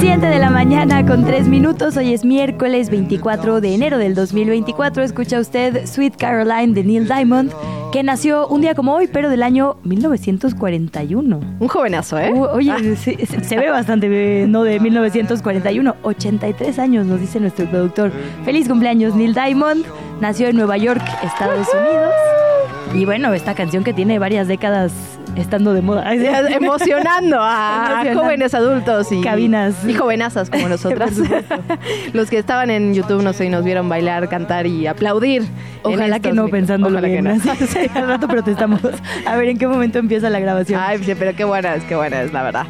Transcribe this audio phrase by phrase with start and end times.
[0.00, 1.96] 7 de la mañana con 3 minutos.
[1.96, 5.02] Hoy es miércoles 24 de enero del 2024.
[5.02, 7.52] Escucha usted Sweet Caroline de Neil Diamond,
[7.92, 11.40] que nació un día como hoy, pero del año 1941.
[11.58, 12.32] Un jovenazo, ¿eh?
[12.32, 15.96] Uh, oye, se, se- se ve bastante, no de 1941.
[16.02, 18.12] 83 años, nos dice nuestro productor.
[18.44, 19.84] Feliz cumpleaños, Neil Diamond.
[20.20, 22.12] Nació en Nueva York, Estados Unidos.
[22.94, 24.92] Y bueno, esta canción que tiene varias décadas
[25.40, 26.12] estando de moda.
[26.14, 28.20] Emocionando a Emocionando.
[28.20, 29.74] jóvenes adultos y Cabinas.
[29.86, 31.12] y jovenazas como nosotras.
[32.12, 35.44] Los que estaban en YouTube no sé y nos vieron bailar, cantar y aplaudir.
[35.82, 37.24] Ojalá que no pensándolo Ojalá que bien.
[37.24, 37.54] no.
[37.58, 38.80] Sí, sí, al rato protestamos.
[39.26, 40.80] A ver en qué momento empieza la grabación.
[40.82, 42.66] Ay, pero qué buena es, qué buena es, la verdad.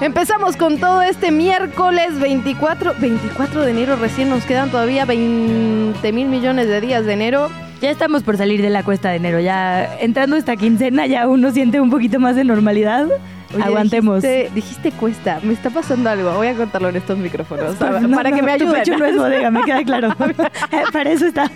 [0.00, 6.26] Empezamos con todo este miércoles 24, 24 de enero, recién nos quedan todavía 20 mil
[6.28, 7.48] millones de días de enero.
[7.84, 9.40] Ya estamos por salir de la cuesta de enero.
[9.40, 13.06] Ya entrando esta quincena, ya uno siente un poquito más de normalidad.
[13.54, 14.22] Oye, Aguantemos.
[14.22, 17.78] Dijiste, dijiste cuesta, me está pasando algo, voy a contarlo en estos micrófonos No,
[18.16, 18.72] para no, que me tu ayuden.
[18.82, 20.08] pecho no es bodega, me queda claro.
[20.94, 21.50] para eso está.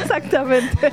[0.00, 0.90] Exactamente.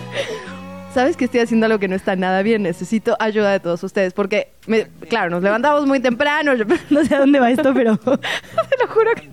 [0.94, 2.64] Sabes que estoy haciendo algo que no está nada bien.
[2.64, 4.11] Necesito ayuda de todos ustedes.
[4.11, 6.53] Porque, me- claro, nos levantamos muy temprano.
[6.53, 9.30] Yo, te No sé a dónde va esto, pero lo juro que.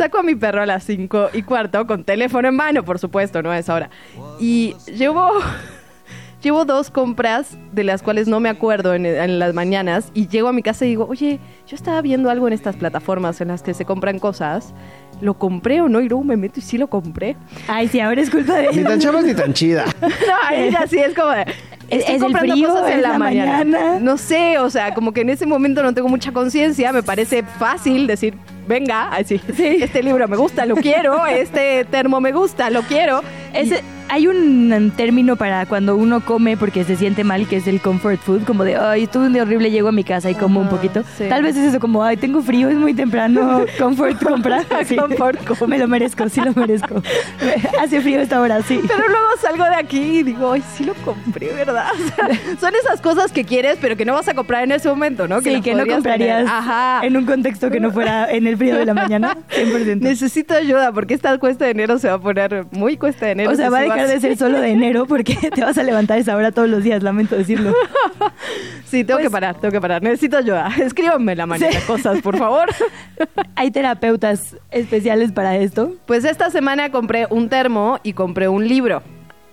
[0.00, 3.42] Saco a mi perro a las 5 y cuarto con teléfono en mano, por supuesto,
[3.42, 3.90] no a esa hora.
[4.38, 5.28] Y llevo.
[6.42, 10.54] Llevo dos compras de las cuales no me acuerdo en las mañanas y llego a
[10.54, 13.74] mi casa y digo, oye, yo estaba viendo algo en estas plataformas en las que
[13.74, 14.72] se compran cosas,
[15.20, 16.00] ¿lo compré o no?
[16.00, 17.36] Y luego me meto y sí lo compré.
[17.68, 19.84] ay, sí, ahora es culpa de Ni tan chavas ni tan chida.
[20.00, 21.42] No, ella sí es como de.
[21.42, 22.68] ¿Es- estoy es el comprando frío?
[22.68, 23.58] cosas en ¿Es la, la mañana.
[23.58, 23.98] mañana?
[24.00, 26.92] No sé, o sea, como que en ese momento no tengo mucha conciencia.
[26.92, 28.34] Me parece fácil decir,
[28.68, 29.40] venga, así.
[29.58, 31.26] Este libro me gusta, lo quiero.
[31.26, 33.22] Este termo me gusta, lo quiero.
[33.54, 33.82] Ese-
[34.12, 38.18] hay un término para cuando uno come porque se siente mal, que es el comfort
[38.20, 40.68] food, como de, ay, estuve un día horrible, llego a mi casa y como un
[40.68, 41.04] poquito.
[41.16, 41.26] sí.
[41.28, 44.64] Tal vez es eso, como, ay, tengo frío, es muy temprano, comfort comprar.
[44.84, 44.96] Sí.
[45.16, 47.02] Comfort, Me lo merezco, sí lo merezco.
[47.80, 48.80] Hace frío esta hora, sí.
[48.86, 51.86] Pero luego salgo de aquí y digo, ay, sí lo compré, ¿verdad?
[51.94, 52.28] O sea,
[52.60, 55.40] son esas cosas que quieres, pero que no vas a comprar en ese momento, ¿no?
[55.40, 56.46] sí, las que no comprarías.
[56.48, 57.00] Ajá.
[57.04, 60.00] en un contexto que no fuera en el frío de la mañana, 100%.
[60.00, 63.50] Necesito ayuda porque esta cuesta de enero se va a poner muy cuesta de enero.
[63.50, 66.18] O sea, va a dejar de ser solo de enero porque te vas a levantar
[66.18, 67.72] esa hora todos los días, lamento decirlo.
[68.86, 70.02] Sí, tengo Pues- que parar, tengo que parar.
[70.02, 70.68] Necesito ayuda.
[70.78, 71.86] Escríbanme la mañana Sí.
[71.86, 72.68] cosas, por favor.
[73.56, 74.56] Hay terapeutas
[75.00, 75.94] especiales para esto.
[76.04, 79.02] Pues esta semana compré un termo y compré un libro.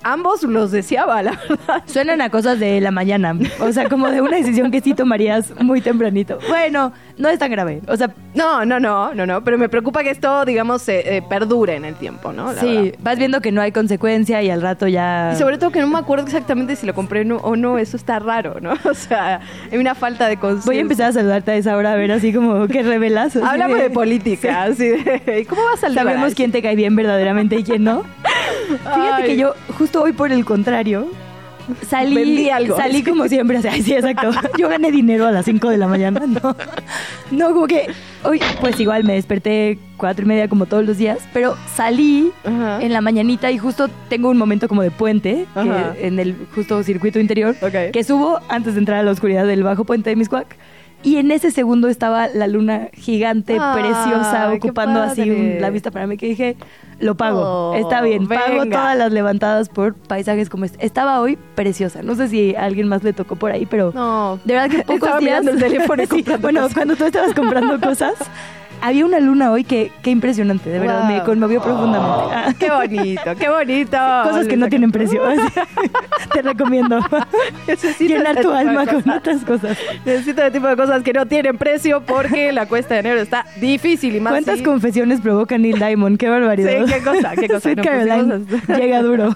[0.04, 1.84] Ambos los deseaba, la verdad.
[1.86, 3.38] Suenan a cosas de la mañana.
[3.60, 6.40] O sea, como de una decisión que sí tomarías muy tempranito.
[6.48, 7.82] Bueno, no es tan grave.
[7.88, 9.44] O sea, No, no, no, no, no.
[9.44, 12.54] Pero me preocupa que esto, digamos, se, eh, perdure en el tiempo, ¿no?
[12.54, 13.00] La sí, verdad.
[13.02, 15.32] vas viendo que no hay consecuencia y al rato ya.
[15.34, 17.78] Y sobre todo que no me acuerdo exactamente si lo compré o no.
[17.78, 18.74] Eso está raro, ¿no?
[18.88, 19.42] O sea,
[19.72, 20.70] hay una falta de conciencia.
[20.70, 23.36] Voy a empezar a saludarte a esa hora a ver así como que revelas.
[23.36, 25.46] Háblame de política, así de...
[25.50, 28.04] ¿Cómo vas a Sabemos quién te cae bien verdaderamente y quién no.
[28.68, 29.24] Fíjate Ay.
[29.26, 31.08] que yo, justo hoy por el contrario,
[31.88, 32.78] salí, Vendí algo.
[32.78, 34.32] salí como siempre, o sea, sí, exacto.
[34.58, 36.56] Yo gané dinero a las 5 de la mañana, no.
[37.32, 37.88] No, como que
[38.24, 42.82] hoy, pues igual me desperté cuatro y media como todos los días, pero salí Ajá.
[42.82, 46.82] en la mañanita y justo tengo un momento como de puente, que en el justo
[46.84, 47.56] circuito interior,
[47.92, 50.56] que subo antes de entrar a la oscuridad del bajo puente de Miscuac.
[51.08, 56.06] Y en ese segundo estaba la luna gigante, preciosa, ocupando así un- la vista para
[56.06, 56.58] mí, que dije,
[57.00, 57.40] lo pago,
[57.72, 60.86] Oh, está bien, pago todas las levantadas por paisajes como este.
[60.86, 64.38] Estaba hoy preciosa, no sé si a alguien más le tocó por ahí, pero No.
[64.44, 65.44] de verdad que pocos Estaba días...
[65.44, 66.74] mirando el teléfono y Sí, Bueno, cosas.
[66.76, 68.14] cuando tú estabas comprando cosas,
[68.82, 71.12] había una luna hoy que, qué impresionante, de verdad, Wow.
[71.18, 72.36] me conmovió profundamente.
[72.36, 73.98] Ah, Qué bonito, qué bonito.
[74.24, 75.22] Cosas que no tienen precio.
[76.34, 77.00] Te recomiendo.
[77.68, 79.78] Necesito Llenar este tu de alma con otras cosas.
[80.06, 83.46] Necesito ese tipo de cosas que no tienen precio porque la cuesta de enero está
[83.60, 86.18] difícil y más ¿Cuántas si- confesiones provoca Neil Diamond?
[86.18, 86.86] Qué barbaridad.
[86.86, 87.60] Sí, qué cosa, qué cosa.
[87.62, 89.30] Sweet No Caroline pusimos- llega duro.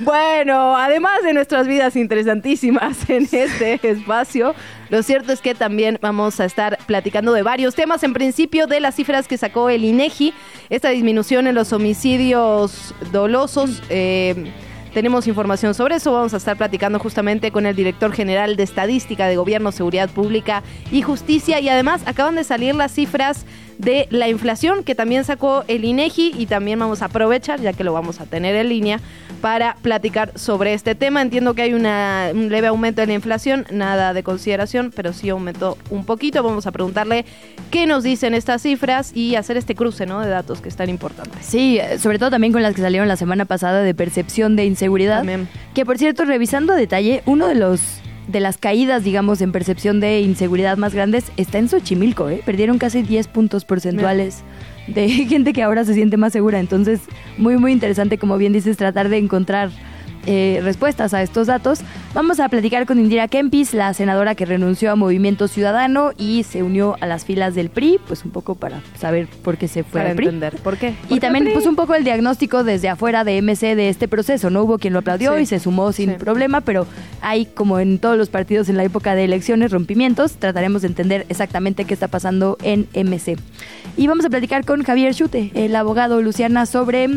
[0.00, 4.54] Bueno, además de nuestras vidas interesantísimas en este espacio,
[4.90, 8.02] lo cierto es que también vamos a estar platicando de varios temas.
[8.02, 10.32] En principio, de las cifras que sacó el INEGI,
[10.70, 13.82] esta disminución en los homicidios dolosos.
[13.90, 14.52] eh,
[14.94, 16.12] Tenemos información sobre eso.
[16.12, 20.62] Vamos a estar platicando justamente con el director general de Estadística de Gobierno, Seguridad Pública
[20.92, 21.58] y Justicia.
[21.58, 23.44] Y además acaban de salir las cifras
[23.78, 27.84] de la inflación que también sacó el INEGI y también vamos a aprovechar, ya que
[27.84, 29.00] lo vamos a tener en línea,
[29.40, 31.20] para platicar sobre este tema.
[31.20, 35.28] Entiendo que hay una, un leve aumento en la inflación, nada de consideración, pero sí
[35.28, 36.42] aumentó un poquito.
[36.42, 37.24] Vamos a preguntarle
[37.70, 40.20] qué nos dicen estas cifras y hacer este cruce ¿no?
[40.20, 41.36] de datos que es tan importante.
[41.42, 44.64] Sí, eh, sobre todo también con las que salieron la semana pasada de percepción de
[44.64, 45.24] inseguridad.
[45.74, 47.80] Que por cierto, revisando a detalle, uno de los
[48.28, 52.42] de las caídas, digamos, en percepción de inseguridad más grandes está en Xochimilco, ¿eh?
[52.44, 54.42] Perdieron casi 10 puntos porcentuales
[54.86, 56.58] de gente que ahora se siente más segura.
[56.58, 57.00] Entonces,
[57.36, 59.70] muy, muy interesante, como bien dices, tratar de encontrar
[60.26, 61.80] eh, respuestas a estos datos,
[62.14, 66.62] vamos a platicar con Indira Kempis, la senadora que renunció a Movimiento Ciudadano y se
[66.62, 70.00] unió a las filas del PRI, pues un poco para saber por qué se fue
[70.00, 70.26] para al PRI.
[70.26, 70.94] entender por qué.
[71.08, 74.62] Y también pues un poco el diagnóstico desde afuera de MC de este proceso, no
[74.62, 75.42] hubo quien lo aplaudió Sí.
[75.42, 76.16] y se sumó sin Sí.
[76.18, 76.86] problema, pero
[77.20, 81.26] hay como en todos los partidos en la época de elecciones rompimientos, trataremos de entender
[81.28, 83.36] exactamente qué está pasando en MC.
[83.96, 87.08] Y vamos a platicar con Javier Chute, el abogado Luciana sobre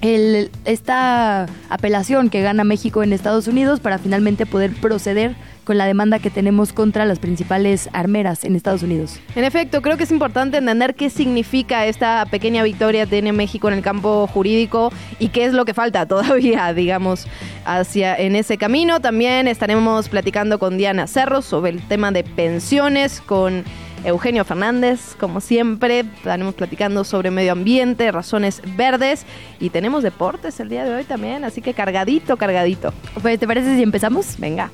[0.00, 5.84] el- esta apelación que gana México en Estados Unidos para finalmente poder proceder con la
[5.84, 9.20] demanda que tenemos contra las principales armeras en Estados Unidos.
[9.36, 13.68] En efecto, creo que es importante entender qué significa esta pequeña victoria que tiene México
[13.68, 17.26] en el campo jurídico y qué es lo que falta todavía, digamos,
[17.64, 19.00] hacia en ese camino.
[19.00, 23.62] También estaremos platicando con Diana Cerro sobre el tema de pensiones, con
[24.04, 26.00] Eugenio Fernández, como siempre.
[26.00, 29.26] Estaremos platicando sobre medio ambiente, razones verdes
[29.58, 32.92] y tenemos deportes el día de hoy también, así que cargadito, cargadito.
[33.20, 34.38] Pues, ¿Te parece si empezamos?
[34.38, 34.70] Venga.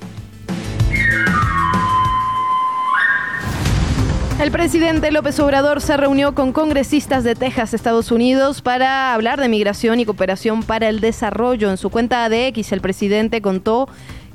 [4.38, 9.49] El presidente López Obrador se reunió con congresistas de Texas, Estados Unidos, para hablar de
[9.49, 11.70] migración y cooperación para el desarrollo.
[11.70, 13.88] En su cuenta de X, el presidente contó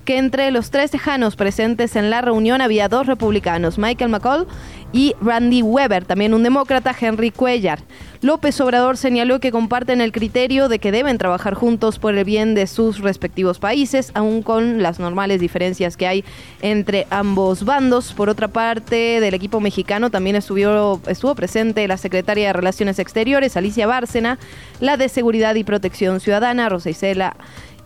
[0.06, 4.48] que entre los tres tejanos presentes en la reunión había dos republicanos, Michael McCall
[4.94, 7.80] y Randy Weber, también un demócrata, Henry Cuellar.
[8.22, 12.54] López Obrador señaló que comparten el criterio de que deben trabajar juntos por el bien
[12.54, 16.26] de sus respectivos países, aun con las normales diferencias que hay
[16.62, 18.14] entre ambos bandos.
[18.14, 23.58] Por otra parte, del equipo mexicano también estuvo, estuvo presente la secretaria de Relaciones Exteriores,
[23.58, 24.38] Alicia Bárcena,
[24.80, 27.36] la de Seguridad y Protección Ciudadana, Rosa Isela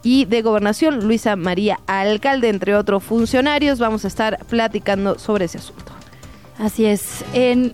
[0.05, 3.79] y de Gobernación, Luisa María Alcalde, entre otros funcionarios.
[3.79, 5.91] Vamos a estar platicando sobre ese asunto.
[6.59, 7.25] Así es.
[7.33, 7.73] En,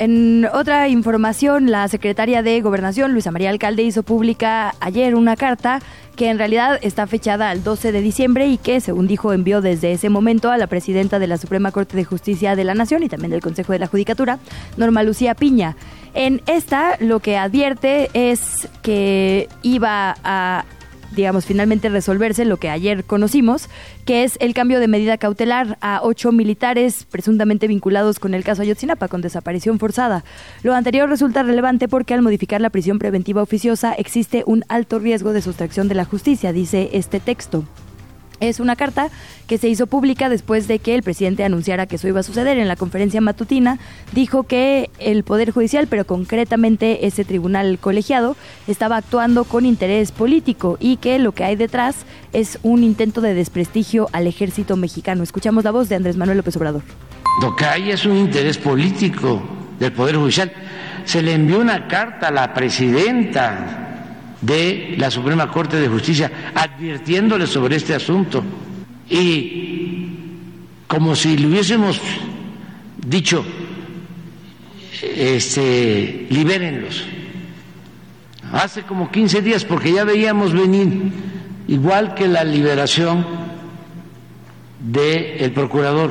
[0.00, 5.80] en otra información, la secretaria de Gobernación, Luisa María Alcalde, hizo pública ayer una carta
[6.16, 9.92] que en realidad está fechada al 12 de diciembre y que, según dijo, envió desde
[9.92, 13.08] ese momento a la presidenta de la Suprema Corte de Justicia de la Nación y
[13.08, 14.40] también del Consejo de la Judicatura,
[14.76, 15.76] Norma Lucía Piña.
[16.14, 20.64] En esta lo que advierte es que iba a
[21.12, 23.68] digamos, finalmente resolverse lo que ayer conocimos,
[24.04, 28.62] que es el cambio de medida cautelar a ocho militares presuntamente vinculados con el caso
[28.62, 30.24] Ayotzinapa, con desaparición forzada.
[30.62, 35.32] Lo anterior resulta relevante porque al modificar la prisión preventiva oficiosa existe un alto riesgo
[35.32, 37.64] de sustracción de la justicia, dice este texto.
[38.40, 39.08] Es una carta
[39.46, 42.58] que se hizo pública después de que el presidente anunciara que eso iba a suceder
[42.58, 43.78] en la conferencia matutina.
[44.12, 50.78] Dijo que el Poder Judicial, pero concretamente ese tribunal colegiado, estaba actuando con interés político
[50.80, 55.22] y que lo que hay detrás es un intento de desprestigio al ejército mexicano.
[55.22, 56.82] Escuchamos la voz de Andrés Manuel López Obrador.
[57.42, 59.42] Lo que hay es un interés político
[59.78, 60.50] del Poder Judicial.
[61.04, 63.89] Se le envió una carta a la presidenta
[64.40, 68.42] de la Suprema Corte de Justicia advirtiéndole sobre este asunto
[69.08, 69.90] y
[70.86, 72.00] como si le hubiésemos
[73.06, 73.44] dicho,
[75.02, 77.04] este, libérenlos.
[78.52, 81.12] Hace como 15 días, porque ya veíamos venir,
[81.68, 83.24] igual que la liberación
[84.80, 86.10] del procurador.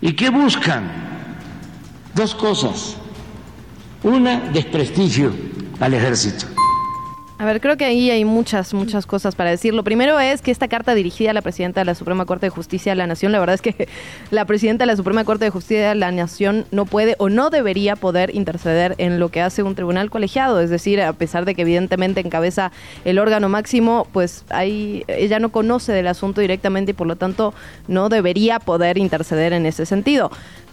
[0.00, 0.90] ¿Y qué buscan?
[2.14, 2.96] Dos cosas.
[4.04, 5.32] Una, desprestigio
[5.80, 6.46] al ejército.
[7.42, 9.74] A ver, creo que ahí hay muchas, muchas cosas para decir.
[9.74, 12.50] Lo primero es que esta carta dirigida a la presidenta de la Suprema Corte de
[12.50, 13.88] Justicia de la Nación, la verdad es que
[14.30, 17.50] la presidenta de la Suprema Corte de Justicia de la Nación no puede o no
[17.50, 20.60] debería poder interceder en lo que hace un tribunal colegiado.
[20.60, 22.70] Es decir, a pesar de que evidentemente encabeza
[23.04, 27.54] el órgano máximo, pues ahí ella no conoce del asunto directamente y por lo tanto
[27.88, 30.30] no debería poder interceder en ese sentido.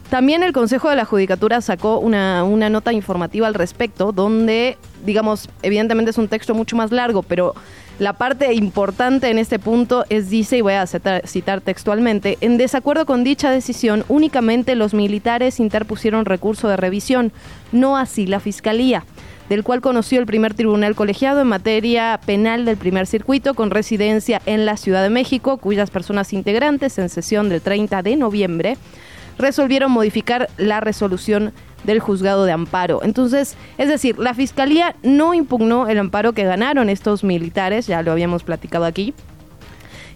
[0.10, 4.76] También el Consejo de la Judicatura sacó una, una nota informativa al respecto, donde,
[5.06, 7.54] digamos, evidentemente es un texto mucho más largo, pero
[8.00, 12.58] la parte importante en este punto es, dice, y voy a citar, citar textualmente, en
[12.58, 17.32] desacuerdo con dicha decisión, únicamente los militares interpusieron recurso de revisión,
[17.72, 19.06] no así la Fiscalía.
[19.48, 24.44] del cual conoció el primer tribunal colegiado en materia penal del primer circuito con residencia
[24.46, 28.78] en la Ciudad de México, cuyas personas integrantes en sesión del 30 de noviembre
[29.40, 31.54] resolvieron modificar la resolución
[31.84, 33.00] del juzgado de amparo.
[33.04, 38.12] Entonces, es decir, la fiscalía no impugnó el amparo que ganaron estos militares, ya lo
[38.12, 39.14] habíamos platicado aquí,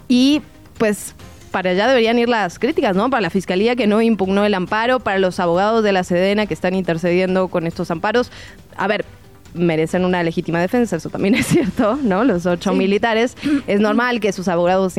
[0.07, 0.41] y
[0.77, 1.15] pues
[1.51, 3.09] para allá deberían ir las críticas, ¿no?
[3.09, 6.53] Para la fiscalía que no impugnó el amparo, para los abogados de la Sedena que
[6.53, 8.31] están intercediendo con estos amparos.
[8.75, 9.05] A ver,
[9.53, 12.23] merecen una legítima defensa, eso también es cierto, ¿no?
[12.23, 13.35] Los ocho militares,
[13.67, 14.95] es normal que sus abogados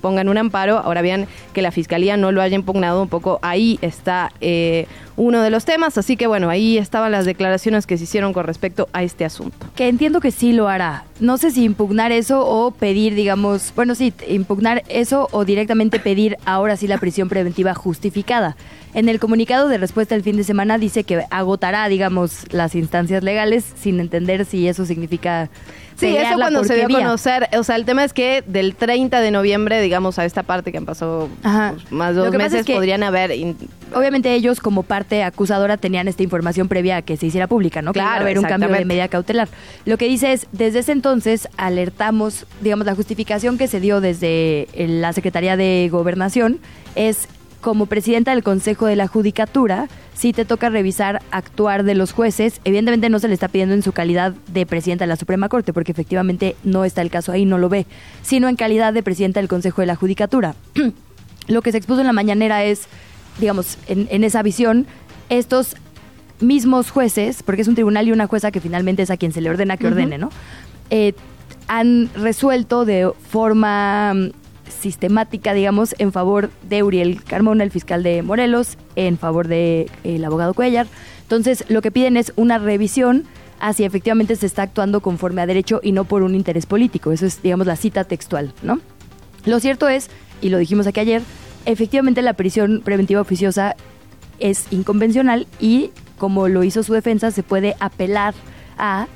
[0.00, 3.78] pongan un amparo, ahora bien, que la fiscalía no lo haya impugnado un poco, ahí
[3.82, 4.86] está eh,
[5.16, 8.44] uno de los temas, así que bueno, ahí estaban las declaraciones que se hicieron con
[8.44, 9.66] respecto a este asunto.
[9.76, 13.94] Que entiendo que sí lo hará, no sé si impugnar eso o pedir, digamos, bueno,
[13.94, 18.56] sí, impugnar eso o directamente pedir ahora sí la prisión preventiva justificada.
[18.94, 23.22] En el comunicado de respuesta del fin de semana dice que agotará, digamos, las instancias
[23.22, 25.50] legales sin entender si eso significa...
[25.96, 29.20] Sí, eso cuando se dio a conocer, o sea, el tema es que del 30
[29.20, 33.02] de noviembre, digamos, a esta parte que han pasado pues, más de dos meses, podrían
[33.02, 33.32] haber...
[33.94, 37.92] Obviamente ellos como parte acusadora tenían esta información previa a que se hiciera pública, ¿no?
[37.92, 39.48] Claro, que iba a haber un cambio de medida cautelar.
[39.84, 44.66] Lo que dice es, desde ese entonces alertamos, digamos, la justificación que se dio desde
[44.74, 46.58] la Secretaría de Gobernación
[46.96, 47.28] es
[47.64, 52.60] como presidenta del Consejo de la Judicatura, si te toca revisar actuar de los jueces.
[52.64, 55.72] Evidentemente no se le está pidiendo en su calidad de presidenta de la Suprema Corte,
[55.72, 57.86] porque efectivamente no está el caso ahí, no lo ve,
[58.20, 60.54] sino en calidad de presidenta del Consejo de la Judicatura.
[61.48, 62.82] lo que se expuso en la mañanera es,
[63.40, 64.86] digamos, en, esa visión,
[65.30, 65.74] estos
[66.40, 69.40] mismos jueces, porque es un tribunal y una jueza que finalmente es a quien se
[69.40, 70.28] le ordena que ordene, ¿no?
[70.90, 71.14] Eh,
[71.66, 74.12] han resuelto de forma
[74.80, 80.14] sistemática, digamos, en favor de Uriel Carmona, el fiscal de Morelos, en favor del de,
[80.16, 80.86] el abogado Cuellar.
[81.22, 83.24] Entonces, lo que piden es una revisión
[83.60, 87.12] a si efectivamente se está actuando conforme a derecho y no por un interés político.
[87.12, 88.80] Eso es, digamos, la cita textual, ¿no?
[89.44, 90.10] Lo cierto es,
[90.42, 91.22] y lo dijimos aquí ayer,
[91.64, 93.76] efectivamente la prisión preventiva oficiosa
[94.38, 98.34] es inconvencional y, como lo hizo su defensa, se puede apelar
[98.76, 99.06] a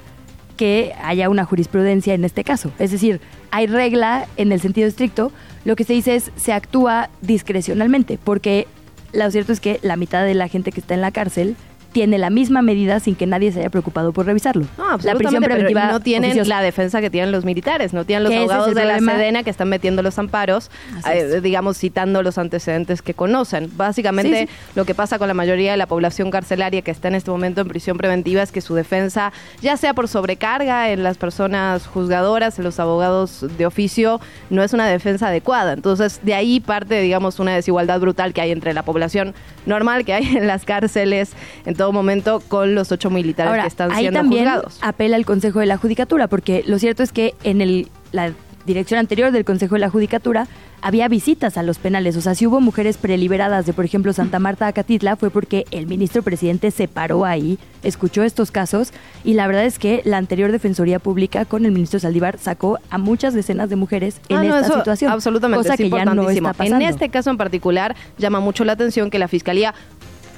[0.56, 2.72] que haya una jurisprudencia en este caso.
[2.78, 5.32] Es decir, hay regla en el sentido estricto,
[5.68, 8.66] lo que se dice es se actúa discrecionalmente, porque
[9.12, 11.56] lo cierto es que la mitad de la gente que está en la cárcel
[11.92, 14.66] tiene la misma medida sin que nadie se haya preocupado por revisarlo.
[14.76, 18.32] No, la prisión preventiva no tienen la defensa que tienen los militares, no tienen los
[18.32, 20.70] abogados de la Sedena que están metiendo los amparos,
[21.10, 23.70] eh, digamos, citando los antecedentes que conocen.
[23.76, 27.30] Básicamente, lo que pasa con la mayoría de la población carcelaria que está en este
[27.30, 31.86] momento en prisión preventiva es que su defensa, ya sea por sobrecarga en las personas
[31.86, 35.72] juzgadoras, en los abogados de oficio, no es una defensa adecuada.
[35.72, 39.34] Entonces, de ahí parte, digamos, una desigualdad brutal que hay entre la población
[39.66, 41.32] normal que hay en las cárceles
[41.78, 44.78] todo momento con los ocho militares que están siendo también juzgados.
[44.82, 48.32] Apela al Consejo de la Judicatura, porque lo cierto es que en el, la
[48.66, 50.46] dirección anterior del Consejo de la Judicatura
[50.80, 52.16] había visitas a los penales.
[52.16, 55.64] O sea, si hubo mujeres preliberadas de, por ejemplo, Santa Marta a Catitla, fue porque
[55.70, 58.92] el ministro presidente se paró ahí, escuchó estos casos
[59.24, 62.98] y la verdad es que la anterior Defensoría Pública con el ministro Saldívar sacó a
[62.98, 65.12] muchas decenas de mujeres en ah, esta situación.
[65.12, 66.76] Absolutamente, cosa que ya no está pasando.
[66.76, 69.74] En este caso en particular llama mucho la atención que la Fiscalía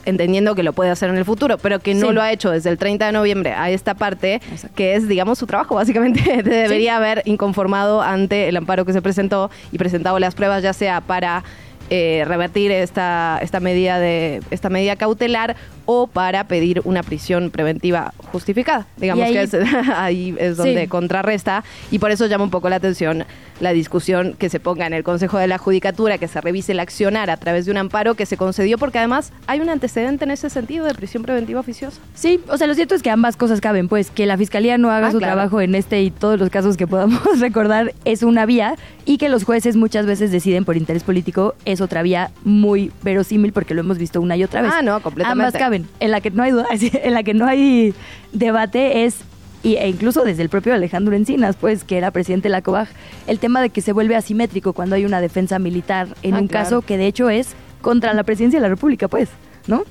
[0.04, 2.70] entendiendo que lo puede hacer en el futuro, pero que no lo ha hecho desde
[2.70, 4.40] el 30 de noviembre a esta parte,
[4.74, 5.74] que es, digamos, su trabajo.
[5.74, 6.42] Básicamente.
[6.42, 11.00] Debería haber inconformado ante el amparo que se presentó y presentado las pruebas, ya sea
[11.00, 11.44] para
[11.92, 15.56] eh, revertir esta, esta, medida de, esta medida cautelar
[15.92, 18.86] o para pedir una prisión preventiva justificada.
[18.96, 23.24] Digamos que ahí es donde contrarresta y por eso llama un poco la atención
[23.58, 26.80] la discusión que se ponga en el Consejo de la Judicatura, que se revise el
[26.80, 30.30] accionar a través de un amparo que se concedió porque además hay un antecedente en
[30.30, 32.00] ese sentido de prisión preventiva oficiosa.
[32.14, 34.90] Sí, o sea, lo cierto es que ambas cosas caben, pues que la Fiscalía no
[34.90, 38.46] haga ah, su trabajo en este y todos los casos que podamos recordar es una
[38.46, 42.92] vía y que los jueces muchas veces deciden por interés político es otra vía muy
[43.02, 44.72] verosímil porque lo hemos visto una y otra vez.
[44.74, 45.44] Ah, no, completamente.
[45.44, 47.94] Ambas caben en la que no hay duda, en la que no hay
[48.32, 49.20] debate es
[49.62, 52.88] y, e incluso desde el propio Alejandro Encinas, pues, que era presidente de la COBAG,
[53.26, 56.48] el tema de que se vuelve asimétrico cuando hay una defensa militar en ah, un
[56.48, 59.28] caso que de hecho es contra la presidencia de la República, pues,
[59.66, 59.84] ¿no?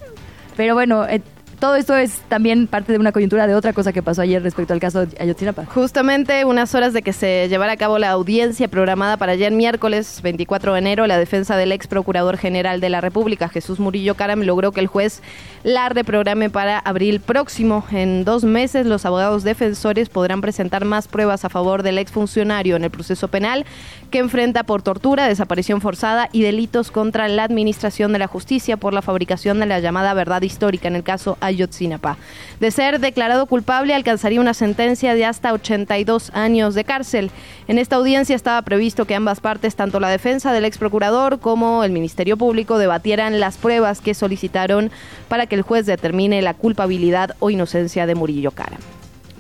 [0.57, 1.21] Pero bueno, eh,
[1.59, 4.73] todo esto es también parte de una coyuntura de otra cosa que pasó ayer respecto
[4.73, 5.65] al caso de Ayotzinapa.
[5.65, 10.21] Justamente unas horas de que se llevara a cabo la audiencia programada para ayer miércoles
[10.23, 14.41] 24 de enero, la defensa del ex procurador general de la República, Jesús Murillo Caram,
[14.43, 15.21] logró que el juez
[15.63, 17.83] la reprograme para abril próximo.
[17.91, 22.85] En dos meses, los abogados defensores podrán presentar más pruebas a favor del exfuncionario en
[22.85, 23.65] el proceso penal
[24.11, 28.93] que enfrenta por tortura, desaparición forzada y delitos contra la administración de la justicia por
[28.93, 32.17] la fabricación de la llamada verdad histórica en el caso Ayotzinapa Ayotzinapa.
[32.59, 37.31] De ser declarado culpable, alcanzaría una sentencia de hasta 82 años de cárcel.
[37.67, 41.83] En esta audiencia estaba previsto que ambas partes, tanto la defensa del ex procurador como
[41.83, 44.91] el Ministerio Público, debatieran las pruebas que solicitaron
[45.27, 48.77] para que el juez determine la culpabilidad o inocencia de Murillo Cara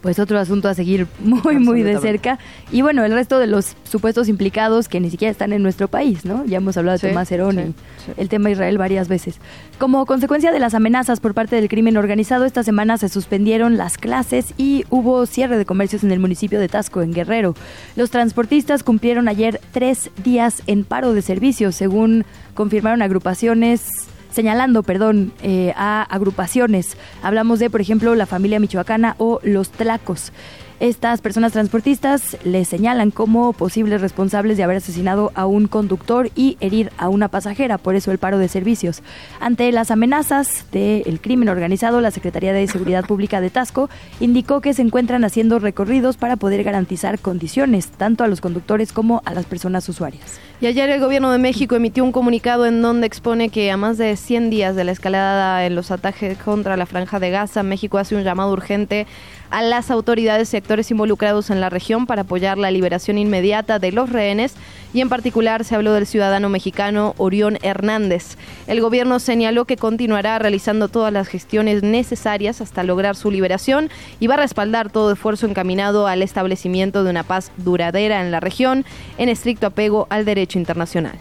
[0.01, 2.39] pues otro asunto a seguir muy, muy de cerca.
[2.71, 6.25] Y bueno, el resto de los supuestos implicados que ni siquiera están en nuestro país,
[6.25, 6.45] ¿no?
[6.45, 7.73] Ya hemos hablado de Tomás Herón y
[8.21, 9.39] el tema Israel varias veces.
[9.77, 13.97] Como consecuencia de las amenazas por parte del crimen organizado, esta semana se suspendieron las
[13.97, 17.55] clases y hubo cierre de comercios en el municipio de Tasco, en Guerrero.
[17.95, 25.33] Los transportistas cumplieron ayer tres días en paro de servicio, según confirmaron agrupaciones señalando, perdón,
[25.41, 26.97] eh, a agrupaciones.
[27.23, 30.31] Hablamos de, por ejemplo, la familia michoacana o los tlacos.
[30.79, 36.55] Estas personas transportistas le señalan como posibles responsables de haber asesinado a un conductor y
[36.61, 39.03] herir a una pasajera, por eso el paro de servicios.
[39.41, 43.89] Ante las amenazas del crimen organizado, la Secretaría de Seguridad Pública de Tasco
[44.21, 49.21] indicó que se encuentran haciendo recorridos para poder garantizar condiciones tanto a los conductores como
[49.25, 50.39] a las personas usuarias.
[50.61, 53.97] Y ayer el gobierno de México emitió un comunicado en donde expone que a más
[53.97, 57.97] de 100 días de la escalada en los ataques contra la franja de Gaza, México
[57.97, 59.07] hace un llamado urgente
[59.49, 60.47] a las autoridades
[60.91, 64.53] involucrados en la región para apoyar la liberación inmediata de los rehenes
[64.93, 68.37] y en particular se habló del ciudadano mexicano Orión Hernández.
[68.67, 74.27] El gobierno señaló que continuará realizando todas las gestiones necesarias hasta lograr su liberación y
[74.27, 78.85] va a respaldar todo esfuerzo encaminado al establecimiento de una paz duradera en la región
[79.17, 81.17] en estricto apego al derecho internacional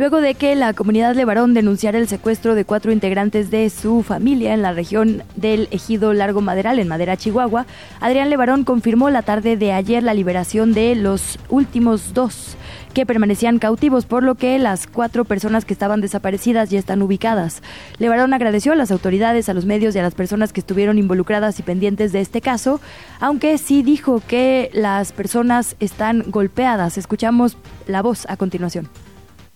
[0.00, 4.54] luego de que la comunidad Levarón denunciara el secuestro de cuatro integrantes de su familia
[4.54, 7.66] en la región del ejido Largo Maderal, en Madera, Chihuahua.
[8.00, 12.56] Adrián Levarón confirmó la tarde de ayer la liberación de los últimos dos
[12.94, 17.62] que permanecían cautivos, por lo que las cuatro personas que estaban desaparecidas ya están ubicadas.
[17.98, 21.58] Levarón agradeció a las autoridades, a los medios y a las personas que estuvieron involucradas
[21.58, 22.80] y pendientes de este caso,
[23.20, 26.96] aunque sí dijo que las personas están golpeadas.
[26.96, 28.88] Escuchamos la voz a continuación.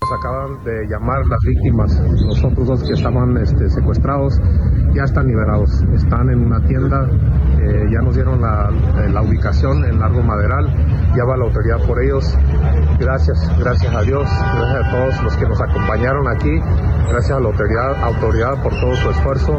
[0.05, 4.39] Nos acaban de llamar las víctimas, los otros dos que estaban este, secuestrados
[4.95, 7.09] ya están liberados, están en una tienda,
[7.59, 10.67] eh, ya nos dieron la, eh, la, ubicación en Largo Maderal,
[11.17, 12.37] ya va la autoridad por ellos.
[13.01, 16.53] Gracias, gracias a Dios, gracias a todos los que nos acompañaron aquí,
[17.09, 19.59] gracias a la autoridad, autoridad por todo su esfuerzo.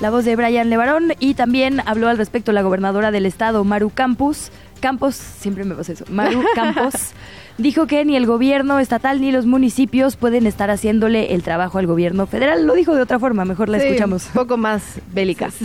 [0.00, 3.88] La voz de Brian Levarón y también habló al respecto la gobernadora del estado, Maru
[3.94, 4.52] Campus.
[4.80, 7.14] Campos, siempre me pasa eso, Maru Campos
[7.58, 11.86] dijo que ni el gobierno estatal ni los municipios pueden estar haciéndole el trabajo al
[11.86, 12.66] gobierno federal.
[12.66, 14.26] Lo dijo de otra forma, mejor la escuchamos.
[14.26, 15.50] Un poco más bélica.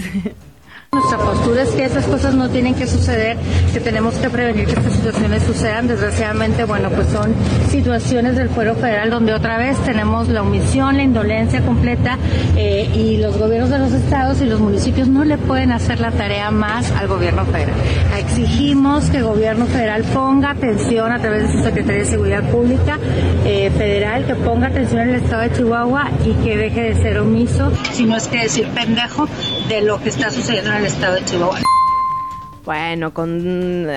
[0.93, 3.35] Nuestra postura es que esas cosas no tienen que suceder,
[3.73, 5.85] que tenemos que prevenir que estas situaciones sucedan.
[5.85, 7.35] Desgraciadamente, bueno, pues son
[7.69, 12.17] situaciones del fuero federal donde otra vez tenemos la omisión, la indolencia completa
[12.55, 16.11] eh, y los gobiernos de los estados y los municipios no le pueden hacer la
[16.11, 17.75] tarea más al gobierno federal.
[18.17, 22.97] Exigimos que el gobierno federal ponga atención a través de su Secretaría de Seguridad Pública
[23.45, 27.19] eh, federal, que ponga atención en el estado de Chihuahua y que deje de ser
[27.19, 29.27] omiso, si no es que decir pendejo,
[29.67, 31.59] de lo que está sucediendo en el estado de Chihuahua.
[32.63, 33.87] Bueno, con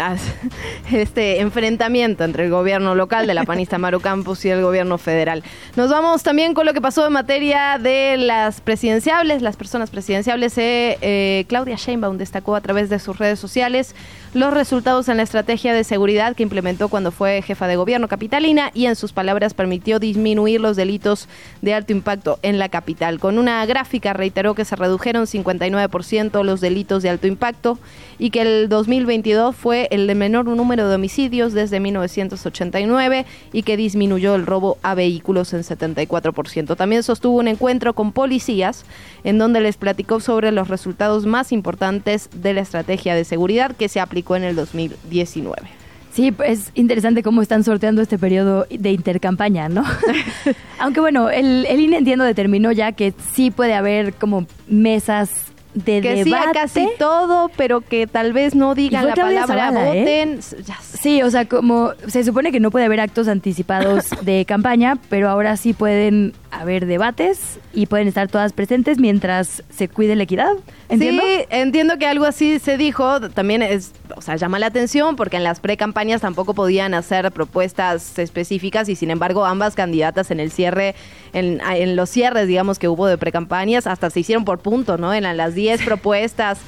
[0.92, 5.42] este enfrentamiento entre el gobierno local de la panista Maru Campos y el gobierno federal.
[5.76, 10.54] Nos vamos también con lo que pasó en materia de las presidenciables, las personas presidenciables.
[10.56, 13.94] Eh, Claudia Sheinbaum destacó a través de sus redes sociales
[14.32, 18.70] los resultados en la estrategia de seguridad que implementó cuando fue jefa de gobierno capitalina
[18.74, 21.28] y en sus palabras permitió disminuir los delitos
[21.62, 23.18] de alto impacto en la capital.
[23.18, 27.80] Con una gráfica reiteró que se redujeron 59% los delitos de alto impacto
[28.20, 33.76] y que el 2022 fue el de menor número de homicidios desde 1989 y que
[33.76, 36.76] disminuyó el robo a vehículos en 74%.
[36.76, 38.84] También sostuvo un encuentro con policías
[39.24, 43.88] en donde les platicó sobre los resultados más importantes de la estrategia de seguridad que
[43.88, 45.68] se aplicó en el 2019.
[46.12, 49.84] Sí, es interesante cómo están sorteando este periodo de intercampaña, ¿no?
[50.80, 55.30] Aunque bueno, el, el INE entiendo determinó ya que sí puede haber como mesas
[55.74, 56.52] de que debate.
[56.52, 60.00] casi todo, pero que tal vez no digan la palabra ¿eh?
[60.00, 60.40] voten.
[61.00, 65.30] Sí, o sea, como se supone que no puede haber actos anticipados de campaña, pero
[65.30, 70.52] ahora sí pueden haber debates y pueden estar todas presentes mientras se cuide la equidad.
[70.90, 71.22] ¿Entiendo?
[71.22, 73.30] Sí, entiendo que algo así se dijo.
[73.30, 78.18] También es, o sea, llama la atención porque en las pre-campañas tampoco podían hacer propuestas
[78.18, 80.94] específicas y sin embargo ambas candidatas en el cierre,
[81.32, 85.14] en, en los cierres, digamos, que hubo de pre-campañas, hasta se hicieron por punto, ¿no?
[85.14, 86.58] En las 10 propuestas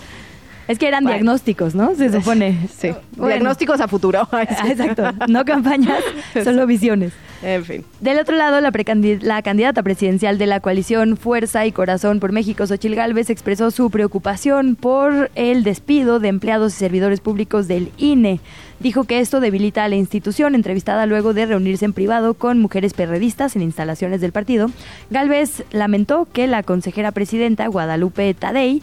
[0.72, 1.94] Es que eran diagnósticos, ¿no?
[1.94, 2.58] Se supone.
[2.78, 4.26] Sí, diagnósticos a futuro.
[4.32, 6.02] Ah, exacto, no campañas,
[6.44, 7.12] solo visiones.
[7.42, 7.84] En fin.
[8.00, 8.72] Del otro lado, la,
[9.20, 13.90] la, candidata presidencial de la coalición Fuerza y Corazón por México, Xochil Gálvez, expresó su
[13.90, 18.40] preocupación por el despido de empleados y servidores públicos del INE.
[18.80, 22.94] Dijo que esto debilita a la institución, entrevistada luego de reunirse en privado con mujeres
[22.94, 24.70] perredistas en instalaciones del partido.
[25.10, 28.82] Gálvez lamentó que la consejera presidenta, Guadalupe Tadei,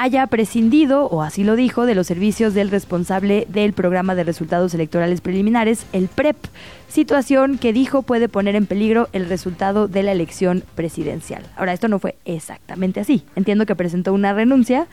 [0.00, 4.72] haya prescindido, o así lo dijo, de los servicios del responsable del programa de resultados
[4.72, 6.38] electorales preliminares, el PREP,
[6.88, 11.42] situación que dijo puede poner en peligro el resultado de la elección presidencial.
[11.54, 13.24] Ahora, esto no fue exactamente así.
[13.36, 14.86] Entiendo que presentó una renuncia.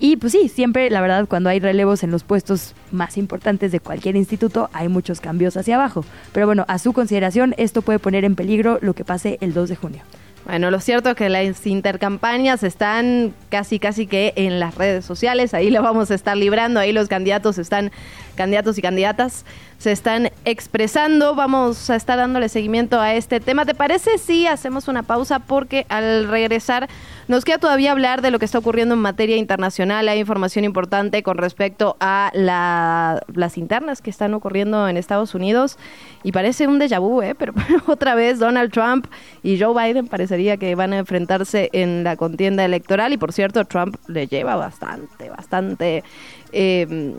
[0.00, 3.78] Y pues sí, siempre, la verdad, cuando hay relevos en los puestos más importantes de
[3.78, 6.04] cualquier instituto, hay muchos cambios hacia abajo.
[6.32, 9.68] Pero bueno, a su consideración, esto puede poner en peligro lo que pase el 2
[9.68, 10.02] de junio.
[10.48, 15.52] Bueno, lo cierto es que las intercampañas están casi, casi que en las redes sociales.
[15.52, 16.80] Ahí lo vamos a estar librando.
[16.80, 17.92] Ahí los candidatos están,
[18.34, 19.44] candidatos y candidatas,
[19.78, 21.36] se están expresando.
[21.36, 23.64] Vamos a estar dándole seguimiento a este tema.
[23.64, 25.38] ¿Te parece si hacemos una pausa?
[25.38, 26.88] Porque al regresar
[27.28, 30.08] nos queda todavía hablar de lo que está ocurriendo en materia internacional.
[30.08, 35.78] Hay información importante con respecto a las internas que están ocurriendo en Estados Unidos.
[36.24, 37.36] Y parece un déjà vu, ¿eh?
[37.36, 37.54] pero
[37.86, 39.06] otra vez Donald Trump
[39.44, 43.12] y Joe Biden parecería que van a enfrentarse en la contienda electoral.
[43.12, 46.02] Y por cierto, Trump le lleva bastante, bastante,
[46.50, 47.14] eh,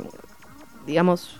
[0.86, 1.40] digamos,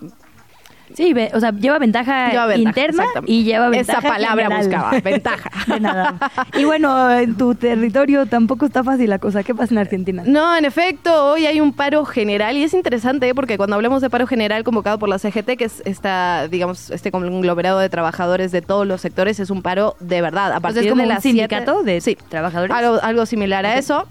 [0.94, 5.50] Sí, o sea, lleva ventaja, interna y lleva ventaja Esa palabra buscaba, ventaja.
[5.66, 6.30] De nada.
[6.58, 9.42] Y bueno, en tu territorio tampoco está fácil la cosa.
[9.42, 10.22] ¿Qué pasa en Argentina?
[10.26, 13.34] No, en efecto, hoy hay un paro general y es interesante ¿eh?
[13.34, 17.10] porque cuando hablamos de paro general convocado por la CGT, que es esta, digamos, este
[17.10, 20.52] conglomerado de trabajadores de todos los sectores, es un paro de verdad.
[20.52, 22.74] A partir como de un sindicato de sí, trabajadores.
[22.76, 24.06] Algo, algo similar a eso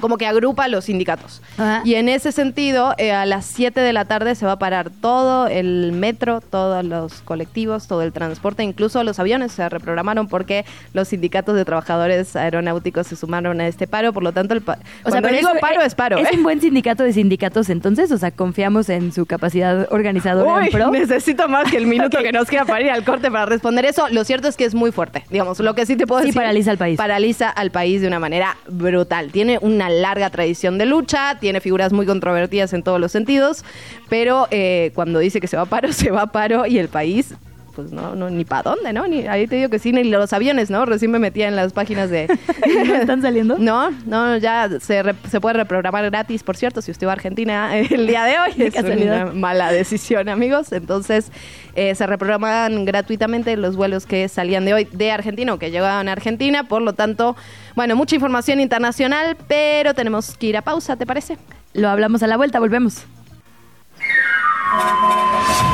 [0.00, 1.42] como que agrupa los sindicatos.
[1.84, 4.90] Y en ese sentido, eh, a las 7 de la tarde se va a parar
[4.90, 10.64] todo el metro, todos los colectivos, todo el transporte, incluso los aviones se reprogramaron porque
[10.92, 14.64] los sindicatos de trabajadores aeronáuticos se sumaron a este paro, por lo tanto, el
[15.04, 16.18] o sea, pero digo paro es paro.
[16.18, 16.36] ¿Es ¿eh?
[16.36, 18.10] un buen sindicato de sindicatos entonces?
[18.12, 22.48] O sea, confiamos en su capacidad organizadora Uy, necesito más que el minuto que nos
[22.48, 24.08] queda para ir al corte para responder eso.
[24.10, 26.32] Lo cierto es que es muy fuerte, digamos, lo que sí te puedo decir.
[26.32, 26.96] Sí, paraliza al país.
[26.96, 29.30] Paraliza al país de una manera brutal.
[29.30, 33.64] Tiene una larga tradición de lucha, tiene figuras muy controvertidas en todos los sentidos,
[34.08, 36.88] pero eh, cuando dice que se va a paro, se va a paro y el
[36.88, 37.34] país
[37.74, 39.06] pues no, no ni para dónde, ¿no?
[39.06, 40.84] Ni, ahí te digo que sí, ni los aviones, ¿no?
[40.86, 42.26] Recién me metía en las páginas de...
[42.86, 43.58] ¿No están saliendo?
[43.58, 47.76] No, no, ya se, se puede reprogramar gratis, por cierto, si usted va a Argentina
[47.76, 48.52] el día de hoy.
[48.58, 50.72] es una mala decisión, amigos.
[50.72, 51.30] Entonces,
[51.74, 56.08] eh, se reprograman gratuitamente los vuelos que salían de hoy de Argentina o que llegaban
[56.08, 56.64] a Argentina.
[56.64, 57.36] Por lo tanto,
[57.74, 61.38] bueno, mucha información internacional, pero tenemos que ir a pausa, ¿te parece?
[61.72, 63.04] Lo hablamos a la vuelta, volvemos.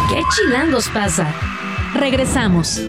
[0.09, 1.33] ¿Qué chilangos pasa?
[1.95, 2.89] Regresamos.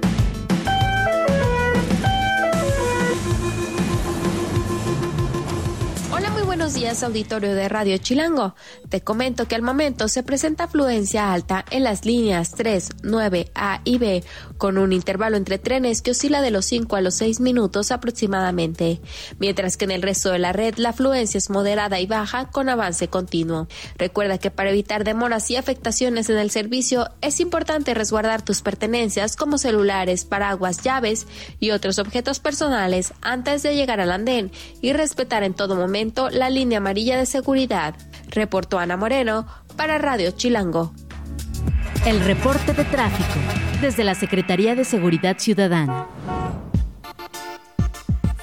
[6.71, 8.55] Buenos días auditorio de Radio Chilango.
[8.87, 13.81] Te comento que al momento se presenta afluencia alta en las líneas 3, 9, A
[13.83, 14.23] y B,
[14.57, 19.01] con un intervalo entre trenes que oscila de los 5 a los 6 minutos aproximadamente,
[19.37, 22.69] mientras que en el resto de la red la afluencia es moderada y baja con
[22.69, 23.67] avance continuo.
[23.97, 29.35] Recuerda que para evitar demoras y afectaciones en el servicio es importante resguardar tus pertenencias
[29.35, 31.27] como celulares, paraguas, llaves
[31.59, 36.49] y otros objetos personales antes de llegar al andén y respetar en todo momento la
[36.61, 37.95] línea amarilla de seguridad,
[38.29, 40.93] reportó Ana Moreno para Radio Chilango.
[42.05, 43.39] El reporte de tráfico
[43.81, 46.05] desde la Secretaría de Seguridad Ciudadana.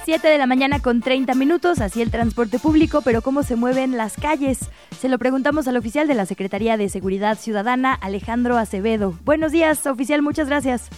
[0.03, 3.95] 7 de la mañana con 30 minutos, así el transporte público, pero cómo se mueven
[3.95, 4.69] las calles.
[4.99, 9.17] Se lo preguntamos al oficial de la Secretaría de Seguridad Ciudadana, Alejandro Acevedo.
[9.23, 10.89] Buenos días, oficial, muchas gracias.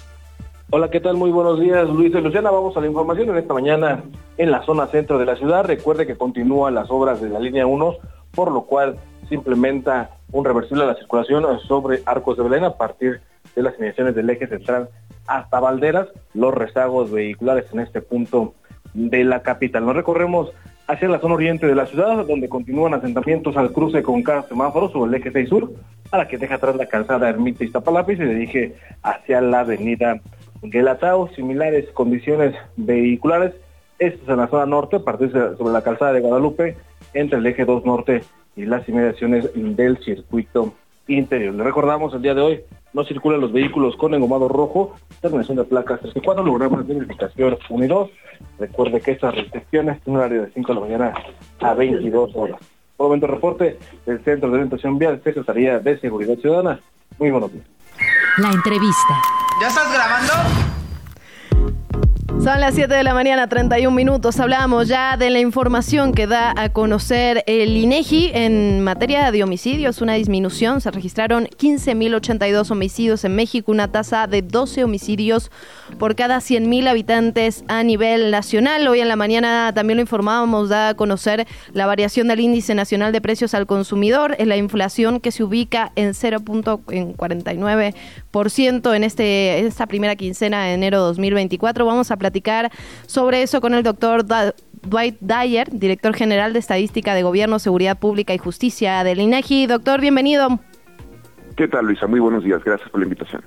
[0.73, 1.17] Hola, ¿qué tal?
[1.17, 2.49] Muy buenos días, Luis y Luciana.
[2.49, 4.05] Vamos a la información en esta mañana
[4.37, 5.65] en la zona centro de la ciudad.
[5.65, 7.95] Recuerde que continúan las obras de la línea 1,
[8.33, 8.95] por lo cual
[9.27, 13.19] se implementa un reversible a la circulación sobre Arcos de Belén a partir
[13.53, 14.87] de las inmediaciones del eje central
[15.27, 18.53] hasta Valderas, los rezagos vehiculares en este punto
[18.93, 19.85] de la capital.
[19.85, 20.53] Nos recorremos
[20.87, 24.87] hacia la zona oriente de la ciudad, donde continúan asentamientos al cruce con cada semáforo
[24.89, 25.73] sobre el eje 6 sur,
[26.11, 30.21] a la que deja atrás la calzada Ermita Iztapalapa y se dirige hacia la avenida
[30.61, 33.53] Guelatao, similares condiciones vehiculares.
[33.99, 36.77] Esto es en la zona norte, a partir sobre la calzada de Guadalupe,
[37.13, 38.23] entre el eje 2 norte
[38.55, 40.73] y las inmediaciones del circuito
[41.07, 41.53] interior.
[41.53, 42.61] Le recordamos el día de hoy,
[42.93, 46.93] no circulan los vehículos con engomado rojo, terminación de placas 3 y 4, logramos de
[46.93, 48.09] verificación 1 y 2.
[48.59, 51.13] Recuerde que estas restricciones tienen un horario de 5 de la mañana
[51.59, 52.59] a 22 horas.
[52.97, 56.79] Por momento reporte del Centro de Orientación Vial, Secretaría de Seguridad Ciudadana.
[57.17, 57.65] Muy buenos días.
[58.37, 59.40] La entrevista.
[59.61, 60.33] ¿Ya estás grabando?
[62.39, 64.39] Son las 7 de la mañana, 31 minutos.
[64.39, 70.01] Hablamos ya de la información que da a conocer el INEGI en materia de homicidios.
[70.01, 70.81] Una disminución.
[70.81, 75.51] Se registraron 15.082 homicidios en México, una tasa de 12 homicidios
[75.99, 78.87] por cada 100.000 habitantes a nivel nacional.
[78.87, 83.11] Hoy en la mañana también lo informábamos, da a conocer la variación del índice nacional
[83.11, 89.85] de precios al consumidor, en la inflación que se ubica en 0.49% en este esta
[89.85, 91.85] primera quincena de enero 2024.
[91.85, 92.71] Vamos a platicar
[93.07, 94.23] sobre eso con el doctor
[94.83, 99.65] Dwight Dyer, director general de Estadística de Gobierno, Seguridad Pública y Justicia del INEGI.
[99.65, 100.59] Doctor, bienvenido.
[101.57, 102.05] ¿Qué tal, Luisa?
[102.05, 102.63] Muy buenos días.
[102.63, 103.41] Gracias por la invitación.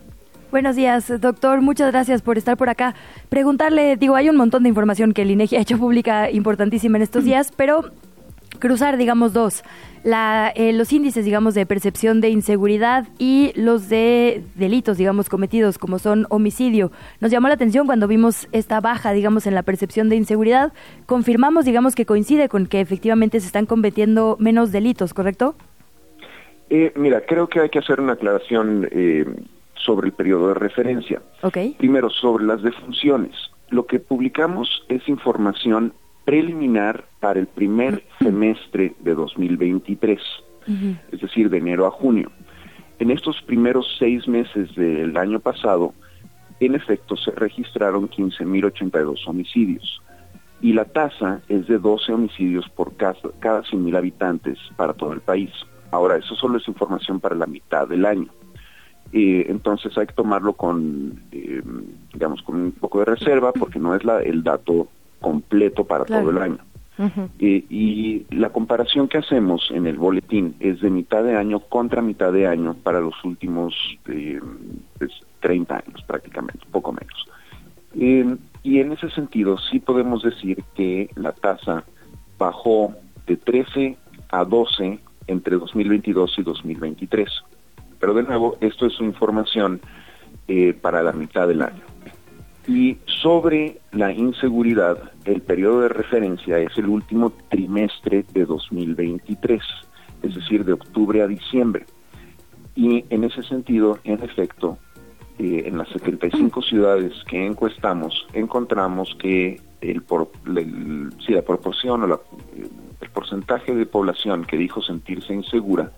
[0.50, 1.60] Buenos días, doctor.
[1.62, 2.94] Muchas gracias por estar por acá.
[3.28, 7.02] Preguntarle, digo, hay un montón de información que el INEGI ha hecho pública importantísima en
[7.02, 7.90] estos días, pero
[8.64, 9.62] cruzar, digamos, dos.
[10.04, 15.76] La, eh, los índices, digamos, de percepción de inseguridad y los de delitos, digamos, cometidos,
[15.76, 16.90] como son homicidio.
[17.20, 20.72] Nos llamó la atención cuando vimos esta baja, digamos, en la percepción de inseguridad.
[21.04, 25.56] Confirmamos, digamos, que coincide con que efectivamente se están cometiendo menos delitos, ¿correcto?
[26.70, 29.26] Eh, mira, creo que hay que hacer una aclaración eh,
[29.74, 31.20] sobre el periodo de referencia.
[31.42, 31.74] Okay.
[31.76, 33.34] Primero, sobre las defunciones.
[33.68, 35.92] Lo que publicamos es información
[36.24, 40.20] preliminar para el primer semestre de 2023,
[41.12, 42.30] es decir, de enero a junio.
[42.98, 45.92] En estos primeros seis meses del año pasado,
[46.60, 50.00] en efecto, se registraron 15.082 homicidios
[50.60, 55.20] y la tasa es de 12 homicidios por cada, cada 100.000 habitantes para todo el
[55.20, 55.50] país.
[55.90, 58.28] Ahora, eso solo es información para la mitad del año.
[59.12, 61.62] Eh, entonces hay que tomarlo con, eh,
[62.12, 64.88] digamos, con un poco de reserva porque no es la, el dato
[65.24, 66.58] completo para todo el año.
[67.38, 72.02] eh, y la comparación que hacemos en el boletín es de mitad de año contra
[72.02, 73.74] mitad de año para los últimos
[74.06, 74.38] eh,
[74.98, 75.10] pues,
[75.40, 77.26] 30 años prácticamente, poco menos.
[77.98, 81.84] Eh, y en ese sentido sí podemos decir que la tasa
[82.38, 82.94] bajó
[83.26, 83.96] de 13
[84.30, 87.28] a 12 entre 2022 y 2023.
[87.98, 89.80] Pero de nuevo, esto es información
[90.48, 91.93] eh, para la mitad del año.
[92.66, 99.62] Y sobre la inseguridad, el periodo de referencia es el último trimestre de 2023,
[100.22, 101.84] es decir, de octubre a diciembre.
[102.74, 104.78] Y en ese sentido, en efecto,
[105.38, 110.02] eh, en las 75 ciudades que encuestamos, encontramos que el,
[111.28, 112.18] la proporción o la,
[113.00, 115.92] el porcentaje de población que dijo sentirse insegura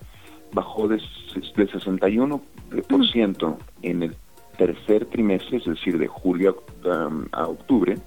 [0.53, 4.15] bajó de, de 61% en el
[4.57, 7.97] tercer trimestre, es decir, de julio um, a octubre,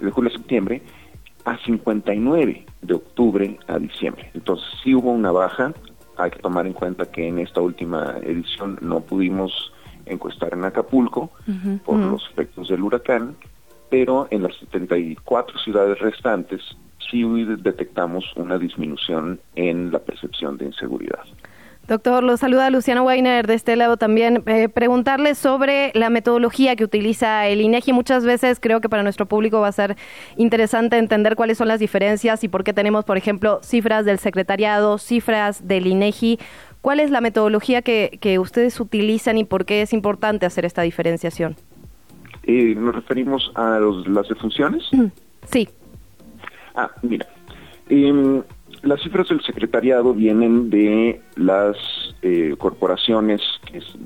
[0.00, 0.82] de julio a septiembre,
[1.44, 4.30] a 59 de octubre a diciembre.
[4.34, 5.72] Entonces sí hubo una baja,
[6.16, 9.72] hay que tomar en cuenta que en esta última edición no pudimos
[10.06, 11.80] encuestar en Acapulco uh -huh.
[11.80, 12.10] por uh -huh.
[12.12, 13.36] los efectos del huracán,
[13.90, 16.60] pero en las 74 ciudades restantes
[17.10, 17.22] sí
[17.60, 21.24] detectamos una disminución en la percepción de inseguridad.
[21.86, 24.42] Doctor, lo saluda Luciano Weiner de este lado también.
[24.46, 27.92] Eh, preguntarle sobre la metodología que utiliza el INEGI.
[27.92, 29.96] Muchas veces creo que para nuestro público va a ser
[30.36, 34.96] interesante entender cuáles son las diferencias y por qué tenemos, por ejemplo, cifras del secretariado,
[34.96, 36.38] cifras del INEGI.
[36.80, 40.80] ¿Cuál es la metodología que, que ustedes utilizan y por qué es importante hacer esta
[40.80, 41.54] diferenciación?
[42.44, 44.84] Eh, ¿Nos referimos a los, las defunciones?
[45.50, 45.68] Sí.
[46.74, 47.26] Ah, mira.
[47.90, 48.42] Eh,
[48.84, 51.76] las cifras del secretariado vienen de las
[52.22, 53.40] eh, corporaciones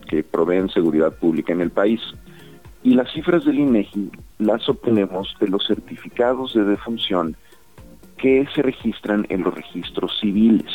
[0.07, 2.01] que, proveen seguridad pública en el país.
[2.83, 7.37] Y las cifras del INEGI las obtenemos de los certificados de defunción
[8.17, 10.71] que se registran en los registros civiles.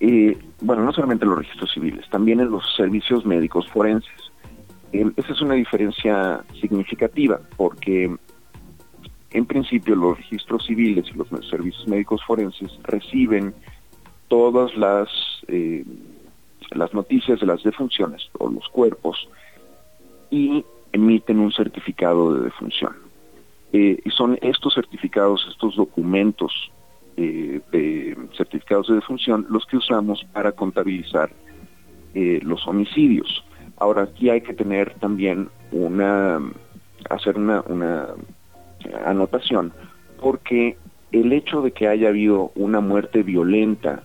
[0.00, 4.32] Eh, bueno, no solamente en los registros civiles, también en los servicios médicos forenses.
[4.92, 8.14] Eh, esa es una diferencia significativa porque
[9.34, 13.52] en principio los registros civiles y los servicios médicos forenses reciben
[14.28, 15.08] todas las
[15.48, 15.84] eh,
[16.70, 19.28] las noticias de las defunciones o los cuerpos
[20.30, 22.94] y emiten un certificado de defunción.
[23.72, 26.70] Eh, y son estos certificados, estos documentos
[27.16, 31.30] eh, de certificados de defunción los que usamos para contabilizar
[32.14, 33.44] los homicidios.
[33.76, 36.40] Ahora aquí hay que tener también una
[37.10, 38.06] hacer una, una
[39.04, 39.72] anotación
[40.24, 40.78] porque
[41.12, 44.02] el hecho de que haya habido una muerte violenta,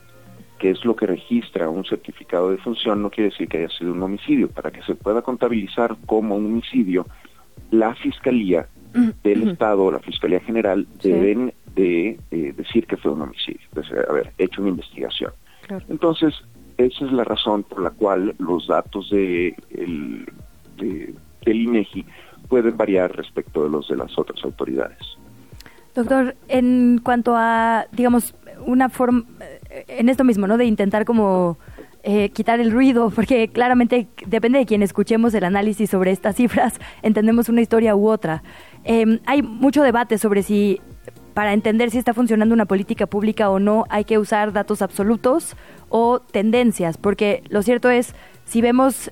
[0.59, 3.93] que es lo que registra un certificado de función, no quiere decir que haya sido
[3.93, 4.49] un homicidio.
[4.49, 7.07] Para que se pueda contabilizar como un homicidio,
[7.71, 8.67] la Fiscalía
[9.23, 14.33] del Estado, la Fiscalía General, deben de eh, decir que fue un homicidio, de haber
[14.37, 15.31] hecho una investigación.
[15.87, 16.33] Entonces,
[16.77, 20.25] esa es la razón por la cual los datos de, el,
[20.77, 21.13] de,
[21.45, 22.05] del INEGI
[22.49, 24.97] pueden variar respecto de los de las otras autoridades.
[25.95, 28.35] Doctor, en cuanto a, digamos,
[28.65, 29.23] una forma,
[29.87, 30.57] en esto mismo, ¿no?
[30.57, 31.57] De intentar como
[32.03, 36.79] eh, quitar el ruido, porque claramente depende de quien escuchemos el análisis sobre estas cifras,
[37.01, 38.43] entendemos una historia u otra.
[38.83, 40.81] Em, hay mucho debate sobre si
[41.33, 45.55] para entender si está funcionando una política pública o no hay que usar datos absolutos
[45.89, 49.11] o tendencias, porque lo cierto es, si vemos,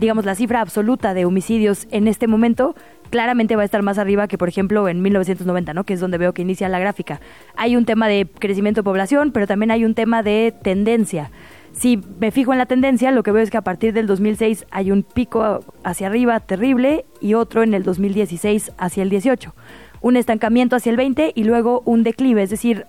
[0.00, 2.74] digamos, la cifra absoluta de homicidios en este momento,
[3.08, 5.84] claramente va a estar más arriba que, por ejemplo, en 1990, ¿no?
[5.84, 7.20] que es donde veo que inicia la gráfica.
[7.56, 11.30] Hay un tema de crecimiento de población, pero también hay un tema de tendencia.
[11.72, 14.66] Si me fijo en la tendencia, lo que veo es que a partir del 2006
[14.70, 19.54] hay un pico hacia arriba terrible y otro en el 2016 hacia el 18.
[20.00, 22.86] Un estancamiento hacia el 20 y luego un declive, es decir,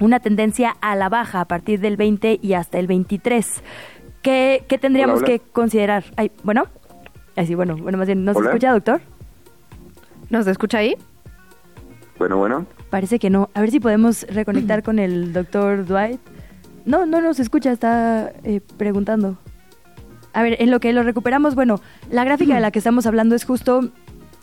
[0.00, 3.62] una tendencia a la baja a partir del 20 y hasta el 23.
[4.22, 6.04] ¿Qué, tendríamos que considerar?
[6.16, 6.66] Ay, bueno,
[7.36, 9.00] así, bueno, bueno, más bien, ¿nos escucha, doctor?
[10.30, 10.96] ¿Nos escucha ahí?
[12.18, 12.66] Bueno, bueno.
[12.90, 13.48] Parece que no.
[13.54, 16.20] A ver si podemos reconectar con el doctor Dwight.
[16.84, 19.38] No, no nos escucha, está eh, preguntando.
[20.32, 21.80] A ver, en lo que lo recuperamos, bueno,
[22.10, 23.90] la gráfica de la que estamos hablando es justo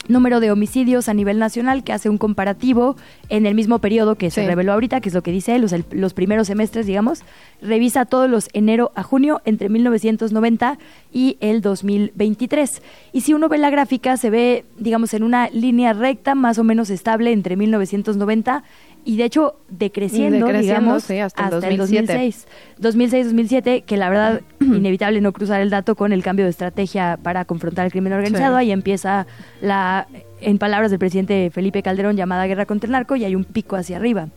[0.08, 2.96] número de homicidios a nivel nacional que hace un comparativo
[3.30, 6.14] en el mismo periodo que se reveló ahorita, que es lo que dice él, los,
[6.14, 7.24] primeros semestres, digamos,
[7.62, 10.78] revisa todos los enero a junio entre 1990
[11.12, 12.82] y el 2023.
[13.14, 16.64] Y si uno ve la gráfica, se ve, digamos, en una línea recta más o
[16.64, 18.64] menos estable entre 1990
[19.06, 22.48] y de hecho decreciendo, digamos, hasta, el 2006.
[22.82, 27.46] 2006-2007, que la verdad, inevitable no cruzar el dato con el cambio de estrategia para
[27.46, 28.58] confrontar el crimen organizado.
[28.58, 29.28] Ahí empieza
[29.62, 30.08] la,
[30.42, 33.76] en palabras del presidente Felipe Calderón, llamada guerra contra el narco y hay un pico
[33.76, 34.30] hacia arriba.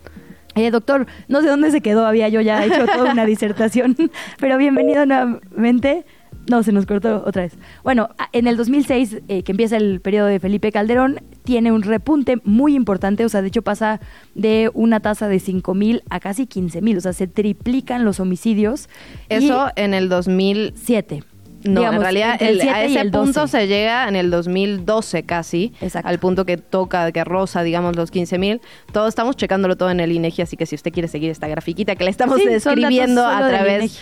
[0.55, 3.95] Eh, doctor, no sé dónde se quedó, había yo ya hecho toda una disertación,
[4.39, 6.05] pero bienvenido nuevamente.
[6.49, 7.57] No, se nos cortó otra vez.
[7.83, 12.37] Bueno, en el 2006, eh, que empieza el periodo de Felipe Calderón, tiene un repunte
[12.43, 13.99] muy importante, o sea, de hecho pasa
[14.35, 18.19] de una tasa de 5 mil a casi 15 mil, o sea, se triplican los
[18.19, 18.89] homicidios.
[19.29, 21.23] Eso en el 2007.
[21.63, 26.57] No, en realidad a ese punto se llega en el 2012 casi, al punto que
[26.57, 28.61] toca, que rosa, digamos, los 15 mil.
[28.93, 31.95] Todos estamos checándolo todo en el INEGI, así que si usted quiere seguir esta grafiquita
[31.95, 34.01] que le estamos describiendo a través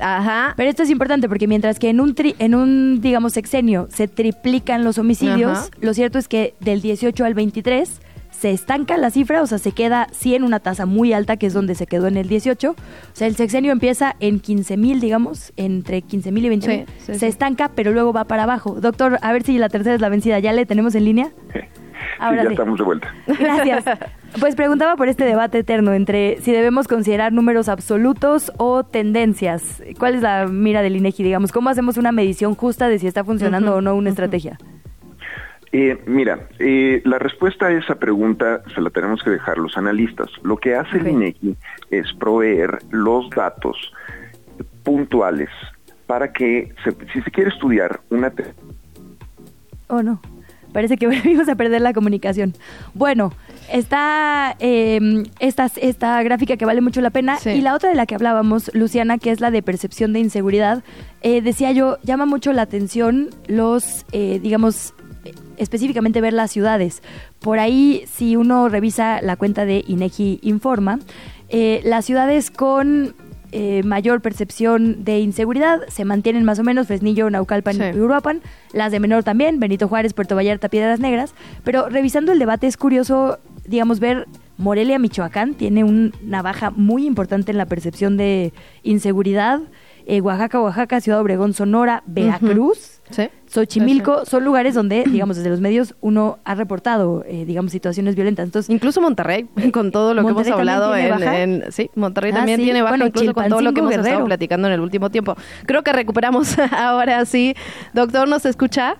[0.00, 0.54] Ajá.
[0.56, 4.84] Pero esto es importante porque mientras que en un, en un digamos, sexenio se triplican
[4.84, 8.00] los homicidios, lo cierto es que del 18 al 23
[8.42, 11.46] se estanca la cifra, o sea, se queda sí en una tasa muy alta, que
[11.46, 12.70] es donde se quedó en el 18.
[12.72, 12.76] O
[13.12, 16.86] sea, el sexenio empieza en 15 mil, digamos, entre 15 mil y 20 mil.
[16.98, 18.80] se estanca, pero luego va para abajo.
[18.80, 20.40] Doctor, a ver si la tercera es la vencida.
[20.40, 21.30] ¿Ya le tenemos en línea?
[22.18, 23.14] Ahora ya estamos de vuelta.
[23.26, 23.84] Gracias.
[24.40, 29.82] Pues preguntaba por este debate eterno entre si debemos considerar números absolutos o tendencias.
[29.98, 31.52] ¿Cuál es la mira del INEGI, digamos?
[31.52, 34.58] ¿Cómo hacemos una medición justa de si está funcionando o no una estrategia?
[35.72, 40.28] Eh, mira, eh, la respuesta a esa pregunta se la tenemos que dejar los analistas.
[40.42, 41.56] Lo que hace el INEGI
[41.90, 43.92] es proveer los datos
[44.82, 45.48] puntuales
[46.06, 46.74] para que,
[47.12, 48.30] si se quiere estudiar una...
[49.88, 50.20] ¿O oh, no?
[50.72, 52.54] Parece que volvimos a perder la comunicación.
[52.94, 53.32] Bueno,
[53.72, 58.06] está em, esta, esta gráfica que vale mucho la pena y la otra de la
[58.06, 60.82] que hablábamos, Luciana, que es la de percepción de inseguridad.
[61.22, 64.94] Eh, decía yo, llama mucho la atención los, eh, digamos,
[65.56, 67.02] específicamente ver las ciudades.
[67.40, 70.98] Por ahí, si uno revisa la cuenta de INEGI Informa,
[71.48, 73.14] eh, las ciudades con
[73.52, 78.40] eh, mayor percepción de inseguridad, se mantienen más o menos Fresnillo, Naucalpan y Uruapan,
[78.72, 82.76] las de menor también, Benito Juárez, Puerto Vallarta, Piedras Negras, pero revisando el debate es
[82.78, 89.60] curioso, digamos, ver Morelia, Michoacán, tiene una baja muy importante en la percepción de inseguridad,
[90.06, 93.00] eh, Oaxaca, Oaxaca, Ciudad Obregón, Sonora, Veracruz,
[93.46, 98.44] Xochimilco, son lugares donde, digamos, desde los medios uno ha reportado, eh, digamos, situaciones violentas.
[98.44, 102.82] Entonces, incluso Monterrey, con todo lo que hemos hablado en, sí, Monterrey ah, también tiene
[102.82, 105.36] baja, incluso con todo lo que hemos estado platicando en el último tiempo.
[105.66, 107.54] Creo que recuperamos ahora sí.
[107.92, 108.96] Doctor, ¿nos escucha?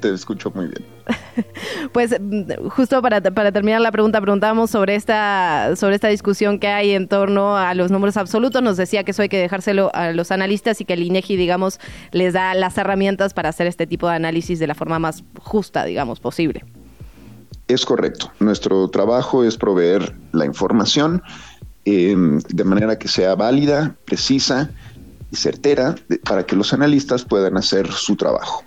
[0.00, 0.95] Te escucho muy bien.
[1.92, 6.68] Pues mm, justo para, para, terminar la pregunta, preguntábamos sobre esta, sobre esta discusión que
[6.68, 8.62] hay en torno a los números absolutos.
[8.62, 11.80] Nos decía que eso hay que dejárselo a los analistas y que el INEGI, digamos,
[12.12, 15.84] les da las herramientas para hacer este tipo de análisis de la forma más justa,
[15.84, 16.64] digamos, posible.
[17.68, 18.30] Es correcto.
[18.38, 21.22] Nuestro trabajo es proveer la información
[21.84, 24.70] em, de manera que sea válida, precisa
[25.32, 28.62] y certera para que los analistas puedan hacer su trabajo.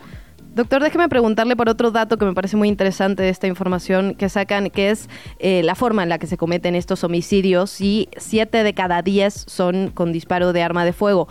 [0.55, 4.29] Doctor, déjeme preguntarle por otro dato que me parece muy interesante de esta información que
[4.29, 8.63] sacan, que es eh, la forma en la que se cometen estos homicidios y siete
[8.63, 11.27] de cada diez son con disparo de arma de fuego.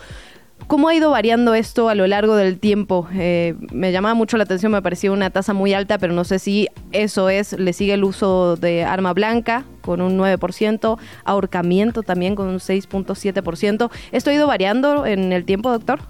[0.67, 3.09] ¿Cómo ha ido variando esto a lo largo del tiempo?
[3.15, 6.39] Eh, me llamaba mucho la atención, me parecía una tasa muy alta, pero no sé
[6.39, 12.35] si eso es, le sigue el uso de arma blanca con un 9%, ahorcamiento también
[12.35, 13.91] con un 6.7%.
[14.13, 16.01] ¿Esto ha ido variando en el tiempo, doctor?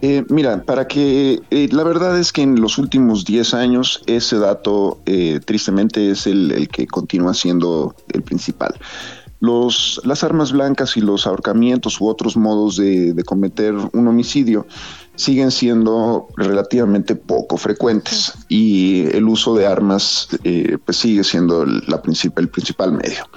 [0.00, 4.38] Eh, mira, para que eh, la verdad es que en los últimos 10 años ese
[4.38, 5.00] dato
[5.44, 8.74] tristemente es el, el, que continúa siendo el principal.
[9.40, 14.66] Los, las armas blancas y los ahorcamientos u otros modos de, cometer un homicidio
[15.14, 22.02] siguen siendo relativamente poco frecuentes y el uso de armas eh, pues sigue siendo la
[22.36, 23.28] el principal medio.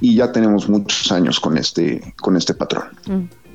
[0.00, 2.88] Y ya tenemos muchos años con este, con este patrón.
[3.06, 3.47] Mm.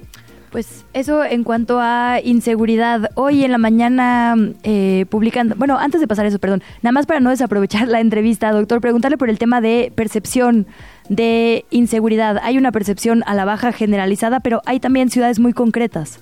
[0.54, 3.10] Pues eso en cuanto a inseguridad.
[3.16, 7.20] Hoy en la mañana eh, publicando, bueno, antes de pasar eso, perdón, nada más para
[7.20, 10.68] no desaprovechar la entrevista, doctor, preguntarle por el tema de percepción
[11.10, 12.38] de inseguridad.
[12.44, 16.20] Hay una percepción a la baja generalizada, pero hay también ciudades muy concretas.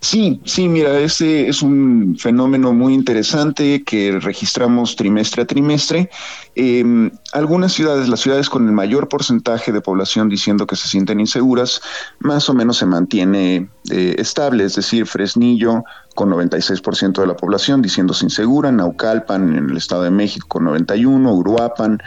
[0.00, 6.10] Sí, sí, mira, ese es un fenómeno muy interesante que registramos trimestre a trimestre.
[6.54, 11.20] Em, algunas ciudades, las ciudades con el mayor porcentaje de población diciendo que se sienten
[11.20, 11.80] inseguras,
[12.20, 17.82] más o menos se mantiene eh, estable, es decir, Fresnillo con 96% de la población
[17.82, 21.98] diciéndose insegura, Naucalpan en el Estado de México con 91, Uruapan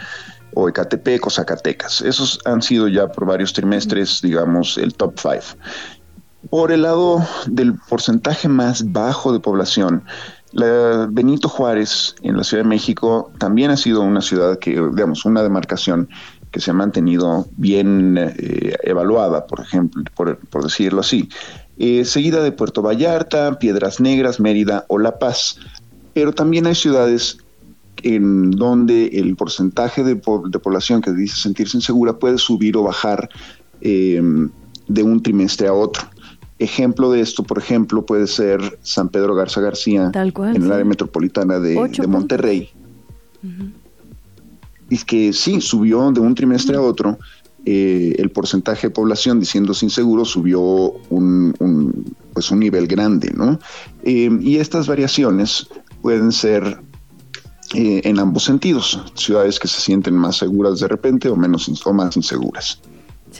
[0.54, 2.02] o Ecatepec o Zacatecas.
[2.02, 5.44] Esos han sido ya por varios trimestres, digamos, el top five.
[6.50, 10.04] Por el lado del porcentaje más bajo de población,
[10.52, 15.24] la Benito Juárez en la Ciudad de México también ha sido una ciudad que, digamos,
[15.24, 16.08] una demarcación
[16.50, 21.30] que se ha mantenido bien eh, evaluada, por ejemplo, por, decirlo así,
[21.78, 25.56] eh, seguida de Puerto Vallarta, Piedras Negras, Mérida o La Paz.
[26.12, 27.38] Pero también hay ciudades
[28.02, 33.30] en donde el porcentaje de, población que dice sentirse insegura puede subir o bajar
[33.80, 34.50] em,
[34.88, 36.02] de un trimestre a otro.
[36.62, 41.58] Ejemplo de esto, por ejemplo, puede ser San Pedro Garza García, en el área metropolitana
[41.58, 41.74] de,
[42.06, 42.70] Monterrey.
[44.88, 47.18] Y que sí, subió de un trimestre a otro,
[47.64, 53.58] eh, el porcentaje de población diciéndose inseguro subió un, pues un nivel grande, ¿no?
[54.04, 55.66] Em, y estas variaciones
[56.00, 56.78] pueden ser
[57.74, 61.92] eh, en ambos sentidos, ciudades que se sienten más seguras de repente o menos o
[61.92, 62.80] más inseguras.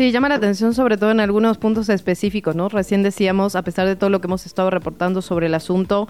[0.03, 2.69] Sí, llama la atención sobre todo en algunos puntos específicos, ¿no?
[2.69, 6.09] Recién decíamos, a pesar de todo lo que hemos estado reportando sobre el asunto,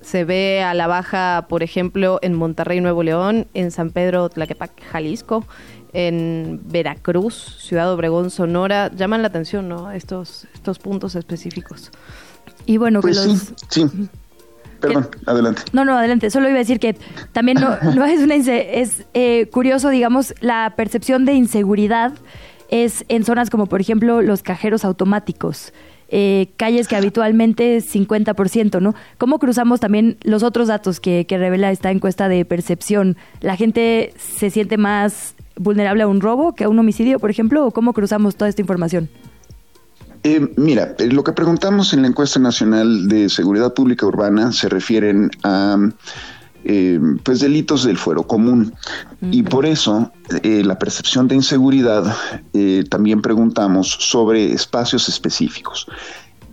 [0.00, 4.82] se ve a la baja, por ejemplo, en Monterrey, Nuevo León, en San Pedro, Tlaquepaque,
[4.84, 5.44] Jalisco,
[5.92, 8.90] en Veracruz, Ciudad Obregón, Sonora.
[8.96, 9.92] Llaman la atención, ¿no?
[9.92, 11.90] Estos, estos puntos específicos.
[12.64, 13.38] Y bueno, pues sí,
[13.68, 14.08] sí.
[14.80, 15.62] Perdón, adelante.
[15.74, 16.30] No, no, adelante.
[16.30, 16.96] Solo iba a decir que
[17.32, 17.74] también no,
[18.06, 22.14] es una es eh, curioso, digamos, la percepción de inseguridad
[22.70, 25.72] es en zonas como, por ejemplo, los cajeros automáticos.
[26.08, 28.94] Eh, calles que habitualmente es 50%, ¿no?
[29.18, 33.16] ¿Cómo cruzamos también los otros datos que, que revela esta encuesta de percepción?
[33.40, 37.66] ¿La gente se siente más vulnerable a un robo que a un homicidio, por ejemplo?
[37.66, 39.08] ¿O cómo cruzamos toda esta información?
[40.24, 44.70] Eh, mira, eh, lo que preguntamos en la encuesta nacional de seguridad pública urbana se
[44.70, 45.76] refieren a
[46.64, 48.74] eh, pues delitos del fuero común
[49.30, 50.12] y por eso
[50.42, 52.14] la percepción de inseguridad
[52.90, 55.86] también preguntamos sobre espacios específicos.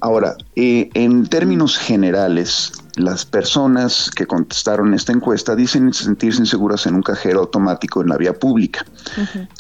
[0.02, 7.04] Ahora, en términos generales, las personas que contestaron esta encuesta dicen sentirse inseguras en un
[7.04, 8.84] cajero automático en la vía pública,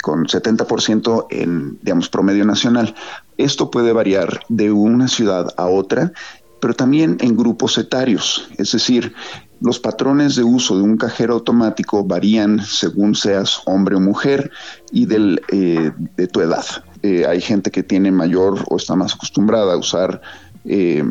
[0.01, 2.95] con 70% en, digamos, promedio nacional.
[3.37, 6.11] Esto puede variar de una ciudad a otra,
[6.59, 9.13] pero también en grupos etarios, es decir,
[9.61, 14.51] los patrones de uso de un cajero automático varían según seas hombre o mujer
[14.91, 16.65] y del, eh, de tu edad.
[17.03, 20.21] Eh, hay gente que tiene mayor o está más acostumbrada a usar
[20.65, 21.03] eh,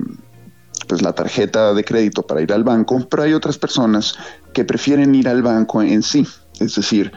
[0.87, 4.17] pues la tarjeta de crédito para ir al banco, pero hay otras personas
[4.53, 6.27] que prefieren ir al banco en sí,
[6.59, 7.13] es decir,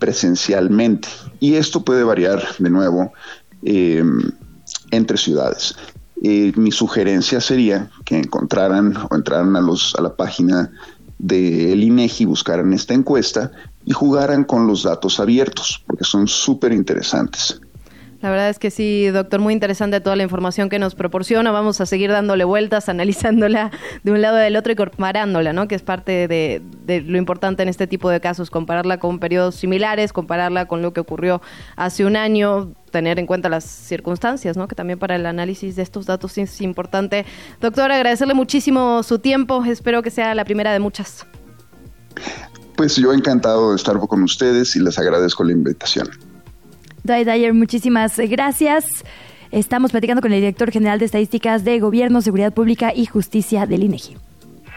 [0.00, 1.08] presencialmente.
[1.40, 3.12] Y esto puede variar de nuevo
[3.66, 4.20] Em,
[4.92, 5.74] entre ciudades.
[6.22, 10.72] Mi sugerencia sería que encontraran o entraran a, los, a la página
[11.18, 13.50] del INEGI, buscaran esta encuesta
[13.84, 17.60] y jugaran con los datos abiertos, porque son súper interesantes.
[18.26, 21.52] La verdad es que sí, doctor, muy interesante toda la información que nos proporciona.
[21.52, 23.70] Vamos a seguir dándole vueltas, analizándola
[24.02, 25.68] de un lado del otro y comparándola, ¿no?
[25.68, 29.54] Que es parte de, de, lo importante en este tipo de casos, compararla con periodos
[29.54, 31.40] similares, compararla con lo que ocurrió
[31.76, 34.66] hace un año, tener en cuenta las circunstancias, ¿no?
[34.66, 37.26] Que también para el análisis de estos datos es importante.
[37.60, 39.64] Doctor, agradecerle muchísimo su tiempo.
[39.64, 41.28] Espero que sea la primera de muchas.
[42.74, 46.08] Pues yo encantado de estar con ustedes y les agradezco la invitación.
[47.06, 48.84] Dai Dyer, muchísimas gracias.
[49.52, 53.84] Estamos platicando con el director general de Estadísticas de Gobierno, Seguridad Pública y Justicia del
[53.84, 54.16] INEGI.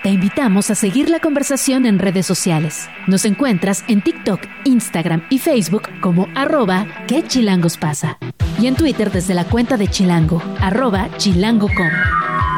[0.04, 2.88] Te invitamos a seguir la conversación en redes sociales.
[3.08, 8.18] Nos encuentras en TikTok, Instagram y Facebook como arroba que chilangos pasa.
[8.62, 12.49] Y en Twitter desde la cuenta de Chilango, arroba chilango.com.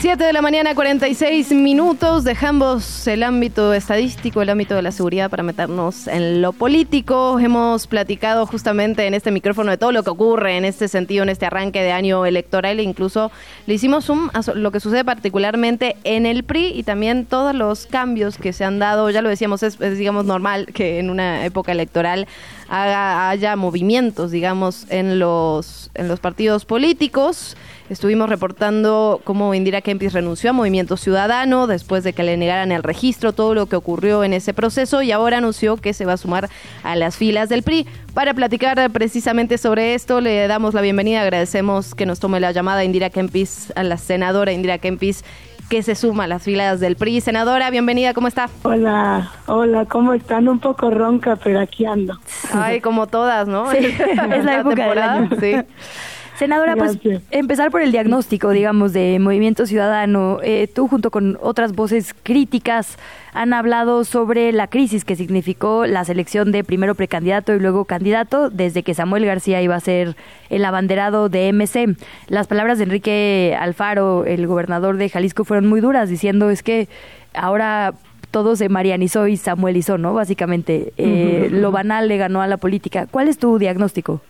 [0.00, 2.22] 7 de la mañana, 46 minutos.
[2.22, 7.40] Dejamos el ámbito estadístico, el ámbito de la seguridad para meternos en lo político.
[7.40, 11.30] Hemos platicado justamente en este micrófono de todo lo que ocurre en este sentido, en
[11.30, 12.78] este arranque de año electoral.
[12.78, 13.32] E incluso
[13.66, 17.86] le hicimos un a lo que sucede particularmente en el PRI y también todos los
[17.86, 19.10] cambios que se han dado.
[19.10, 22.28] Ya lo decíamos, es, es digamos normal que en una época electoral
[22.68, 27.56] haga, haya movimientos, digamos, en los, en los partidos políticos.
[27.88, 32.82] Estuvimos reportando cómo Indira Kempis renunció a Movimiento Ciudadano después de que le negaran el
[32.82, 36.16] registro, todo lo que ocurrió en ese proceso y ahora anunció que se va a
[36.18, 36.50] sumar
[36.82, 37.86] a las filas del PRI.
[38.12, 42.84] Para platicar precisamente sobre esto, le damos la bienvenida, agradecemos que nos tome la llamada
[42.84, 45.24] Indira Kempis, a la senadora Indira Kempis,
[45.70, 47.22] que se suma a las filas del PRI.
[47.22, 48.50] Senadora, bienvenida, ¿cómo está?
[48.64, 50.46] Hola, hola, ¿cómo están?
[50.48, 52.18] Un poco ronca, pero aquí ando.
[52.52, 53.70] Ay, como todas, ¿no?
[53.70, 53.78] Sí,
[54.34, 55.30] es la época del año.
[55.40, 55.54] Sí.
[56.38, 57.00] Senadora, pues
[57.32, 60.38] empezar por el diagnóstico, digamos, de Movimiento Ciudadano.
[60.44, 62.96] Eh, tú junto con otras voces críticas
[63.32, 68.50] han hablado sobre la crisis que significó la selección de primero precandidato y luego candidato
[68.50, 70.14] desde que Samuel García iba a ser
[70.48, 71.96] el abanderado de MC.
[72.28, 76.88] Las palabras de Enrique Alfaro, el gobernador de Jalisco, fueron muy duras, diciendo es que
[77.34, 77.94] ahora
[78.30, 80.14] todo se marianizó y samuelizó, ¿no?
[80.14, 83.08] Básicamente, eh, lo banal le ganó a la política.
[83.10, 84.20] ¿Cuál es tu diagnóstico?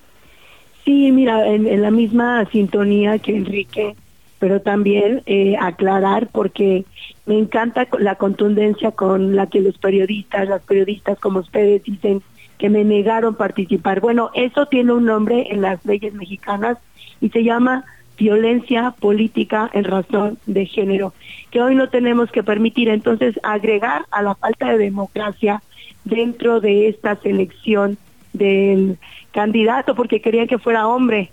[0.89, 3.95] Sí, mira, en, la misma sintonía que Enrique,
[4.39, 6.86] pero también eh, aclarar porque
[7.26, 12.22] me encanta la contundencia con la que los periodistas, las periodistas como ustedes dicen
[12.57, 14.01] que me negaron participar.
[14.01, 16.78] Bueno, eso tiene un nombre en las leyes mexicanas
[17.20, 17.84] y se llama
[18.16, 21.12] violencia política en razón de género,
[21.51, 22.89] que hoy no tenemos que permitir.
[22.89, 25.62] Entonces, agregar a la falta de democracia
[26.07, 27.99] dentro de esta selección
[28.32, 28.99] del
[29.33, 31.31] candidato porque querían que fuera hombre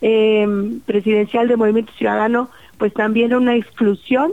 [0.00, 0.46] eh,
[0.84, 4.32] presidencial de Movimiento Ciudadano, pues también una exclusión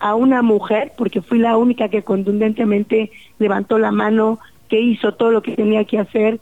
[0.00, 4.38] a una mujer, porque fui la única que contundentemente levantó la mano,
[4.68, 6.40] que hizo todo lo que tenía que hacer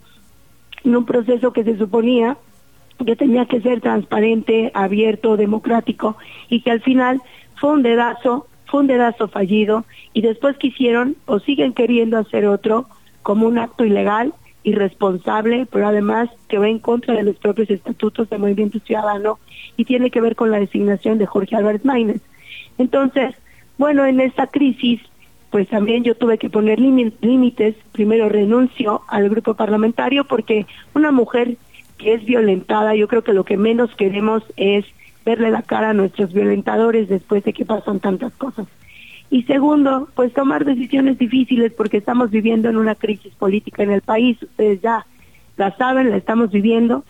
[0.83, 2.37] en un proceso que se suponía
[3.05, 6.17] que tenía que ser transparente, abierto, democrático,
[6.49, 7.21] y que al final
[7.55, 12.87] fue un dedazo, fue un dedazo fallido, y después quisieron o siguen queriendo hacer otro
[13.21, 14.33] como un acto ilegal
[14.63, 19.39] irresponsable, pero además que va en contra de los propios estatutos del Movimiento Ciudadano
[19.77, 22.21] y tiene que ver con la designación de Jorge Álvarez Maínez.
[22.77, 23.35] Entonces,
[23.77, 25.01] bueno, en esta crisis,
[25.51, 27.75] pues también yo tuve que poner límites.
[27.91, 31.57] Primero renuncio al grupo parlamentario porque una mujer
[31.97, 34.85] que es violentada, yo creo que lo que menos queremos es
[35.25, 38.67] verle la cara a nuestros violentadores después de que pasan tantas cosas.
[39.33, 44.03] Y segundo, pues tomar decisiones difíciles porque estamos viviendo en una crisis política en el
[44.03, 44.37] país.
[44.43, 45.07] Ustedes ya
[45.57, 47.03] la saben, la estamos viviendo.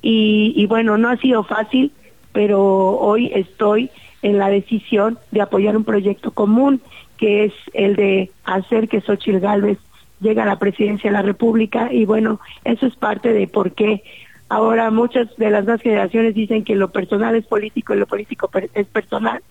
[0.00, 1.92] Y, bueno, no ha sido fácil,
[2.32, 3.90] pero hoy estoy
[4.22, 6.80] en la decisión de apoyar un proyecto común
[7.18, 9.76] que es el de hacer que Xochitl Gálvez
[10.20, 14.02] llegue a la presidencia de la República y bueno, eso es parte de por qué
[14.48, 18.50] ahora muchas de las nuevas generaciones dicen que lo personal es político y lo político
[18.72, 19.42] es personal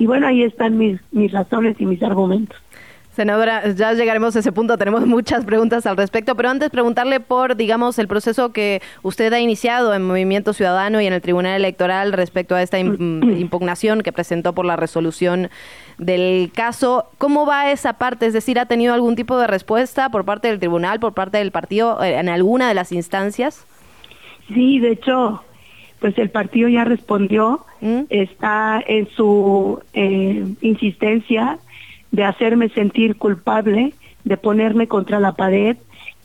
[0.00, 2.56] y bueno, ahí están mis, mis razones y mis argumentos.
[3.12, 7.54] Senadora, ya llegaremos a ese punto, tenemos muchas preguntas al respecto, pero antes preguntarle por,
[7.54, 12.14] digamos, el proceso que usted ha iniciado en Movimiento Ciudadano y en el Tribunal Electoral
[12.14, 15.50] respecto a esta impugnación que presentó por la resolución
[15.98, 17.10] del caso.
[17.18, 18.24] ¿Cómo va esa parte?
[18.24, 21.50] Es decir, ¿ha tenido algún tipo de respuesta por parte del tribunal, por parte del
[21.50, 23.66] partido, eh, en alguna de las instancias?
[24.48, 25.42] Sí, de hecho,
[26.00, 28.00] pues el partido ya respondió, ¿Mm?
[28.08, 31.58] está en su eh, insistencia
[32.10, 33.92] de hacerme sentir culpable,
[34.24, 35.76] de ponerme contra la pared,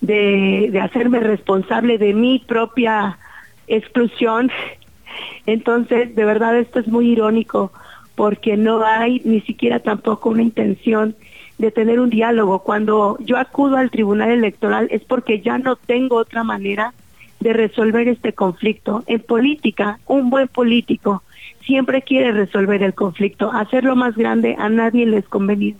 [0.02, 3.20] de, de hacerme responsable de mi propia
[3.68, 4.50] exclusión.
[5.46, 7.72] Entonces, de verdad esto es muy irónico
[8.16, 11.16] porque no hay ni siquiera tampoco una intención
[11.58, 12.60] de tener un diálogo.
[12.60, 16.94] Cuando yo acudo al Tribunal Electoral es porque ya no tengo otra manera
[17.40, 19.04] de resolver este conflicto.
[19.08, 21.24] En política, un buen político
[21.66, 23.52] siempre quiere resolver el conflicto.
[23.52, 25.78] Hacerlo más grande a nadie les conviene.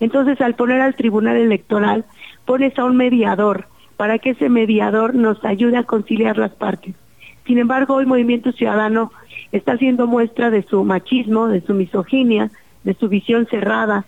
[0.00, 2.04] Entonces, al poner al Tribunal Electoral,
[2.44, 3.66] pones a un mediador
[3.96, 6.94] para que ese mediador nos ayude a conciliar las partes.
[7.46, 9.10] Sin embargo, hoy Movimiento Ciudadano
[9.52, 12.50] está haciendo muestra de su machismo, de su misoginia,
[12.84, 14.04] de su visión cerrada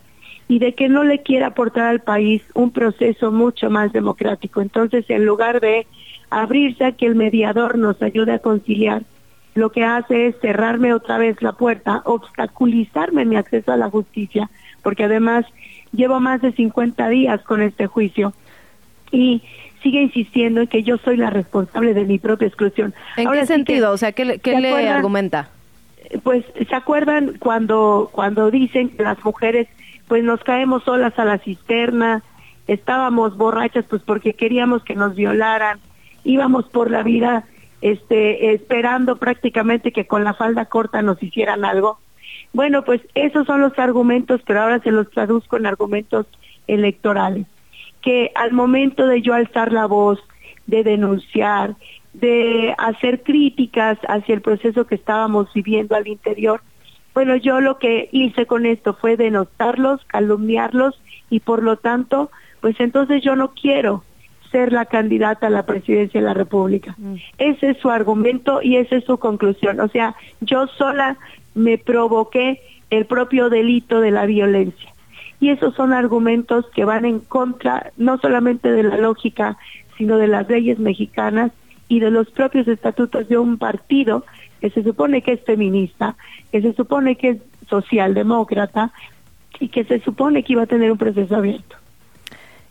[0.48, 4.60] y de que no le quiere aportar al país un proceso mucho más democrático.
[4.60, 5.86] Entonces, en lugar de
[6.30, 9.02] abrirse a que el mediador nos ayude a conciliar,
[9.54, 14.48] lo que hace es cerrarme otra vez la puerta, obstaculizarme mi acceso a la justicia,
[14.82, 15.44] porque además
[15.92, 18.32] llevo más de 50 días con este juicio
[19.10, 19.42] y
[19.82, 22.94] sigue insistiendo en que yo soy la responsable de mi propia exclusión.
[23.16, 23.92] ¿En qué sentido?
[23.92, 25.50] o sea, ¿qué, le argumenta?
[26.22, 29.68] Pues, ¿se acuerdan cuando, cuando dicen que las mujeres
[30.06, 32.22] pues nos caemos solas a la cisterna,
[32.66, 35.80] estábamos borrachas pues porque queríamos que nos violaran,
[36.24, 37.44] íbamos por la vida
[37.80, 41.98] este esperando prácticamente que con la falda corta nos hicieran algo.
[42.52, 46.26] Bueno, pues esos son los argumentos, pero ahora se los traduzco en argumentos
[46.66, 47.46] electorales,
[48.02, 50.18] que al momento de yo alzar la voz,
[50.66, 51.76] de denunciar,
[52.14, 56.62] de hacer críticas hacia el proceso que estábamos viviendo al interior,
[57.14, 61.00] bueno, yo lo que hice con esto fue denotarlos, calumniarlos
[61.30, 64.04] y por lo tanto, pues entonces yo no quiero
[64.50, 66.94] ser la candidata a la presidencia de la República.
[66.98, 67.14] Mm.
[67.38, 69.80] Ese es su argumento y esa es su conclusión.
[69.80, 71.18] O sea, yo sola
[71.54, 74.92] me provoqué el propio delito de la violencia.
[75.40, 79.56] Y esos son argumentos que van en contra no solamente de la lógica,
[79.96, 81.52] sino de las leyes mexicanas
[81.88, 84.24] y de los propios estatutos de un partido
[84.60, 86.16] que se supone que es feminista,
[86.50, 87.38] que se supone que es
[87.68, 88.92] socialdemócrata
[89.60, 91.76] y que se supone que iba a tener un proceso abierto.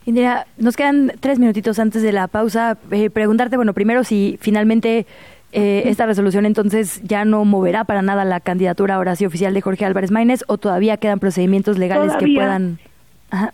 [0.08, 2.78] Indira, nos quedan tres minutitos antes de la pausa.
[2.92, 5.06] Eh, preguntarte, bueno, primero si finalmente
[5.52, 9.60] eh, esta resolución entonces ya no moverá para nada la candidatura ahora sí oficial de
[9.60, 12.80] Jorge Álvarez Maínez o todavía quedan procedimientos legales que puedan...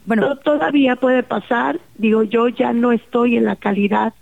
[0.05, 0.37] bueno.
[0.37, 4.13] todavía puede pasar, digo, yo ya no estoy en la calidad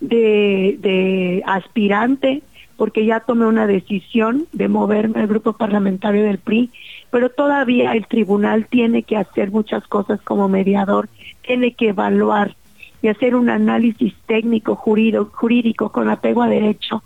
[0.00, 2.42] de, de aspirante
[2.78, 6.70] porque ya tomé una decisión de moverme al grupo parlamentario del PRI,
[7.10, 11.10] pero todavía el tribunal tiene que hacer muchas cosas como mediador
[11.46, 12.56] tiene que evaluar
[13.02, 17.02] y hacer un análisis técnico jurídico, jurídico con apego a derecho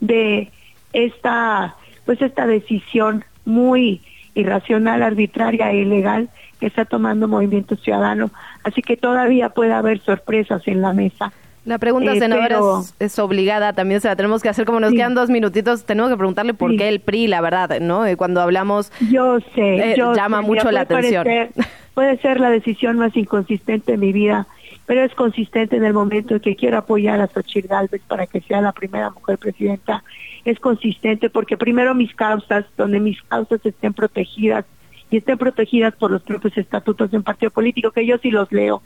[0.00, 0.50] de
[0.92, 4.00] esta pues esta decisión muy
[4.34, 8.30] irracional, arbitraria e ilegal que está tomando Movimiento Ciudadano.
[8.64, 11.32] Así que todavía puede haber sorpresas en la mesa.
[11.64, 12.60] La pregunta, eh, senadora,
[12.98, 16.16] es, obligada, también se la tenemos que hacer, como nos quedan dos minutitos, tenemos que
[16.16, 18.08] preguntarle por qué el PRI, la verdad, ¿no?
[18.08, 21.26] Y cuando hablamos, yo sé, eh, llama mucho la atención.
[21.98, 24.46] puede ser la decisión más inconsistente de mi vida,
[24.86, 28.40] pero es consistente en el momento en que quiero apoyar a Xochitl Galvez para que
[28.40, 30.04] sea la primera mujer presidenta.
[30.44, 34.64] Es consistente porque primero mis causas, donde mis causas estén protegidas
[35.10, 38.52] y estén protegidas por los propios estatutos de un partido político, que yo sí los
[38.52, 38.80] leo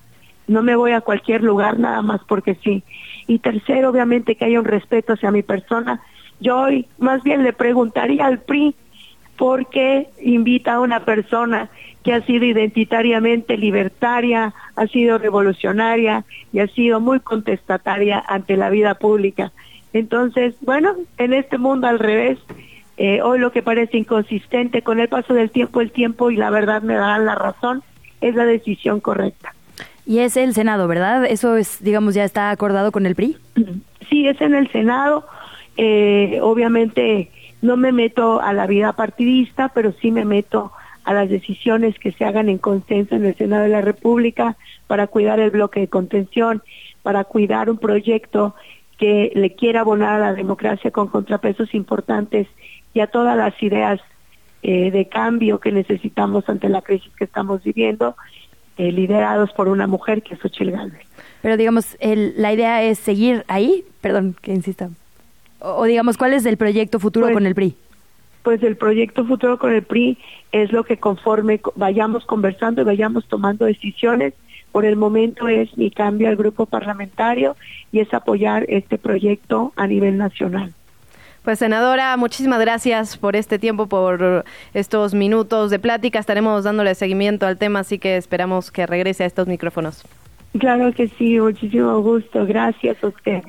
[0.47, 2.83] no me voy a cualquier lugar nada más porque sí.
[3.27, 6.01] Y tercero, obviamente que haya un respeto hacia mi persona.
[6.41, 8.75] Yo hoy más bien le preguntaría al PRI
[9.37, 11.69] por qué invita a una persona
[12.03, 18.71] que ha sido identitariamente libertaria, ha sido revolucionaria y ha sido muy contestataria ante la
[18.71, 19.53] vida pública.
[19.93, 22.39] Entonces, bueno, en este mundo al revés,
[22.97, 26.51] eh, hoy lo que parece inconsistente, con el paso del tiempo, el tiempo y la
[26.51, 27.83] verdad me darán la razón,
[28.21, 29.55] es la decisión correcta.
[30.05, 31.25] Y es el Senado, ¿verdad?
[31.27, 33.37] Eso es, digamos, ya está acordado con el PRI.
[34.11, 35.27] Sí, es en el Senado.
[35.79, 37.31] Eh, obviamente
[37.63, 40.71] no me meto a la vida partidista, pero sí me meto
[41.05, 45.07] a las decisiones que se hagan en consenso en el Senado de la República para
[45.07, 46.63] cuidar el bloque de contención,
[47.03, 48.55] para cuidar un proyecto
[48.99, 52.47] que le quiera abonar a la democracia con contrapesos importantes
[52.95, 54.01] y a todas las ideas
[54.63, 58.15] eh, de cambio que necesitamos ante la crisis que estamos viviendo
[58.77, 61.07] eh, liderados por una mujer que es Xochitl Galvez.
[61.43, 64.91] Pero digamos, la idea es seguir ahí, perdón que insista,
[65.59, 67.77] o, digamos, ¿cuál es el proyecto futuro pues con el PRI?
[68.43, 70.19] Pues el proyecto futuro con el PRI
[70.51, 74.35] es lo que conforme vayamos conversando y vayamos tomando decisiones,
[74.73, 77.57] por el momento es mi cambio al grupo parlamentario
[77.93, 80.73] y es apoyar este proyecto a nivel nacional.
[81.45, 86.19] Pues senadora, muchísimas gracias por este tiempo, por estos minutos de plática.
[86.21, 90.05] Estaremos dándole seguimiento al tema, así que esperamos que regrese a estos micrófonos.
[90.59, 92.47] Claro que sí, muchísimo gusto.
[92.47, 93.43] Gracias a usted.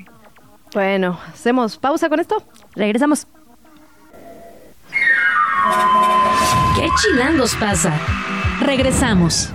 [0.74, 2.44] Bueno, hacemos pausa con esto.
[2.76, 3.28] Regresamos.
[6.76, 7.94] ¿Qué chilangos pasa?
[8.60, 9.52] Regresamos.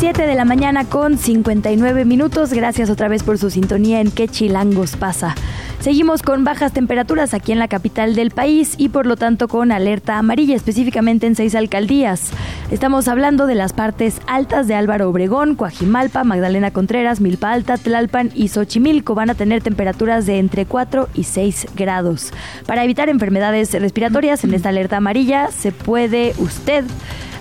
[0.00, 2.54] 7 de la mañana con 59 minutos.
[2.54, 5.34] Gracias otra vez por su sintonía en qué chilangos pasa.
[5.80, 9.72] Seguimos con bajas temperaturas aquí en la capital del país y por lo tanto con
[9.72, 12.30] alerta amarilla, específicamente en seis alcaldías.
[12.70, 18.30] Estamos hablando de las partes altas de Álvaro Obregón, Coajimalpa, Magdalena Contreras, Milpa Alta, Tlalpan
[18.34, 19.14] y Xochimilco.
[19.14, 22.32] Van a tener temperaturas de entre 4 y 6 grados.
[22.64, 26.86] Para evitar enfermedades respiratorias en esta alerta amarilla, se puede usted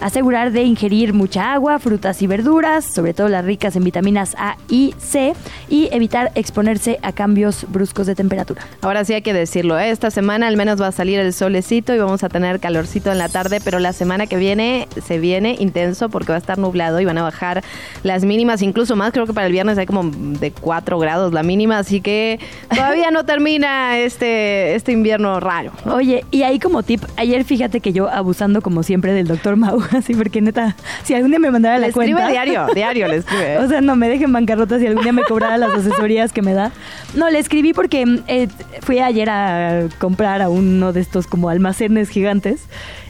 [0.02, 4.58] asegurar de ingerir mucha agua, frutas y verduras, sobre todo las ricas en vitaminas A
[4.70, 5.34] y C,
[5.70, 8.66] y evitar exponerse a cambios bruscos de temperatura.
[8.82, 9.90] Ahora sí hay que decirlo, ¿eh?
[9.90, 13.18] esta semana al menos va a salir el solecito y vamos a tener calorcito en
[13.18, 17.00] la tarde, pero la semana que viene se viene intenso porque va a estar nublado
[17.00, 17.64] y van a bajar
[18.04, 21.44] las mínimas, incluso más, creo que para el viernes hay como de 4 grados la
[21.44, 22.40] mínima, así que
[22.70, 25.72] todavía no termina este, este invierno raro.
[25.86, 29.82] Oye, y ahí como tip, ayer fíjate que yo abusando como siempre del doctor Mau,
[29.98, 32.12] así porque neta, si algún día me mandara la le cuenta.
[32.12, 33.58] Escribe diario, diario le escribe.
[33.64, 36.54] O sea, no me dejen bancarrota si algún día me cobrara las asesorías que me
[36.54, 36.72] da.
[37.16, 38.48] No, le escribí porque eh,
[38.82, 42.62] fui ayer a comprar a uno de estos como almacenes gigantes.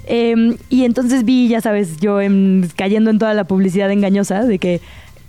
[0.07, 4.57] eh, y entonces vi, ya sabes, yo en- cayendo en toda la publicidad engañosa de
[4.57, 4.81] que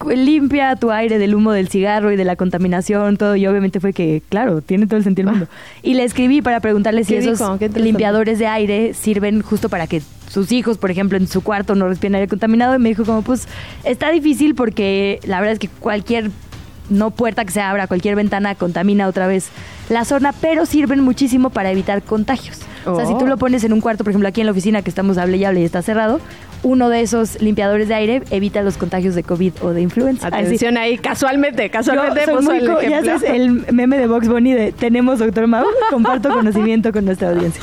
[0.09, 3.37] limpia tu aire del humo del cigarro y de la contaminación, todo.
[3.37, 5.53] Y obviamente fue que, claro, tiene todo el sentido del mundo.
[5.83, 10.03] Y le escribí para preguntarle si ¿Qué esos limpiadores de aire sirven justo para que
[10.29, 12.75] sus hijos, por ejemplo, en su cuarto no respiren aire contaminado.
[12.75, 13.47] Y me dijo como, pues,
[13.85, 16.31] está difícil porque la verdad es que cualquier
[16.89, 19.49] no puerta que se abra, cualquier ventana contamina otra vez
[19.89, 22.59] la zona, pero sirven muchísimo para evitar contagios.
[22.85, 23.29] O sea, si tú Oh.
[23.29, 25.45] lo pones en un cuarto, por ejemplo, aquí en la oficina que estamos hable y
[25.45, 26.21] hable y está cerrado,
[26.63, 30.27] uno de esos limpiadores de aire evita los contagios de COVID o de influenza.
[30.27, 34.53] Atención ahí, casualmente, casualmente Yo soy muy el ya sabes, el meme de Box Bunny
[34.53, 37.63] de tenemos doctor Mau, comparto conocimiento con nuestra audiencia.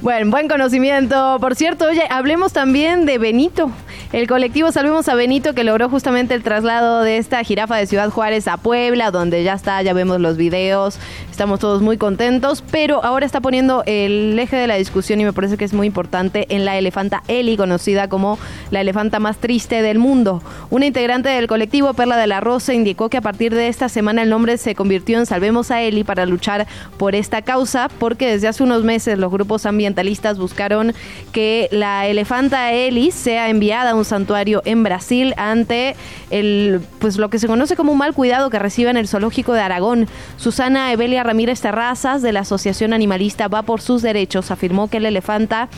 [0.00, 1.36] Bueno, buen conocimiento.
[1.40, 3.70] Por cierto, oye, hablemos también de Benito.
[4.12, 8.10] El colectivo Salvemos a Benito que logró justamente el traslado de esta jirafa de Ciudad
[8.10, 10.98] Juárez a Puebla, donde ya está, ya vemos los videos,
[11.30, 15.32] estamos todos muy contentos, pero ahora está poniendo el eje de la discusión y me
[15.32, 18.38] parece que es muy importante en la elefanta Eli, conocida como
[18.70, 20.42] la elefanta más triste del mundo.
[20.68, 24.22] Una integrante del colectivo, Perla de la Rosa, indicó que a partir de esta semana
[24.22, 26.66] el nombre se convirtió en Salvemos a Eli para luchar
[26.98, 30.94] por esta causa, porque desde hace unos meses los grupos ambientalistas buscaron
[31.32, 35.96] que la elefanta Eli sea enviada a un santuario en Brasil ante
[36.30, 39.52] el pues lo que se conoce como un mal cuidado que recibe en el zoológico
[39.54, 40.06] de Aragón.
[40.36, 45.08] Susana Evelia Ramírez Terrazas de la Asociación Animalista Va por sus Derechos afirmó que la
[45.08, 45.68] elefanta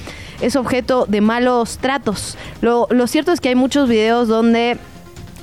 [0.43, 2.37] es objeto de malos tratos.
[2.61, 4.77] Lo, lo cierto es que hay muchos videos donde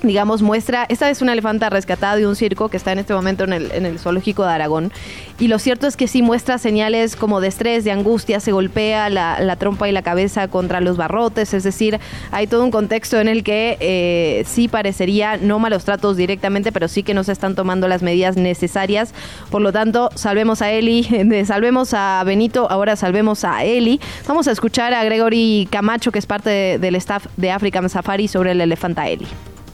[0.04, 3.44] digamos, muestra, esta es una elefanta rescatada de un circo que está en este momento
[3.44, 4.92] en el, en el zoológico de Aragón.
[5.40, 9.10] Y lo cierto es que sí muestra señales como de estrés, de angustia, se golpea
[9.10, 12.00] la, la trompa y la cabeza contra los barrotes, es decir,
[12.32, 16.88] hay todo un contexto en el que eh, sí parecería no malos tratos directamente, pero
[16.88, 19.14] sí que no se están tomando las medidas necesarias.
[19.50, 24.00] Por lo tanto, salvemos a Eli, de salvemos a Benito, ahora salvemos a Eli.
[24.28, 28.28] Vamos a escuchar a Gregory Camacho, que es parte de- del staff de African Safari,
[28.28, 29.28] sobre la elefanta Eli.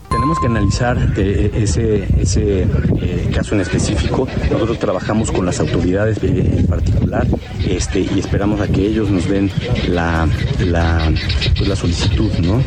[0.10, 2.62] Tenemos que analizar eh, ese, ese
[3.02, 4.28] eh, caso en específico.
[4.52, 7.28] Nosotros trabajamos con las autoridades en particular
[7.68, 9.52] este, y esperamos a que ellos nos den
[9.90, 10.28] la,
[10.60, 11.12] la,
[11.58, 12.64] pues, la solicitud, ¿no?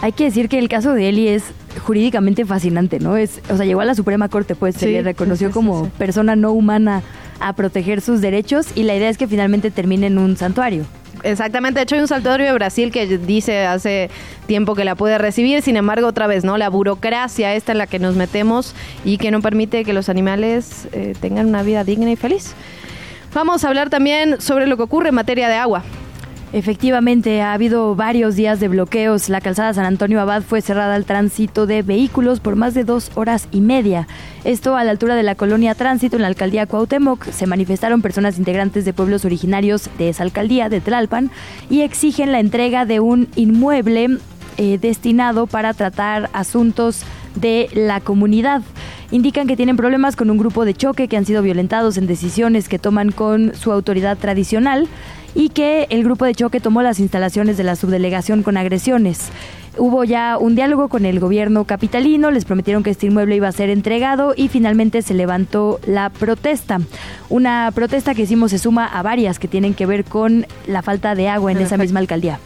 [0.00, 1.44] Hay que decir que el caso de Eli es
[1.84, 3.16] jurídicamente fascinante, ¿no?
[3.16, 5.84] Es, o sea, llegó a la Suprema Corte, pues se le reconoció sí, sí, como
[5.84, 5.90] sí.
[5.96, 7.02] persona no humana
[7.40, 10.84] a proteger sus derechos y la idea es que finalmente termine en un santuario.
[11.22, 14.10] Exactamente, de hecho hay un santuario de Brasil que dice hace
[14.46, 16.58] tiempo que la puede recibir, sin embargo otra vez, ¿no?
[16.58, 20.88] La burocracia esta en la que nos metemos y que no permite que los animales
[20.92, 22.54] eh, tengan una vida digna y feliz.
[23.34, 25.84] Vamos a hablar también sobre lo que ocurre en materia de agua.
[26.52, 29.30] Efectivamente, ha habido varios días de bloqueos.
[29.30, 33.10] La calzada San Antonio Abad fue cerrada al tránsito de vehículos por más de dos
[33.14, 34.06] horas y media.
[34.44, 37.24] Esto a la altura de la colonia Tránsito en la alcaldía Cuauhtémoc.
[37.30, 41.30] Se manifestaron personas integrantes de pueblos originarios de esa alcaldía, de Tlalpan,
[41.70, 44.18] y exigen la entrega de un inmueble
[44.58, 47.02] eh, destinado para tratar asuntos
[47.34, 48.60] de la comunidad.
[49.10, 52.68] Indican que tienen problemas con un grupo de choque que han sido violentados en decisiones
[52.68, 54.88] que toman con su autoridad tradicional
[55.34, 59.30] y que el grupo de choque tomó las instalaciones de la subdelegación con agresiones.
[59.78, 63.52] Hubo ya un diálogo con el gobierno capitalino, les prometieron que este inmueble iba a
[63.52, 66.80] ser entregado y finalmente se levantó la protesta.
[67.30, 71.14] Una protesta que hicimos se suma a varias que tienen que ver con la falta
[71.14, 72.38] de agua en esa misma alcaldía.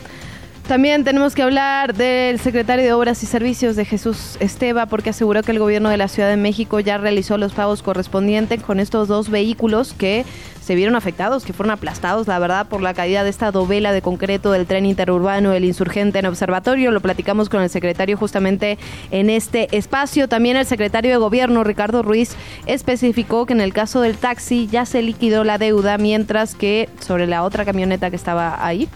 [0.68, 5.44] También tenemos que hablar del secretario de Obras y Servicios de Jesús Esteba, porque aseguró
[5.44, 9.06] que el gobierno de la Ciudad de México ya realizó los pagos correspondientes con estos
[9.06, 10.24] dos vehículos que
[10.66, 14.02] se vieron afectados, que fueron aplastados, la verdad, por la caída de esta dovela de
[14.02, 16.90] concreto del tren interurbano El Insurgente en Observatorio.
[16.90, 18.76] Lo platicamos con el secretario justamente
[19.12, 20.28] en este espacio.
[20.28, 22.34] También el secretario de Gobierno, Ricardo Ruiz,
[22.66, 27.28] especificó que en el caso del taxi ya se liquidó la deuda, mientras que sobre
[27.28, 28.88] la otra camioneta que estaba ahí,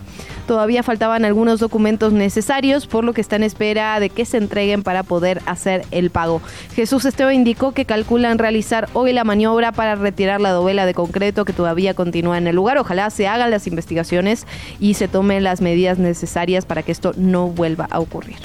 [0.48, 4.82] todavía faltaban algunos documentos necesarios, por lo que está en espera de que se entreguen
[4.82, 6.42] para poder hacer el pago.
[6.74, 11.44] Jesús Esteo indicó que calculan realizar hoy la maniobra para retirar la dovela de concreto
[11.44, 12.78] que todavía continúa en el lugar.
[12.78, 14.46] Ojalá se hagan las investigaciones
[14.80, 18.38] y se tomen las medidas necesarias para que esto no vuelva a ocurrir.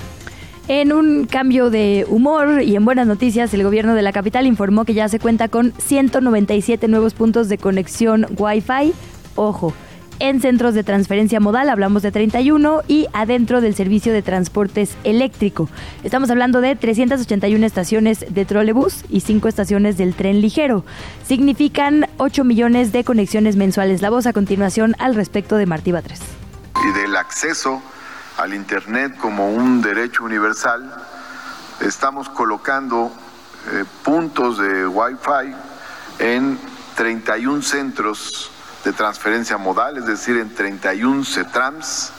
[0.68, 4.84] En un cambio de humor y en buenas noticias, el gobierno de la capital informó
[4.84, 8.92] que ya se cuenta con 197 nuevos puntos de conexión Wi-Fi.
[9.36, 9.74] Ojo,
[10.20, 15.70] en centros de transferencia modal hablamos de 31 y adentro del servicio de transportes eléctrico.
[16.04, 20.86] Estamos hablando de 381 estaciones de trolebús y 5 estaciones del tren ligero.
[21.28, 24.02] Significan 8 millones de conexiones mensuales.
[24.02, 26.22] La voz a continuación al respecto de Martí Batres.
[26.88, 27.82] Y del acceso
[28.38, 30.94] al Internet como un derecho universal,
[31.82, 33.12] estamos colocando
[33.72, 35.56] eh, puntos de Wi-Fi
[36.20, 36.58] en
[36.96, 38.52] 31 centros
[38.86, 42.12] de transferencia modal, es decir, en 31 CETRAMS.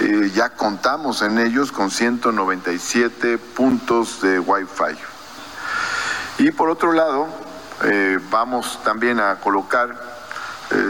[0.00, 4.96] Eh, ya contamos en ellos con 197 puntos de Wi-Fi.
[6.44, 7.26] Y por otro lado,
[7.84, 9.96] eh, vamos también a colocar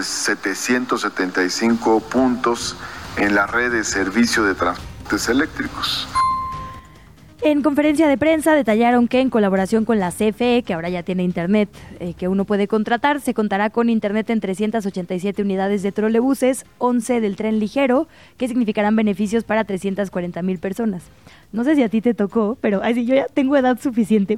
[0.02, 2.76] 775 eh, puntos
[3.16, 6.08] en la red de servicio de transportes eléctricos.
[7.40, 11.22] En conferencia de prensa detallaron que en colaboración con la CFE, que ahora ya tiene
[11.22, 11.68] internet
[12.00, 17.20] eh, que uno puede contratar, se contará con internet en 387 unidades de trolebuses, 11
[17.20, 18.08] del tren ligero,
[18.38, 21.04] que significarán beneficios para 340 mil personas.
[21.50, 24.36] No sé si a ti te tocó, pero así yo ya tengo edad suficiente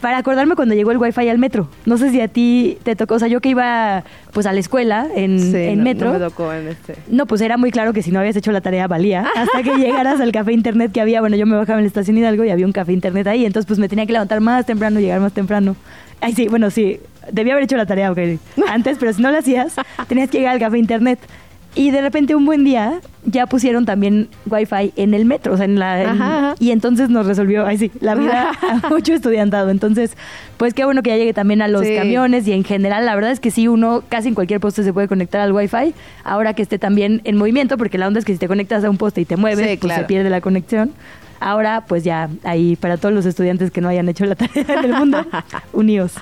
[0.00, 1.68] para acordarme cuando llegó el wifi al metro.
[1.86, 4.60] No sé si a ti te tocó, o sea, yo que iba pues a la
[4.60, 6.12] escuela en, metro.
[6.12, 6.96] No me tocó en este.
[7.08, 9.26] No, pues era muy claro que si no habías hecho la tarea valía.
[9.34, 12.18] Hasta que llegaras al café internet que había, bueno, yo me bajaba en la estación
[12.18, 15.00] Hidalgo y había un café internet ahí, entonces pues me tenía que levantar más temprano,
[15.00, 15.76] llegar más temprano.
[16.20, 18.18] Ay, sí, bueno, sí, debía haber hecho la tarea, ok,
[18.68, 19.74] antes, pero si no la hacías,
[20.08, 21.18] tenías que llegar al café internet.
[21.74, 25.64] Y de repente un buen día ya pusieron también wifi en el metro, o sea,
[25.64, 26.54] en la...
[26.58, 28.50] Y entonces nos resolvió, ay sí, la vida
[28.82, 29.70] a mucho estudiantado.
[29.70, 30.14] Entonces,
[30.58, 33.30] pues qué bueno que ya llegue también a los camiones y en general, la verdad
[33.30, 36.60] es que sí, uno casi en cualquier poste se puede conectar al wifi, ahora que
[36.60, 39.22] esté también en movimiento, porque la onda es que si te conectas a un poste
[39.22, 40.92] y te mueves, pues se pierde la conexión.
[41.42, 44.92] Ahora, pues ya, ahí para todos los estudiantes que no hayan hecho la tarea del
[44.92, 45.26] mundo,
[45.72, 46.12] unidos.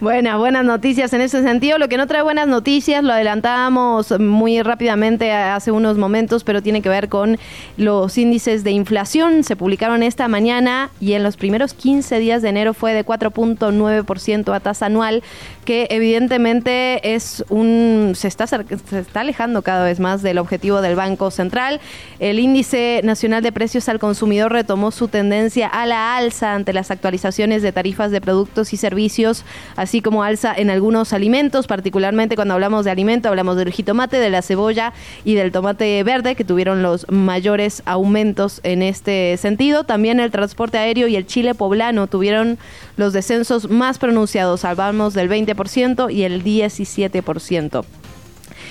[0.00, 1.78] Buenas, buenas noticias en ese sentido.
[1.78, 6.82] Lo que no trae buenas noticias, lo adelantábamos muy rápidamente hace unos momentos, pero tiene
[6.82, 7.38] que ver con
[7.76, 9.44] los índices de inflación.
[9.44, 14.52] Se publicaron esta mañana y en los primeros 15 días de enero fue de 4.9%
[14.52, 15.22] a tasa anual,
[15.64, 18.64] que evidentemente es un se está se
[18.98, 21.80] está alejando cada vez más del objetivo del Banco Central.
[22.18, 26.90] El índice nacional de precios al consumidor retomó su tendencia a la alza ante las
[26.90, 29.44] actualizaciones de tarifas de productos y servicios,
[29.76, 34.30] así como alza en algunos alimentos, particularmente cuando hablamos de alimento, hablamos del jitomate, de
[34.30, 39.84] la cebolla y del tomate verde, que tuvieron los mayores aumentos en este sentido.
[39.84, 42.56] También el transporte aéreo y el chile poblano tuvieron
[42.96, 47.84] los descensos más pronunciados, hablamos del 20% y el 17%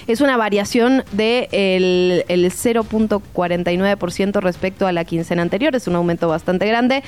[0.08, 6.28] es una variación del de el 0.49% respecto a la quincena anterior, es un aumento
[6.28, 7.04] bastante grande.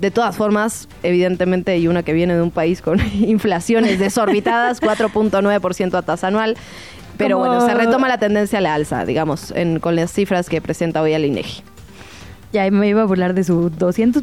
[0.00, 5.94] De todas formas, evidentemente, y una que viene de un país con inflaciones desorbitadas, 4.9%
[5.94, 6.56] a tasa anual.
[7.16, 10.60] Pero bueno, se retoma la tendencia a la alza, digamos, en, con las cifras que
[10.60, 11.62] presenta hoy el INEGI.
[12.54, 14.22] Ya me iba a burlar de su 200%,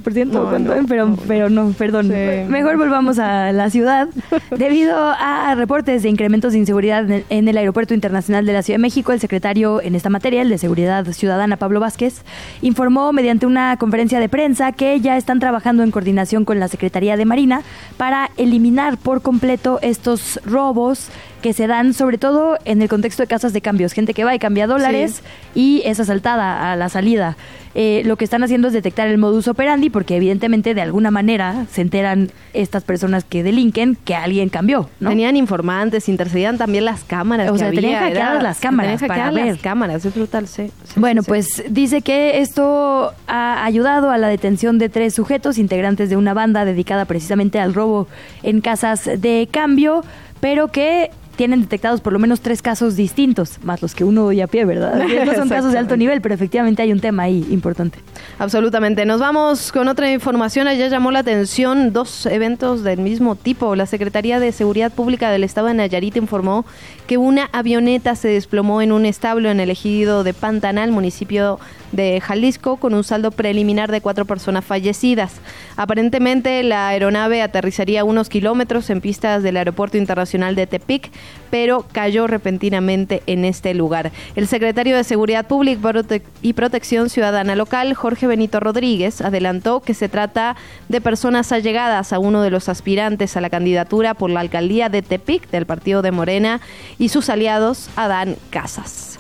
[0.88, 2.08] pero, pero no, perdón.
[2.48, 4.08] Mejor volvamos a la ciudad.
[4.58, 8.84] Debido a reportes de incrementos de inseguridad en el Aeropuerto Internacional de la Ciudad de
[8.84, 12.22] México, el secretario en esta materia, el de Seguridad Ciudadana, Pablo Vázquez,
[12.62, 17.18] informó mediante una conferencia de prensa que ya están trabajando en coordinación con la Secretaría
[17.18, 17.64] de Marina
[17.98, 21.10] para eliminar por completo estos robos
[21.42, 24.34] que se dan sobre todo en el contexto de casas de cambios, gente que va
[24.34, 25.24] y cambia dólares
[25.56, 27.36] y es asaltada a la salida.
[27.74, 31.66] Eh, lo que están haciendo es detectar el modus operandi porque evidentemente de alguna manera
[31.72, 34.90] se enteran estas personas que delinquen que alguien cambió.
[35.00, 35.10] ¿no?
[35.10, 37.50] Tenían informantes, intercedían también las cámaras.
[37.50, 39.46] O sea, tenían hackeadas las cámaras para ver.
[39.46, 40.70] las cámaras, es brutal, sí.
[40.98, 46.18] bueno, pues dice que esto ha ayudado a la detención de tres sujetos integrantes de
[46.18, 48.08] una banda dedicada precisamente al robo
[48.44, 50.04] en casas de cambio
[50.42, 54.44] pero que tienen detectados por lo menos tres casos distintos, más los que uno oye
[54.44, 55.02] a pie, ¿verdad?
[55.26, 58.00] No son casos de alto nivel, pero efectivamente hay un tema ahí importante.
[58.40, 59.06] Absolutamente.
[59.06, 60.68] Nos vamos con otra información.
[60.68, 63.76] Ayer llamó la atención dos eventos del mismo tipo.
[63.76, 66.66] La Secretaría de Seguridad Pública del Estado de Nayarit informó
[67.08, 71.60] que una avioneta se desplomó en un establo en el ejido de Pantanal, municipio
[71.92, 75.34] de Jalisco, con un saldo preliminar de cuatro personas fallecidas.
[75.76, 81.12] Aparentemente, la aeronave aterrizaría unos kilómetros en pistas del Aeropuerto Internacional de Tepic,
[81.52, 84.12] pero cayó repentinamente en este lugar.
[84.36, 86.02] El secretario de Seguridad Pública
[86.42, 90.56] y Protección Ciudadana Local, Jorge Benito Rodríguez, adelantó que se trata
[90.90, 95.02] de personas allegadas a uno de los aspirantes a la candidatura por la alcaldía de
[95.02, 96.62] Tepic del partido de Morena
[96.98, 99.11] y sus aliados Adán Casas.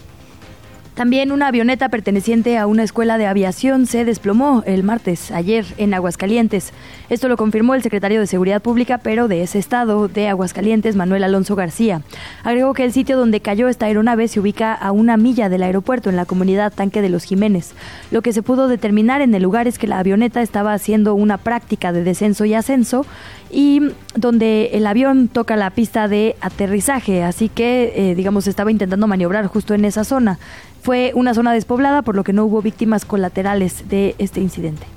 [0.96, 5.94] También una avioneta perteneciente a una escuela de aviación se desplomó el martes, ayer, en
[5.94, 6.74] Aguascalientes.
[7.10, 11.24] Esto lo confirmó el secretario de Seguridad Pública, pero de ese estado, de Aguascalientes, Manuel
[11.24, 12.02] Alonso García.
[12.44, 16.10] Agregó que el sitio donde cayó esta aeronave se ubica a una milla del aeropuerto,
[16.10, 17.72] en la comunidad Tanque de los Jiménez.
[18.12, 21.38] Lo que se pudo determinar en el lugar es que la avioneta estaba haciendo una
[21.38, 23.06] práctica de descenso y ascenso
[23.52, 23.82] y
[24.16, 29.48] donde el avión toca la pista de aterrizaje, así que, eh, digamos, estaba intentando maniobrar
[29.48, 30.40] justo en esa zona.
[30.82, 34.88] Fue una zona despoblada, por lo que no hubo víctimas colaterales de este incidente.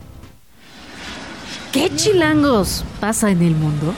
[1.72, 3.92] ¿Qué chilangos pasa en el mundo?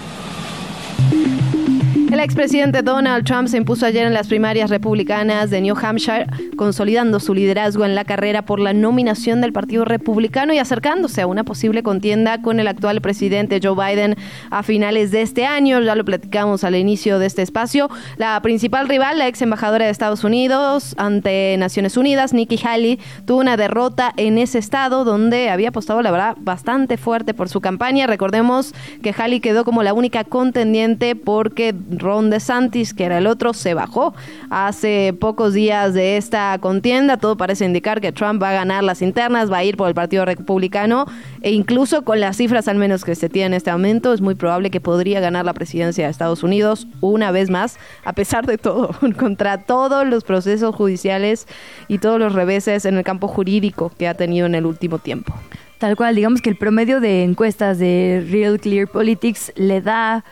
[2.17, 6.25] El expresidente Donald Trump se impuso ayer en las primarias republicanas de New Hampshire,
[6.57, 11.27] consolidando su liderazgo en la carrera por la nominación del Partido Republicano y acercándose a
[11.27, 14.17] una posible contienda con el actual presidente Joe Biden
[14.51, 15.79] a finales de este año.
[15.83, 17.91] Ya lo platicamos al inicio de este espacio.
[18.17, 23.41] La principal rival, la ex embajadora de Estados Unidos ante Naciones Unidas, Nikki Haley, tuvo
[23.41, 28.07] una derrota en ese estado donde había apostado, la verdad, bastante fuerte por su campaña.
[28.07, 31.75] Recordemos que Haley quedó como la única contendiente porque
[32.07, 34.15] Ron DeSantis, que era el otro, se bajó
[34.51, 37.17] hace pocos días de esta contienda.
[37.17, 39.95] Todo parece indicar que Trump va a ganar las internas, va a ir por el
[39.95, 41.07] Partido Republicano
[41.41, 44.35] e incluso con las cifras al menos que se tienen en este momento, es muy
[44.35, 48.59] probable que podría ganar la presidencia de Estados Unidos una vez más, a pesar de
[48.59, 51.47] todo, contra todos los procesos judiciales
[51.89, 55.35] y todos los reveses en el campo jurídico que ha tenido en el último tiempo.
[55.79, 60.25] Tal cual, digamos que el promedio de encuestas de Real Clear Politics le da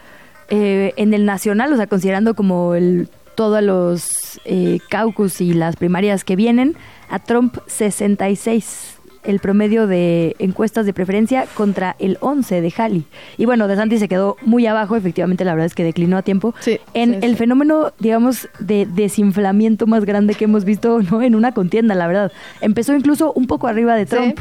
[0.48, 5.76] eh, en el nacional, o sea, considerando como el, todos los eh, caucus y las
[5.76, 6.76] primarias que vienen,
[7.08, 13.04] a Trump 66 el promedio de encuestas de preferencia contra el 11 de Halley.
[13.38, 16.22] Y bueno, De Santi se quedó muy abajo, efectivamente la verdad es que declinó a
[16.22, 16.54] tiempo.
[16.92, 21.22] en el fenómeno, digamos, de desinflamiento más grande que hemos visto ¿no?
[21.22, 22.32] en una contienda, la verdad.
[22.60, 24.38] Empezó incluso un poco arriba de Trump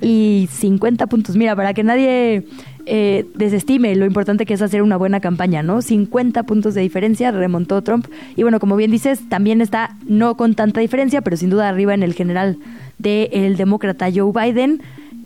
[0.00, 1.36] y 50 puntos.
[1.36, 2.46] Mira, para que nadie
[2.86, 5.82] eh, desestime lo importante que es hacer una buena campaña, ¿no?
[5.82, 8.06] 50 puntos de diferencia remontó Trump.
[8.36, 11.94] Y bueno, como bien dices, también está no con tanta diferencia, pero sin duda arriba
[11.94, 12.58] en el general
[12.98, 14.80] del demócrata Joe Biden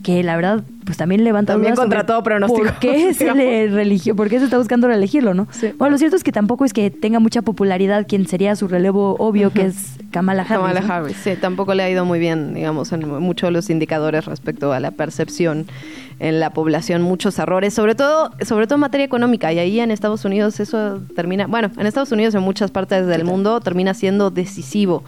[0.06, 2.62] que la verdad pues también levanta también contra todo pronóstico.
[2.62, 4.14] ¿Por qué se le religió?
[4.14, 5.48] ¿Por qué se está buscando reelegirlo, no?
[5.78, 9.16] Bueno, lo cierto es que tampoco es que tenga mucha popularidad quien sería su relevo
[9.18, 10.58] obvio, que es Kamala Harris.
[10.58, 14.26] Kamala Harris, sí, tampoco le ha ido muy bien, digamos, en muchos de los indicadores
[14.26, 15.66] respecto a la percepción
[16.18, 19.90] en la población, muchos errores, sobre todo, sobre todo en materia económica, y ahí en
[19.90, 24.30] Estados Unidos eso termina, bueno, en Estados Unidos en muchas partes del mundo termina siendo
[24.30, 25.04] decisivo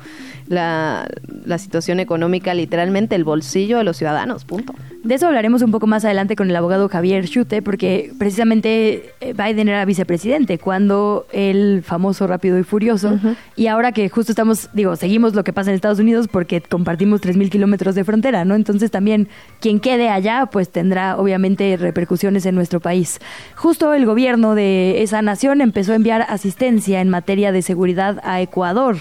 [0.48, 1.08] la,
[1.44, 4.74] la situación económica, literalmente el bolsillo de los ciudadanos, punto.
[5.04, 9.32] De eso hablaremos un poco más adelante con el abogado Javier Schute, porque precisamente eh,
[9.32, 13.18] Biden era vicepresidente cuando el famoso Rápido y Furioso,
[13.56, 17.22] y ahora que justo estamos, digo, seguimos lo que pasa en Estados Unidos porque compartimos
[17.22, 18.54] 3.000 kilómetros de frontera, ¿no?
[18.54, 19.28] Entonces también
[19.60, 23.20] quien quede allá, pues tendrá obviamente repercusiones en nuestro país.
[23.54, 28.40] Justo el gobierno de esa nación empezó a enviar asistencia en materia de seguridad a
[28.40, 28.96] Ecuador.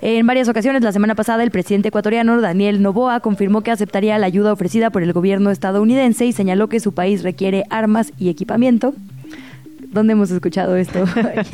[0.00, 4.26] En varias ocasiones, la semana pasada, el presidente ecuatoriano Daniel Novoa confirmó que aceptaría la
[4.26, 8.94] ayuda ofrecida por el gobierno estadounidense y señaló que su país requiere armas y equipamiento.
[9.90, 11.04] ¿Dónde hemos escuchado esto?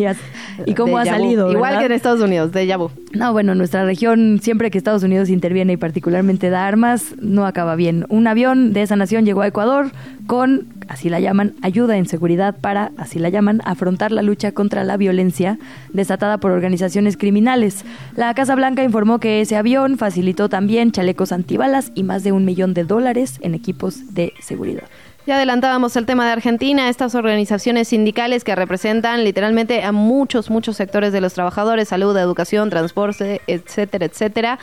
[0.66, 1.52] ¿Y cómo ha salido?
[1.52, 2.90] Igual que en Estados Unidos, de Yabu.
[3.12, 7.76] No, bueno, nuestra región, siempre que Estados Unidos interviene y particularmente da armas, no acaba
[7.76, 8.06] bien.
[8.08, 9.92] Un avión de esa nación llegó a Ecuador
[10.26, 14.82] con, así la llaman, ayuda en seguridad para, así la llaman, afrontar la lucha contra
[14.82, 15.58] la violencia
[15.92, 17.84] desatada por organizaciones criminales.
[18.16, 22.44] La Casa Blanca informó que ese avión facilitó también chalecos antibalas y más de un
[22.44, 24.84] millón de dólares en equipos de seguridad.
[25.26, 30.76] Ya adelantábamos el tema de Argentina, estas organizaciones sindicales que representan literalmente a muchos, muchos
[30.76, 34.58] sectores de los trabajadores, salud, educación, transporte, etcétera, etcétera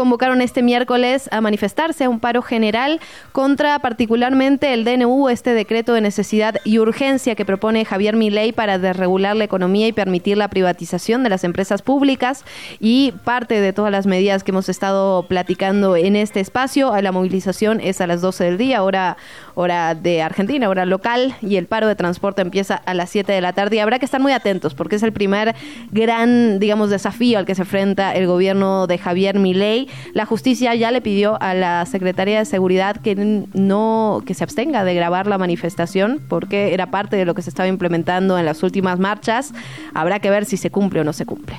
[0.00, 3.00] convocaron este miércoles a manifestarse a un paro general
[3.32, 8.78] contra particularmente el DNU, este decreto de necesidad y urgencia que propone Javier Milei para
[8.78, 12.46] desregular la economía y permitir la privatización de las empresas públicas
[12.80, 16.98] y parte de todas las medidas que hemos estado platicando en este espacio.
[17.02, 19.18] La movilización es a las 12 del día, hora,
[19.54, 23.42] hora de Argentina, hora local, y el paro de transporte empieza a las 7 de
[23.42, 23.82] la tarde.
[23.82, 25.54] Habrá que estar muy atentos porque es el primer
[25.90, 29.89] gran, digamos, desafío al que se enfrenta el gobierno de Javier Milei.
[30.12, 34.84] La justicia ya le pidió a la Secretaría de Seguridad que no que se abstenga
[34.84, 38.62] de grabar la manifestación porque era parte de lo que se estaba implementando en las
[38.62, 39.52] últimas marchas.
[39.94, 41.58] Habrá que ver si se cumple o no se cumple.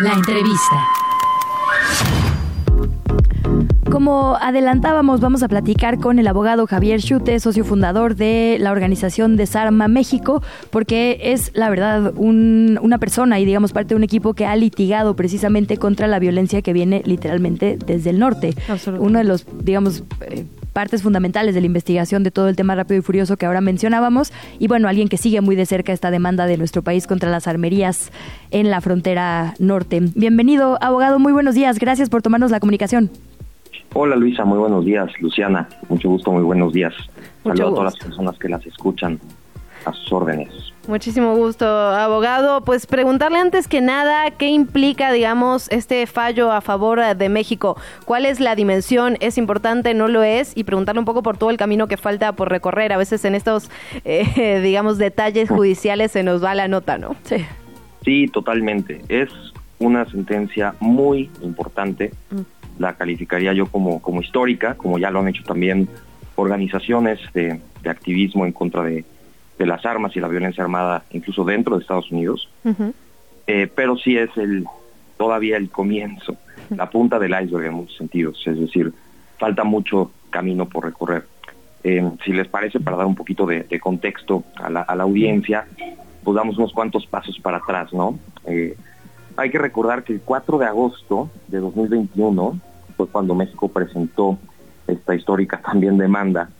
[0.00, 1.07] La entrevista.
[3.90, 9.36] Como adelantábamos, vamos a platicar con el abogado Javier Chute, socio fundador de la organización
[9.36, 14.44] Desarma México, porque es la verdad una persona y digamos parte de un equipo que
[14.44, 18.54] ha litigado precisamente contra la violencia que viene literalmente desde el norte.
[18.98, 23.00] Uno de los, digamos, eh, partes fundamentales de la investigación de todo el tema rápido
[23.00, 24.32] y furioso que ahora mencionábamos.
[24.58, 27.46] Y bueno, alguien que sigue muy de cerca esta demanda de nuestro país contra las
[27.48, 28.12] armerías
[28.50, 30.00] en la frontera norte.
[30.14, 31.78] Bienvenido, abogado, muy buenos días.
[31.78, 33.10] Gracias por tomarnos la comunicación.
[33.94, 35.10] Hola Luisa, muy buenos días.
[35.20, 36.94] Luciana, mucho gusto, muy buenos días.
[37.42, 39.18] Saludos a todas las personas que las escuchan
[39.84, 40.72] a sus órdenes.
[40.86, 42.62] Muchísimo gusto, abogado.
[42.64, 47.76] Pues preguntarle antes que nada, ¿qué implica, digamos, este fallo a favor de México?
[48.04, 49.16] ¿Cuál es la dimensión?
[49.20, 49.94] ¿Es importante?
[49.94, 50.56] ¿No lo es?
[50.56, 52.92] Y preguntarle un poco por todo el camino que falta por recorrer.
[52.92, 53.70] A veces en estos,
[54.04, 57.16] eh, digamos, detalles judiciales se nos va la nota, ¿no?
[57.24, 57.44] Sí.
[58.04, 59.02] Sí, totalmente.
[59.08, 59.28] Es
[59.78, 62.12] una sentencia muy importante.
[62.30, 65.88] Mm la calificaría yo como, como histórica, como ya lo han hecho también
[66.36, 69.04] organizaciones de, activismo en contra de,
[69.58, 72.48] las armas y la violencia armada, incluso dentro de Estados Unidos.
[73.46, 74.66] Eh, pero sí es el
[75.16, 76.36] todavía el comienzo,
[76.70, 78.92] la punta del iceberg en muchos sentidos, es decir,
[79.36, 81.26] falta mucho camino por recorrer.
[81.82, 85.66] Eh, si les parece, para dar un poquito de, contexto a la, a la, audiencia,
[86.22, 88.18] pues damos unos cuantos pasos para atrás, ¿no?
[88.46, 88.76] Eh,
[89.36, 92.60] hay que recordar que el 4 de agosto de 2021
[92.98, 94.36] fue cuando México presentó
[94.86, 96.50] esta histórica también demanda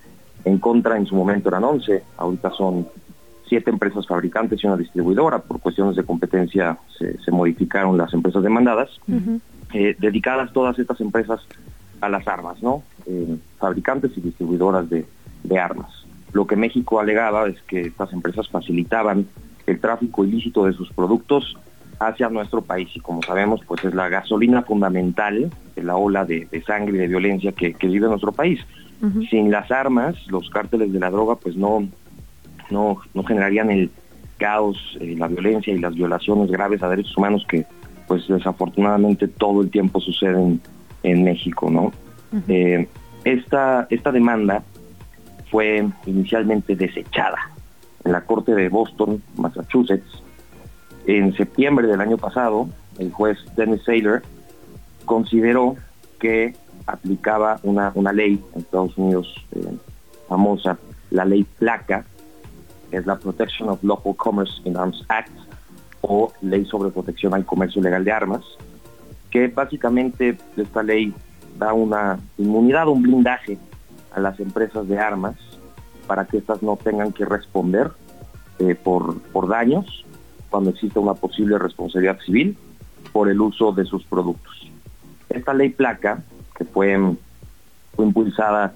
[0.44, 2.88] en contra, en su momento eran 11, ahorita son
[3.48, 8.88] siete empresas fabricantes y una distribuidora, por cuestiones de competencia se, modificaron las empresas demandadas,
[9.74, 11.40] eh, dedicadas todas estas empresas
[12.00, 12.82] a las armas, ¿no?
[13.06, 15.06] Eh, fabricantes y distribuidoras de,
[15.44, 15.90] de armas.
[16.32, 19.26] Lo que México alegaba es que estas empresas facilitaban
[19.66, 21.56] el tráfico ilícito de sus productos
[22.00, 26.48] hacia nuestro país y como sabemos pues es la gasolina fundamental de la ola de,
[26.66, 28.60] sangre y de violencia que, vive nuestro país.
[29.30, 31.86] Sin las armas, los cárteles de la droga pues no,
[32.68, 33.90] no, no generarían el
[34.38, 37.64] caos, eh, la violencia y las violaciones graves a derechos humanos que
[38.08, 40.60] pues desafortunadamente todo el tiempo suceden
[41.02, 41.92] en México, ¿no?
[42.48, 42.88] Eh,
[43.24, 44.62] esta, esta demanda
[45.50, 47.50] fue inicialmente desechada
[48.04, 50.22] en la Corte de Boston, Massachusetts,
[51.08, 54.22] en septiembre del año pasado, el juez Dennis Saylor
[55.06, 55.76] consideró
[56.20, 56.54] que
[56.86, 59.72] aplicaba una, una ley en Estados Unidos eh,
[60.28, 60.78] famosa,
[61.10, 62.04] la ley PLACA,
[62.90, 65.32] que es la Protection of Local Commerce in Arms Act,
[66.02, 68.44] o Ley sobre Protección al Comercio Legal de Armas,
[69.30, 71.14] que básicamente esta ley
[71.58, 73.58] da una inmunidad, un blindaje
[74.14, 75.36] a las empresas de armas
[76.06, 77.90] para que éstas no tengan que responder
[78.58, 80.04] eh, por, por daños
[80.50, 82.56] cuando existe una posible responsabilidad civil
[83.12, 84.70] por el uso de sus productos.
[85.28, 86.22] Esta ley placa,
[86.56, 86.98] que fue,
[87.94, 88.72] fue impulsada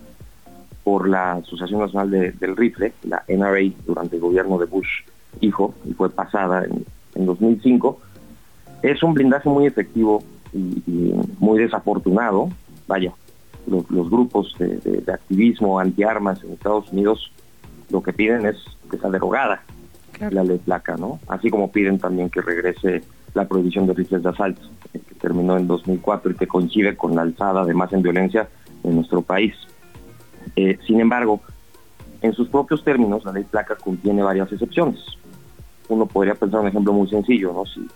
[0.85, 4.89] por la Asociación Nacional del Rifle, la NRA, durante el gobierno de Bush
[5.41, 8.01] hijo, y fue pasada en, 2005,
[8.83, 12.49] es un blindaje muy efectivo y, muy desafortunado.
[12.87, 13.13] Vaya,
[13.67, 17.31] los, grupos de, de, activismo antiarmas en Estados Unidos
[17.91, 18.57] lo que piden es
[18.91, 19.63] que sea derogada
[20.31, 21.19] la ley placa, ¿no?
[21.29, 23.03] Así como piden también que regrese
[23.35, 24.63] la prohibición de rifles de asalto,
[24.93, 28.49] que terminó en 2004 y que coincide con la alzada de más en violencia
[28.85, 29.55] en nuestro país.
[30.57, 31.41] Eh, sin embargo,
[32.21, 35.01] en sus propios términos, la ley placa contiene varias excepciones.
[35.89, 37.67] Uno podría pensar un ejemplo muy sencillo, ¿no?
[37.67, 37.87] Si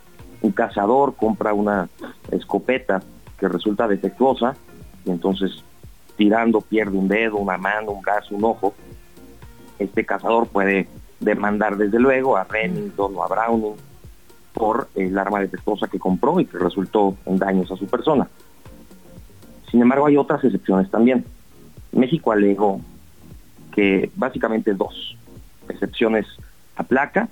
[0.40, 1.88] un cazador compra una
[2.30, 3.02] escopeta
[3.38, 4.56] que resulta defectuosa
[5.04, 5.62] y entonces
[6.16, 8.74] tirando pierde un dedo, una mano, un brazo, un ojo,
[9.78, 10.88] este cazador puede
[11.20, 13.74] demandar desde luego a Remington o a Browning
[14.52, 18.28] por el arma defectuosa que compró y que resultó en daños a su persona.
[19.70, 21.24] Sin embargo, hay otras excepciones también.
[21.92, 22.80] México alegó
[23.72, 25.16] que básicamente dos
[25.68, 26.26] excepciones
[26.76, 27.28] a placa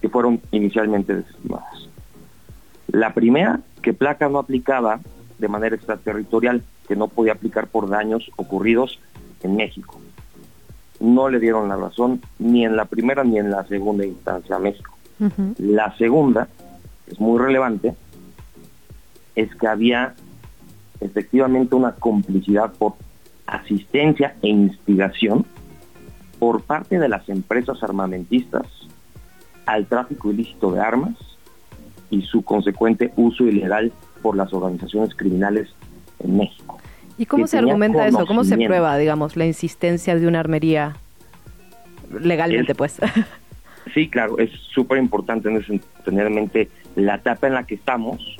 [0.00, 1.88] que fueron inicialmente desestimadas.
[2.88, 5.00] La primera, que Placa no aplicaba
[5.38, 8.98] de manera extraterritorial, que no podía aplicar por daños ocurridos
[9.42, 10.00] en México.
[11.00, 14.58] No le dieron la razón ni en la primera ni en la segunda instancia a
[14.58, 14.92] México.
[15.58, 16.48] La segunda,
[17.06, 17.94] es muy relevante,
[19.34, 20.14] es que había
[21.00, 22.94] efectivamente una complicidad por
[23.46, 25.46] asistencia e instigación
[26.38, 28.66] por parte de las empresas armamentistas
[29.64, 31.14] al tráfico ilícito de armas
[32.10, 33.92] y su consecuente uso ilegal
[34.22, 35.68] por las organizaciones criminales
[36.20, 36.78] en México.
[37.18, 38.26] ¿Y cómo se argumenta eso?
[38.26, 40.96] ¿Cómo se prueba, digamos, la insistencia de una armería
[42.20, 43.00] legalmente, pues?
[43.94, 45.48] Sí, claro, es súper importante
[46.04, 48.36] tener en mente la etapa en la que estamos.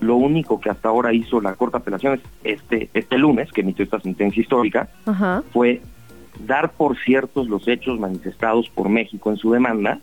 [0.00, 3.84] Lo único que hasta ahora hizo la Corte de Apelaciones este, este lunes, que emitió
[3.84, 4.90] esta sentencia histórica,
[5.52, 5.80] fue
[6.46, 10.00] dar por ciertos los hechos manifestados por México en su demanda,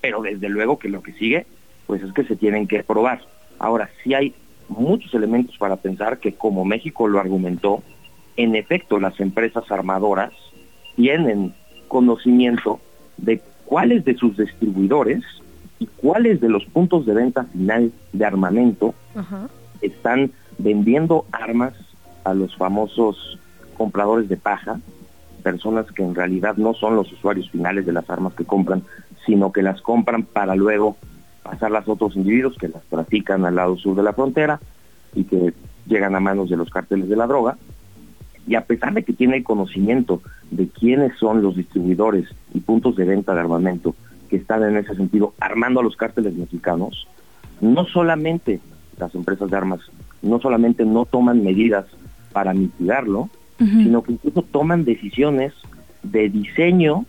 [0.00, 1.46] pero desde luego que lo que sigue,
[1.86, 3.20] pues es que se tienen que probar.
[3.58, 4.34] Ahora, sí hay
[4.68, 7.82] muchos elementos para pensar que como México lo argumentó,
[8.36, 10.32] en efecto las empresas armadoras
[10.96, 11.54] tienen
[11.88, 12.80] conocimiento
[13.16, 15.22] de cuáles de sus distribuidores
[15.78, 18.94] y cuáles de los puntos de venta final de armamento
[19.80, 21.74] están vendiendo armas
[22.24, 23.38] a los famosos
[23.76, 24.80] compradores de paja,
[25.42, 28.82] personas que en realidad no son los usuarios finales de las armas que compran,
[29.24, 30.96] sino que las compran para luego
[31.48, 34.60] pasarlas a otros individuos que las trafican al lado sur de la frontera
[35.14, 35.54] y que
[35.86, 37.56] llegan a manos de los cárteles de la droga.
[38.46, 40.20] Y a pesar de que tiene el conocimiento
[40.50, 43.94] de quiénes son los distribuidores y puntos de venta de armamento
[44.28, 47.06] que están en ese sentido armando a los cárteles mexicanos,
[47.62, 48.60] no solamente
[48.98, 49.80] las empresas de armas,
[50.20, 51.86] no solamente no toman medidas
[52.32, 55.52] para mitigarlo, sino que incluso toman decisiones
[56.02, 57.06] de diseño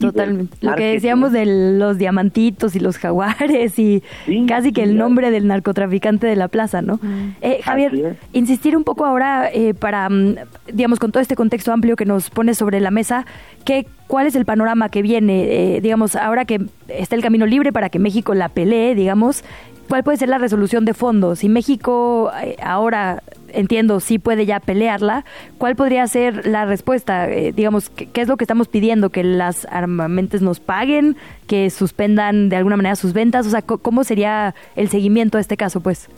[0.00, 0.56] Totalmente.
[0.62, 4.02] Lo que decíamos de los diamantitos y los jaguares y
[4.48, 6.98] casi que el nombre del narcotraficante de la plaza, ¿no?
[7.42, 10.36] Eh, Javier, insistir un poco ahora eh, para, mm,
[10.72, 13.26] digamos, con todo este contexto amplio que nos pone sobre la mesa,
[13.64, 15.76] ¿qué, ¿cuál es el panorama que viene?
[15.76, 19.44] Eh, digamos, ahora que está el camino libre para que México la pelee, digamos,
[19.90, 21.34] ¿cuál puede ser la resolución de fondo?
[21.34, 22.30] Si México
[22.62, 25.24] ahora entiendo, sí puede ya pelearla,
[25.58, 27.28] ¿cuál podría ser la respuesta?
[27.28, 29.10] Eh, digamos, ¿qué, es lo que estamos pidiendo?
[29.10, 31.16] ¿Que las armamentes nos paguen?
[31.48, 33.48] ¿Que suspendan de alguna manera sus ventas?
[33.48, 36.08] O sea, ¿cómo sería el seguimiento a este caso, pues?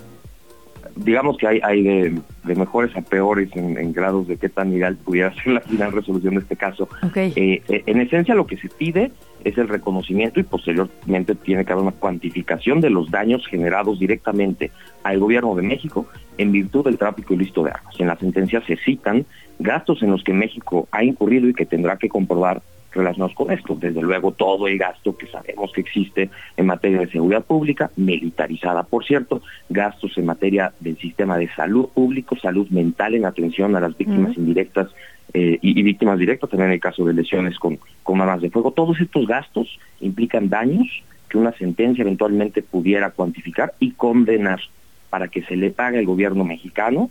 [0.96, 5.34] Digamos que hay, hay de, mejores a peores en, grados de qué tan ideal pudiera
[5.34, 6.88] ser la final resolución de este caso.
[7.14, 9.12] Eh, eh, en esencia, lo que se pide
[9.44, 14.70] es el reconocimiento y posteriormente tiene que haber una cuantificación de los daños generados directamente
[15.02, 16.06] al gobierno de México
[16.38, 17.98] en virtud del tráfico ilícito de armas.
[17.98, 19.26] En la sentencia se citan
[19.58, 22.62] gastos en los que México ha incurrido y que tendrá que comprobar
[22.94, 23.76] relacionados con esto.
[23.78, 28.82] Desde luego todo el gasto que sabemos que existe en materia de seguridad pública, militarizada
[28.82, 33.80] por cierto, gastos en materia del sistema de salud público, salud mental en atención a
[33.80, 34.88] las víctimas indirectas
[35.34, 38.72] eh, y, víctimas directas, también en el caso de lesiones con, con armas de fuego.
[38.72, 40.88] Todos estos gastos implican daños
[41.28, 44.60] que una sentencia eventualmente pudiera cuantificar y condenar
[45.08, 47.10] para que se le pague al gobierno mexicano.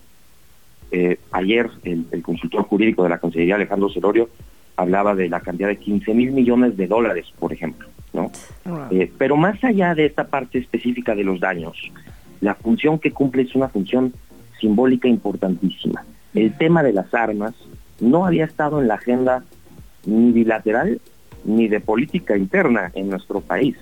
[0.91, 4.29] Eh, ayer el, consultor jurídico de la Consejería, Alejandro Celorio,
[4.75, 7.87] hablaba de la cantidad de 15 mil millones de dólares, por ejemplo.
[8.13, 8.31] ¿no?
[8.91, 11.77] Eh, pero más allá de esta parte específica de los daños,
[12.41, 14.13] la función que cumple es una función
[14.59, 16.03] simbólica importantísima.
[16.33, 17.53] El tema de las armas
[17.99, 19.43] no había estado en la agenda
[20.05, 20.99] ni bilateral
[21.43, 23.75] ni de política interna en nuestro país.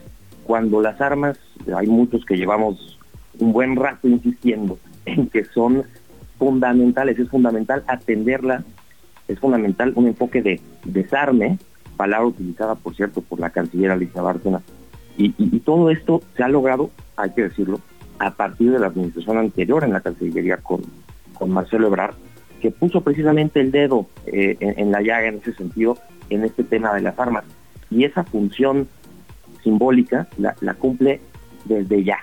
[0.43, 1.37] Cuando las armas,
[1.75, 2.97] hay muchos que llevamos
[3.39, 5.83] un buen rato insistiendo en que son
[6.37, 8.63] fundamentales, es fundamental atenderlas,
[9.29, 11.59] es fundamental un enfoque de desarme,
[11.95, 14.61] palabra utilizada, por cierto, por la canciller Alicia Bárcena,
[15.17, 17.81] y, todo esto se ha logrado, hay que decirlo,
[18.19, 20.81] a partir de la administración anterior en la Cancillería con,
[21.33, 22.15] con Marcelo Ebrard,
[22.61, 25.97] que puso precisamente el dedo eh, en, la llaga en ese sentido,
[26.29, 27.43] en este tema de las armas.
[27.91, 28.87] Y esa función
[29.61, 31.19] simbólica la, la cumple
[31.65, 32.19] desde ya,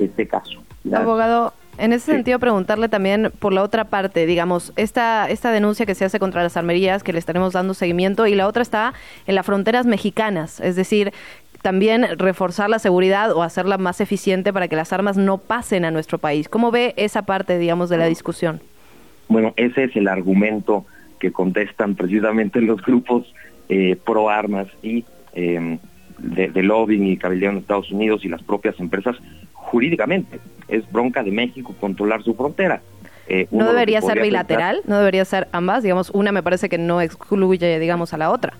[0.00, 0.60] este caso.
[0.92, 5.94] Abogado, en ese sentido, preguntarle también por la otra parte, digamos, esta, esta denuncia que
[5.94, 8.92] se hace contra las armerías, que le estaremos dando seguimiento, y la otra está
[9.26, 11.12] en las fronteras mexicanas, es decir,
[11.62, 15.90] también reforzar la seguridad o hacerla más eficiente para que las armas no pasen a
[15.90, 16.48] nuestro país.
[16.48, 18.60] ¿Cómo ve esa parte, digamos, de la discusión?
[19.28, 20.86] Bueno, ese es el argumento
[21.18, 23.32] que contestan precisamente los grupos
[23.68, 25.78] eh, pro armas y eh,
[26.18, 29.16] de, de, lobbying y cabildeo en Estados Unidos y las propias empresas
[29.70, 30.40] jurídicamente.
[30.68, 32.82] Es bronca de México controlar su frontera.
[33.28, 34.80] Eh, ¿No debería ser bilateral?
[34.86, 35.84] ¿No debería ser ambas?
[35.84, 38.54] Digamos, una me parece que no excluye, digamos, a la otra.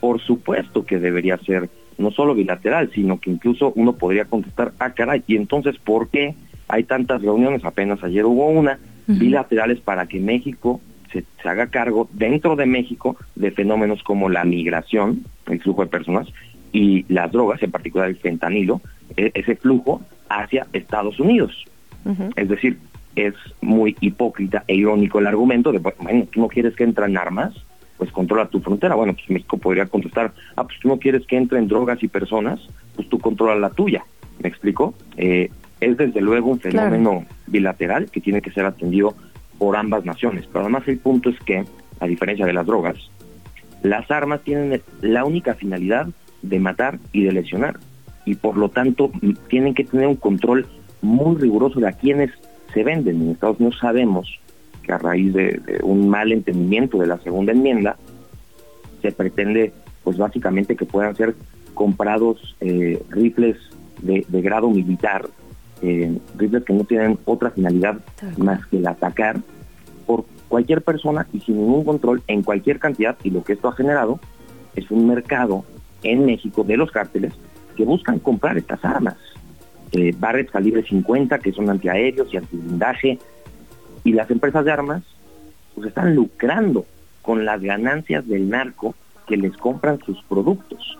[0.00, 1.68] Por supuesto que debería ser
[1.98, 6.34] no solo bilateral, sino que incluso uno podría contestar, ah, caray, ¿y entonces por qué
[6.68, 10.80] hay tantas reuniones, apenas ayer hubo una, bilaterales para que México
[11.12, 16.28] se, haga cargo dentro de México de fenómenos como la migración, el flujo de personas,
[16.72, 18.80] y las drogas, en particular el fentanilo,
[19.16, 21.64] e, ese flujo hacia Estados Unidos.
[22.34, 22.78] Es decir,
[23.14, 27.54] es muy hipócrita e irónico el argumento de, bueno, tú no quieres que entren armas,
[27.98, 28.94] pues controla tu frontera.
[28.94, 32.58] Bueno, pues México podría contestar, ah, pues tú no quieres que entren drogas y personas,
[32.96, 34.04] pues tú controla la tuya.
[34.42, 34.94] ¿Me explico?
[35.18, 39.14] Eh, es desde luego un fenómeno bilateral que tiene que ser atendido
[39.58, 40.46] por ambas naciones.
[40.46, 41.64] Pero además el punto es que,
[42.00, 42.96] a diferencia de las drogas,
[43.82, 46.08] las armas tienen la única finalidad
[46.42, 47.78] de matar y de lesionar.
[48.24, 49.10] Y por lo tanto
[49.48, 50.66] tienen que tener un control
[51.02, 52.30] muy riguroso de a quienes
[52.72, 53.22] se venden.
[53.22, 54.38] En Estados Unidos sabemos
[54.82, 57.96] que a raíz de, un mal entendimiento de la segunda enmienda,
[59.02, 59.72] se pretende
[60.04, 61.34] pues básicamente que puedan ser
[61.74, 63.56] comprados eh, rifles
[64.02, 65.28] de, grado militar,
[65.82, 68.00] eh, rifles que no tienen otra finalidad
[68.38, 69.40] más que el atacar
[70.06, 73.72] por cualquier persona y sin ningún control en cualquier cantidad y lo que esto ha
[73.72, 74.18] generado
[74.74, 75.64] es un mercado
[76.02, 77.32] en México de los cárteles
[77.76, 79.16] que buscan comprar estas armas.
[79.92, 83.18] Eh, Barrett calibre 50 que son antiaéreos y antiblindaje
[84.04, 85.02] y las empresas de armas
[85.74, 86.86] pues están lucrando
[87.22, 88.94] con las ganancias del narco
[89.26, 90.98] que les compran sus productos.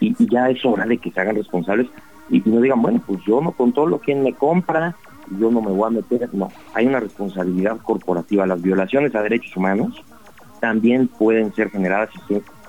[0.00, 1.88] Y, ya es hora de que se hagan responsables
[2.30, 4.96] y, no digan bueno pues yo no controlo quién me compra
[5.38, 8.46] yo no me voy a meter no hay una responsabilidad corporativa.
[8.46, 10.02] Las violaciones a derechos humanos
[10.60, 12.10] también pueden ser generadas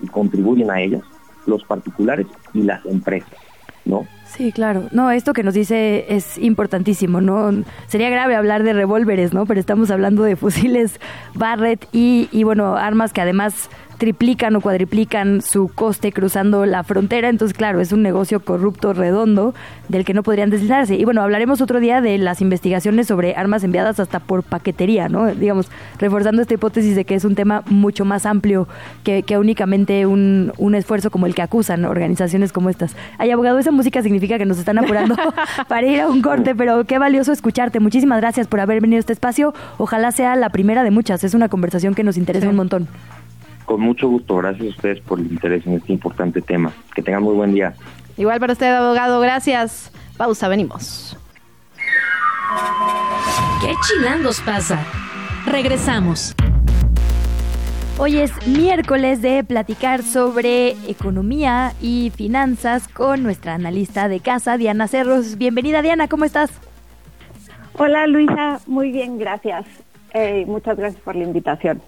[0.02, 1.04] y contribuyen a ellas
[1.46, 3.30] los particulares y las empresas
[3.86, 4.88] no Sí, claro.
[4.92, 7.52] No, esto que nos dice es importantísimo, ¿no?
[7.88, 9.46] Sería grave hablar de revólveres, ¿no?
[9.46, 11.02] Pero estamos hablando de fusiles
[11.34, 13.70] Barrett y, y bueno, armas que además
[14.02, 17.30] triplican o cuadriplican su coste cruzando la frontera.
[17.30, 19.54] Entonces, claro, es un negocio corrupto redondo
[19.90, 20.96] del que no podrían deslindarse.
[20.96, 25.28] Y bueno, hablaremos otro día de las investigaciones sobre armas enviadas hasta por paquetería, ¿no?
[25.28, 25.70] Digamos,
[26.00, 28.68] reforzando esta hipótesis de que es un tema mucho más amplio
[29.04, 32.96] que, que únicamente un, un esfuerzo como el que acusan organizaciones como estas.
[33.20, 35.16] Hay abogado, esa música significa que nos están apurando
[35.68, 37.80] para ir a un corte, pero qué valioso escucharte.
[37.80, 39.54] Muchísimas gracias por haber venido a este espacio.
[39.78, 41.24] Ojalá sea la primera de muchas.
[41.24, 42.88] Es una conversación que nos interesa un montón.
[43.72, 46.74] Con mucho gusto, gracias a ustedes por el interés en este importante tema.
[46.94, 47.74] Que tengan muy buen día.
[48.18, 49.94] Igual para usted, abogado, gracias.
[50.18, 51.18] Pausa, venimos.
[53.62, 54.78] ¿Qué chilangos pasa?
[55.46, 56.36] Regresamos.
[57.98, 64.90] Hoy es miércoles de platicar sobre economía y finanzas con nuestra analista de casa, Diana
[64.90, 65.38] Cerros.
[65.38, 66.52] Bienvenida, Diana, ¿cómo estás?
[67.78, 68.60] Hola, Luisa.
[68.68, 69.66] Muy bien, gracias.
[70.14, 71.82] Eh, muchas gracias por la invitación.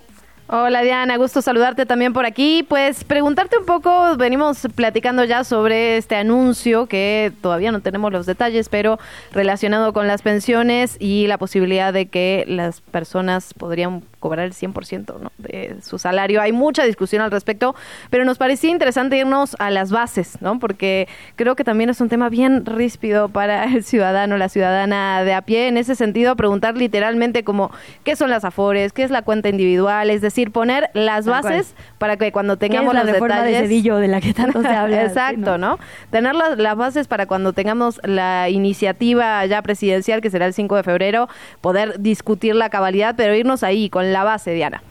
[0.47, 2.65] Hola Diana, gusto saludarte también por aquí.
[2.67, 8.25] Pues preguntarte un poco, venimos platicando ya sobre este anuncio que todavía no tenemos los
[8.25, 8.99] detalles, pero
[9.31, 15.19] relacionado con las pensiones y la posibilidad de que las personas podrían cobrar el 100%
[15.19, 15.31] ¿no?
[15.37, 16.41] de su salario.
[16.41, 17.73] Hay mucha discusión al respecto,
[18.09, 20.59] pero nos parecía interesante irnos a las bases, ¿no?
[20.59, 21.07] Porque
[21.37, 25.41] creo que también es un tema bien ríspido para el ciudadano, la ciudadana de a
[25.41, 25.67] pie.
[25.67, 27.71] En ese sentido, preguntar literalmente como
[28.03, 32.17] qué son las afores, qué es la cuenta individual, es decir, poner las bases para
[32.17, 33.53] que cuando tengamos la los detalles...
[33.53, 35.03] de Cedillo de la que tanto se habla.
[35.03, 35.79] Exacto, ¿no?
[36.11, 40.75] Tener las, las bases para cuando tengamos la iniciativa ya presidencial, que será el 5
[40.75, 41.29] de febrero,
[41.61, 44.81] poder discutir la cabalidad, pero irnos ahí con la base, Diana.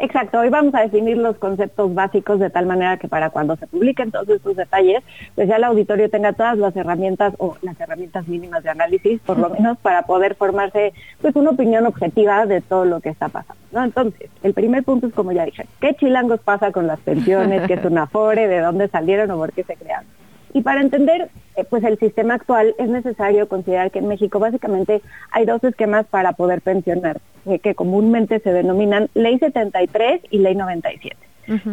[0.00, 3.66] Exacto, hoy vamos a definir los conceptos básicos de tal manera que para cuando se
[3.66, 5.02] publiquen todos estos detalles,
[5.34, 9.40] pues ya el auditorio tenga todas las herramientas o las herramientas mínimas de análisis, por
[9.40, 13.60] lo menos para poder formarse pues una opinión objetiva de todo lo que está pasando.
[13.72, 13.82] ¿no?
[13.82, 17.66] Entonces, el primer punto es como ya dije, ¿qué chilangos pasa con las pensiones?
[17.66, 18.46] ¿Qué es una FORE?
[18.46, 20.06] ¿De dónde salieron o por qué se crearon?
[20.52, 25.02] Y para entender eh, pues el sistema actual es necesario considerar que en México básicamente
[25.32, 30.54] hay dos esquemas para poder pensionar, eh, que comúnmente se denominan Ley 73 y Ley
[30.54, 31.16] 97.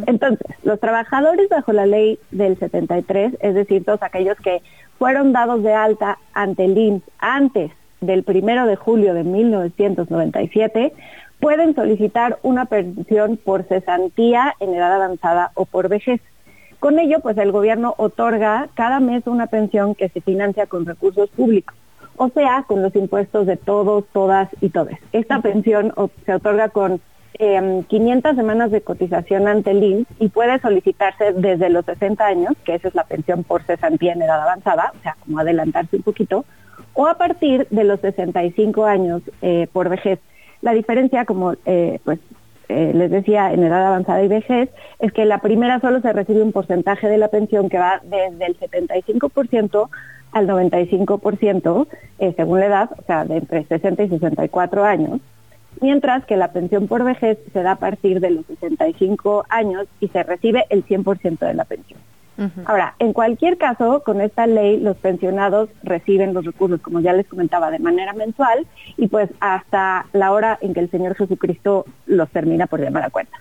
[0.08, 4.62] Entonces, los trabajadores bajo la ley del 73, es decir, todos aquellos que
[4.98, 10.94] fueron dados de alta ante el INS antes del primero de julio de 1997,
[11.42, 16.22] pueden solicitar una pensión por cesantía en edad avanzada o por vejez.
[16.86, 21.32] Con ello, pues el gobierno otorga cada mes una pensión que se financia con recursos
[21.32, 21.76] públicos,
[22.16, 24.94] o sea, con los impuestos de todos, todas y todos.
[25.12, 25.92] Esta pensión
[26.28, 27.02] se otorga con
[27.40, 27.90] 500
[28.30, 32.76] em, semanas de cotización ante el INS y puede solicitarse desde los 60 años, que
[32.76, 36.46] esa es la pensión por cesantía en edad avanzada, o sea, como adelantarse un poquito,
[36.94, 40.20] o a partir de los 65 años eh, por vejez.
[40.62, 42.20] La diferencia, como eh, pues
[42.70, 44.70] eh, les decía, en edad avanzada y vejez,
[45.00, 48.46] es que la primera solo se recibe un porcentaje de la pensión que va desde
[48.46, 49.90] el 75%
[50.32, 51.88] al 95%
[52.20, 55.22] eh, según la edad, o sea, de entre 60 y 64 años,
[55.82, 60.10] mientras que la pensión por vejez se da a partir de los 65 años y
[60.10, 62.00] se recibe el 100% de la pensión.
[62.66, 67.28] Ahora, en cualquier caso, con esta ley los pensionados reciben los recursos, como ya les
[67.28, 68.68] comentaba, de manera mensual
[68.98, 73.10] y pues hasta la hora en que el Señor Jesucristo los termina por llamar a
[73.10, 73.38] cuenta.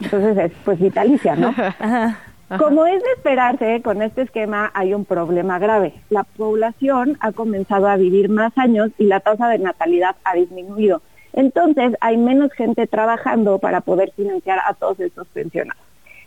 [0.00, 1.54] Entonces es pues vitalicia, ¿no?
[2.58, 5.94] Como es de esperarse, con este esquema hay un problema grave.
[6.10, 11.02] La población ha comenzado a vivir más años y la tasa de natalidad ha disminuido.
[11.32, 15.82] Entonces hay menos gente trabajando para poder financiar a todos estos pensionados.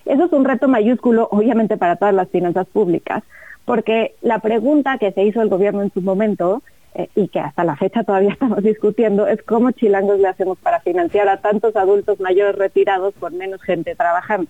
[0.09, 3.21] Eso es un reto mayúsculo, obviamente, para todas las finanzas públicas,
[3.65, 6.63] porque la pregunta que se hizo el gobierno en su momento
[6.95, 10.79] eh, y que hasta la fecha todavía estamos discutiendo es cómo chilangos le hacemos para
[10.79, 14.49] financiar a tantos adultos mayores retirados con menos gente trabajando.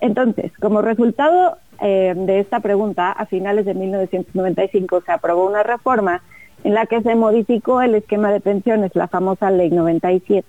[0.00, 6.22] Entonces, como resultado eh, de esta pregunta, a finales de 1995 se aprobó una reforma
[6.64, 10.48] en la que se modificó el esquema de pensiones, la famosa Ley 97,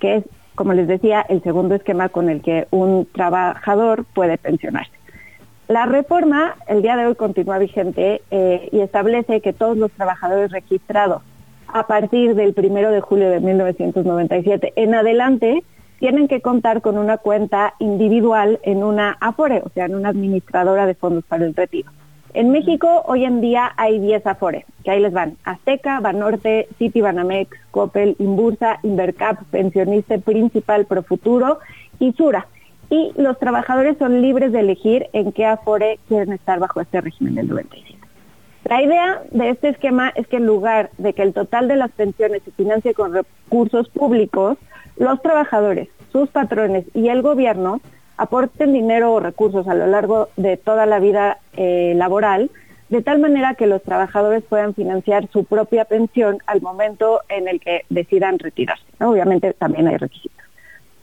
[0.00, 0.24] que es
[0.54, 4.92] como les decía, el segundo esquema con el que un trabajador puede pensionarse.
[5.68, 10.52] La reforma el día de hoy continúa vigente eh, y establece que todos los trabajadores
[10.52, 11.22] registrados
[11.66, 15.64] a partir del primero de julio de 1997 en adelante
[15.98, 20.86] tienen que contar con una cuenta individual en una Afore, o sea, en una administradora
[20.86, 21.90] de fondos para el retiro.
[22.34, 25.36] En México hoy en día hay 10 Afores, que ahí les van.
[25.44, 31.60] Azteca, Banorte, City Banamex, Coppel, Inbursa, Invercap, Pensionista Principal, Profuturo
[32.00, 32.48] y Sura.
[32.90, 37.36] Y los trabajadores son libres de elegir en qué Afore quieren estar bajo este régimen
[37.36, 38.00] del 97.
[38.64, 41.92] La idea de este esquema es que en lugar de que el total de las
[41.92, 44.58] pensiones se financie con recursos públicos,
[44.96, 47.80] los trabajadores, sus patrones y el gobierno
[48.16, 52.50] aporten dinero o recursos a lo largo de toda la vida eh, laboral,
[52.88, 57.60] de tal manera que los trabajadores puedan financiar su propia pensión al momento en el
[57.60, 58.84] que decidan retirarse.
[59.00, 60.44] Obviamente también hay requisitos.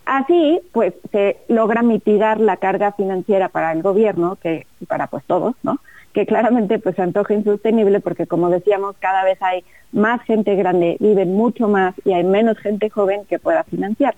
[0.05, 5.55] Así, pues, se logra mitigar la carga financiera para el gobierno, que para pues todos,
[5.63, 5.79] ¿no?
[6.13, 9.63] Que claramente pues se antoja insostenible porque como decíamos, cada vez hay
[9.93, 14.15] más gente grande, viven mucho más y hay menos gente joven que pueda financiar.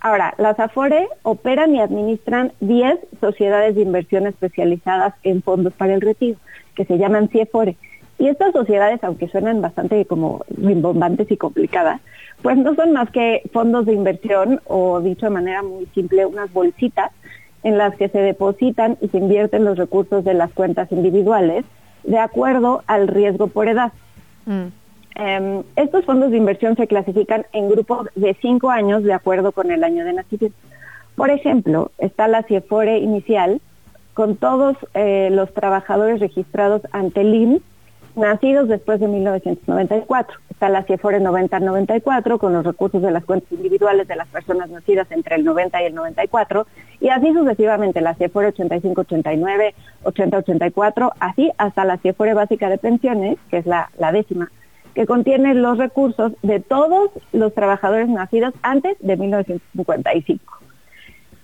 [0.00, 6.00] Ahora, las Afore operan y administran 10 sociedades de inversión especializadas en fondos para el
[6.00, 6.38] retiro,
[6.74, 7.76] que se llaman CIEFORE.
[8.18, 12.00] Y estas sociedades, aunque suenan bastante como rimbombantes y complicadas,
[12.42, 16.52] pues no son más que fondos de inversión o dicho de manera muy simple, unas
[16.52, 17.10] bolsitas
[17.62, 21.64] en las que se depositan y se invierten los recursos de las cuentas individuales
[22.04, 23.92] de acuerdo al riesgo por edad.
[24.44, 24.66] Mm.
[25.18, 29.70] Em, estos fondos de inversión se clasifican en grupos de cinco años de acuerdo con
[29.70, 30.58] el año de nacimiento.
[31.16, 33.62] Por ejemplo, está la CIEFORE inicial
[34.12, 37.62] con todos eh, los trabajadores registrados ante el IMSS
[38.14, 40.38] nacidos después de 1994.
[40.50, 45.10] Está la CIEFORE 90-94 con los recursos de las cuentas individuales de las personas nacidas
[45.12, 46.66] entre el 90 y el 94
[47.00, 49.72] y así sucesivamente la CIEFORE 85-89,
[50.04, 54.50] 80-84, así hasta la CIEFORE básica de pensiones, que es la décima,
[54.96, 60.58] que contiene los recursos de todos los trabajadores nacidos antes de 1955.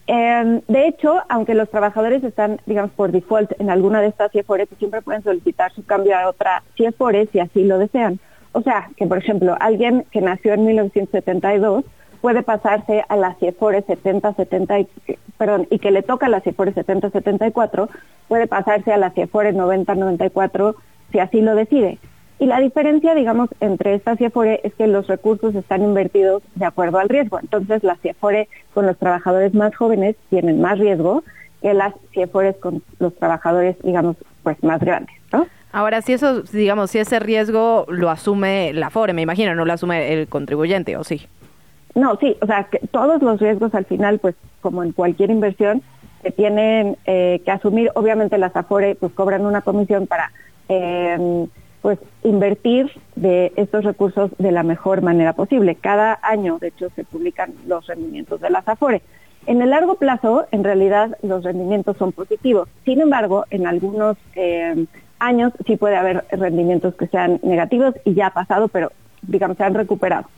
[0.06, 4.66] Em, de hecho, aunque los trabajadores están, digamos, por default en alguna de estas CIEFORE,
[4.66, 8.20] pues siempre pueden solicitar su cambio a otra CIEFORE si así lo desean.
[8.52, 11.84] O sea, que por ejemplo, alguien que nació en 1972
[12.22, 14.76] puede pasarse a la CIEFORE 7070,
[15.36, 17.90] perdón, y que le toca la CIEFORE 7074,
[18.28, 20.74] puede pasarse a la CIEFORE 9094
[21.10, 21.98] si así lo decide.
[22.43, 26.98] Y la diferencia, digamos, entre esta CIEFORE es que los recursos están invertidos de acuerdo
[26.98, 27.39] al riesgo.
[27.39, 31.23] Entonces, las CIEFORE con los trabajadores más jóvenes tienen más riesgo
[31.60, 35.47] que las CIEFORES con los trabajadores, digamos, pues más grandes, ¿no?
[35.70, 39.73] Ahora, si eso, digamos, si ese riesgo lo asume la FORE, me imagino, no lo
[39.74, 41.24] asume el contribuyente, ¿o sí?
[41.94, 45.81] No, sí, o sea, que todos los riesgos al final, pues como en cualquier inversión,
[46.23, 47.93] se tienen eh, que asumir.
[47.94, 50.32] Obviamente las AFORE pues cobran una comisión para
[50.69, 51.47] eh,
[51.82, 55.74] pues invertir de estos recursos de la mejor manera posible.
[55.74, 59.02] Cada año, de hecho, se publican los rendimientos de las AFORE.
[59.46, 62.68] En el largo plazo, en realidad, los rendimientos son positivos.
[62.84, 64.86] Sin embargo, en algunos eh,
[65.18, 68.92] años sí puede haber rendimientos que sean negativos y ya ha pasado, pero
[69.22, 70.28] digamos, se han recuperado.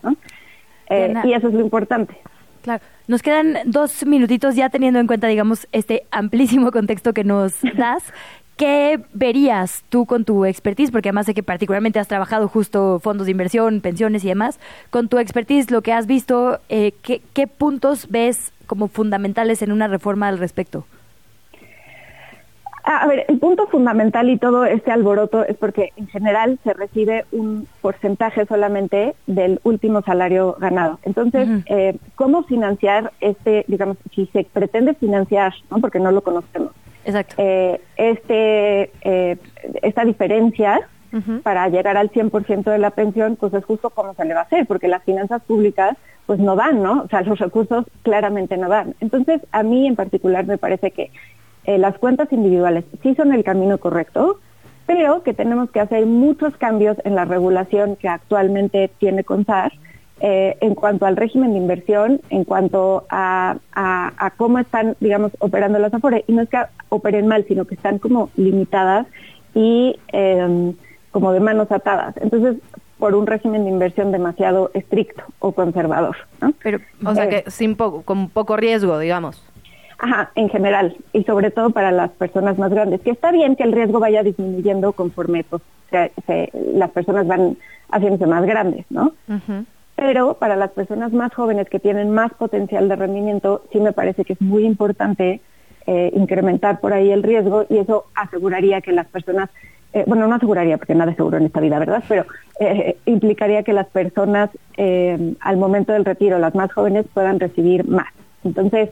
[0.88, 2.16] Eh, y eso es lo importante.
[2.62, 2.82] Claro.
[3.06, 8.04] Nos quedan dos minutitos ya teniendo en cuenta, digamos, este amplísimo contexto que nos das.
[8.56, 10.92] ¿Qué verías tú con tu expertise?
[10.92, 14.60] Porque además sé que particularmente has trabajado justo fondos de inversión, pensiones y demás.
[14.90, 19.88] Con tu expertise, lo que has visto, eh, ¿qué, puntos ves como fundamentales en una
[19.88, 20.86] reforma al respecto?
[22.86, 27.24] A ver, el punto fundamental y todo este alboroto es porque en general se recibe
[27.32, 30.98] un porcentaje solamente del último salario ganado.
[31.02, 35.78] Entonces, eh, ¿cómo financiar este, digamos, si se pretende financiar, ¿no?
[35.78, 36.72] porque no lo conocemos,
[37.06, 37.36] Exacto.
[37.38, 39.38] eh, este, eh,
[39.82, 40.86] esta diferencia
[41.44, 44.44] para llegar al 100% de la pensión, pues es justo cómo se le va a
[44.44, 45.96] hacer, porque las finanzas públicas
[46.26, 47.02] pues no dan, ¿no?
[47.02, 48.96] O sea, los recursos claramente no dan.
[49.00, 51.12] Entonces, a mí en particular me parece que
[51.64, 54.38] eh, las cuentas individuales sí son el camino correcto,
[54.86, 59.72] pero que tenemos que hacer muchos cambios en la regulación que actualmente tiene CONSAR
[60.20, 65.32] eh, en cuanto al régimen de inversión, en cuanto a, a- a cómo están, digamos,
[65.40, 66.24] operando las AFORE.
[66.28, 66.58] Y no es que
[66.90, 69.06] operen mal, sino que están como limitadas
[69.54, 70.72] y eh,
[71.10, 72.14] como de manos atadas.
[72.20, 72.56] Entonces,
[72.98, 76.16] por un régimen de inversión demasiado estricto o conservador.
[76.40, 76.52] ¿no?
[76.62, 79.42] Pero, o sea, Eh, que sin poco, con poco riesgo, digamos.
[80.04, 83.62] Ajá, en general, y sobre todo para las personas más grandes, que está bien que
[83.62, 87.56] el riesgo vaya disminuyendo conforme pues, se- se- las personas van
[87.90, 89.12] haciéndose más grandes, ¿no?
[89.96, 94.26] Pero para las personas más jóvenes que tienen más potencial de rendimiento, sí me parece
[94.26, 95.40] que es muy importante
[95.86, 99.48] eh, incrementar por ahí el riesgo y eso aseguraría que las personas,
[99.94, 102.04] eh, bueno, no aseguraría porque nada es seguro en esta vida, ¿verdad?
[102.08, 102.26] Pero
[102.60, 104.50] eh, implicaría que las personas
[105.40, 108.08] al momento del retiro, las más jóvenes, puedan recibir más.
[108.44, 108.90] Entonces,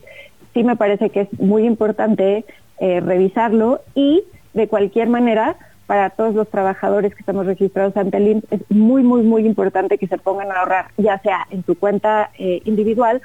[0.54, 2.44] sí me parece que es muy importante
[2.78, 4.22] eh, revisarlo y
[4.54, 5.56] de cualquier manera
[5.86, 9.98] para todos los trabajadores que estamos registrados ante el IMSS es muy, muy, muy importante
[9.98, 13.20] que se pongan a ahorrar, ya sea en su cuenta eh, individual,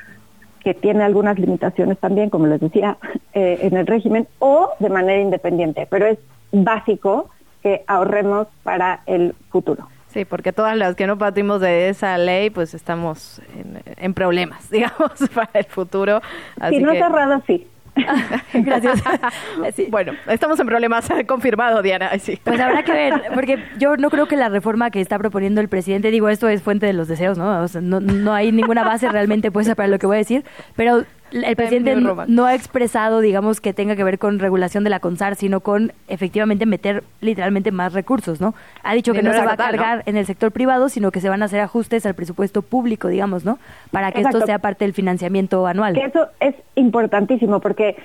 [0.59, 2.97] que tiene algunas limitaciones también, como les decía,
[3.33, 5.87] eh, en el régimen, o de manera independiente.
[5.89, 6.17] Pero es
[6.51, 7.29] básico
[7.63, 9.87] que ahorremos para el futuro.
[10.13, 14.69] Sí, porque todas las que no partimos de esa ley, pues estamos en, en problemas,
[14.71, 16.21] digamos, para el futuro.
[16.59, 17.67] Así si no que- cerrado, sí.
[18.53, 19.01] Gracias.
[19.89, 22.11] Bueno, estamos en problemas, confirmado, Diana.
[22.19, 22.39] Sí.
[22.43, 25.67] Pues habrá que ver, porque yo no creo que la reforma que está proponiendo el
[25.67, 27.61] presidente, digo, esto es fuente de los deseos, ¿no?
[27.63, 30.45] O sea, no, no hay ninguna base realmente puesta para lo que voy a decir,
[30.75, 31.95] pero el presidente
[32.27, 35.91] no, ha expresado, digamos, que tenga que ver con regulación de la CONSAR, sino con
[36.07, 38.53] efectivamente meter literalmente más recursos, ¿no?
[38.83, 41.29] Ha dicho que no se va a cargar en el sector privado, sino que se
[41.29, 43.59] van a hacer ajustes al presupuesto público, digamos, ¿no?
[43.91, 44.37] Para que Exacto.
[44.39, 45.93] esto sea parte del financiamiento anual.
[45.93, 47.95] Que eso es importantísimo porque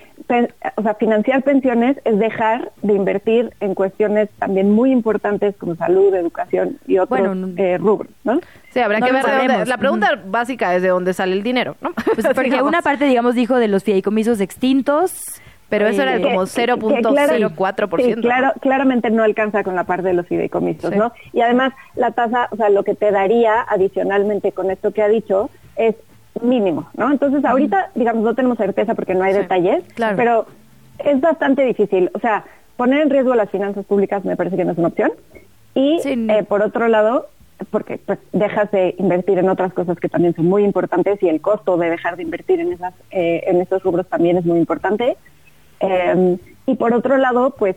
[0.77, 6.15] o sea, financiar pensiones es dejar de invertir en cuestiones también muy importantes como salud,
[6.15, 8.41] educación y otros Bueno, eh, rubros, ¿no?
[8.71, 9.69] Sí, habrá No que ver de dónde- sabemos.
[9.69, 11.93] La pregunta básica es de dónde sale el dinero, ¿no?
[12.15, 15.23] Pues porque una parte, digamos, dijo de los fideicomisos extintos.
[15.69, 16.67] Pero eso era eh, como Que- que
[17.01, 18.05] claro- 0.04%.
[18.05, 20.99] Sí, claro, claramente no alcanza con la parte de los fideicomisos, Sí.
[20.99, 21.13] ¿no?
[21.33, 25.09] Y además la tasa, o sea, lo que te daría adicionalmente con esto que ha
[25.09, 25.95] dicho es
[26.43, 27.11] mínimo, ¿no?
[27.11, 30.17] Entonces ahorita, digamos, no tenemos certeza porque no hay detalles, claro.
[30.17, 30.47] pero
[30.99, 32.11] es bastante difícil.
[32.13, 32.45] O sea,
[32.77, 35.13] poner en riesgo las finanzas públicas me parece que no es una opción.
[35.75, 37.29] Y eh, por otro lado,
[37.71, 41.41] porque pues dejas de invertir en otras cosas que también son muy importantes y el
[41.41, 45.17] costo de dejar de invertir en esas eh, en esos rubros también es muy importante.
[45.81, 47.77] Eh, y por otro lado, pues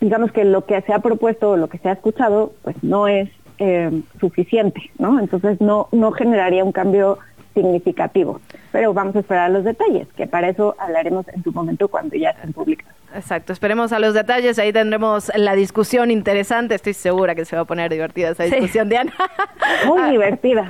[0.00, 3.06] digamos que lo que se ha propuesto o lo que se ha escuchado, pues no
[3.06, 5.20] es eh, suficiente, ¿no?
[5.20, 7.18] Entonces no no generaría un cambio
[7.54, 8.40] significativo.
[8.72, 12.30] Pero vamos a esperar los detalles, que para eso hablaremos en su momento cuando ya
[12.30, 13.03] estén publicados.
[13.14, 17.62] Exacto, esperemos a los detalles, ahí tendremos la discusión interesante, estoy segura que se va
[17.62, 19.12] a poner divertida esa discusión, Diana.
[19.86, 20.68] Muy divertida.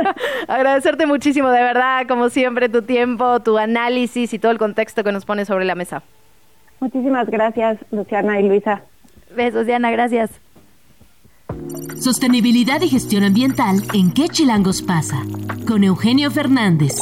[0.48, 5.12] Agradecerte muchísimo, de verdad, como siempre, tu tiempo, tu análisis y todo el contexto que
[5.12, 6.02] nos pones sobre la mesa.
[6.80, 8.82] Muchísimas gracias, Luciana y Luisa.
[9.34, 10.30] Besos, Diana, gracias.
[11.98, 15.22] Sostenibilidad y gestión ambiental en ¿Qué chilangos pasa?
[15.66, 16.92] Con Eugenio Fernández.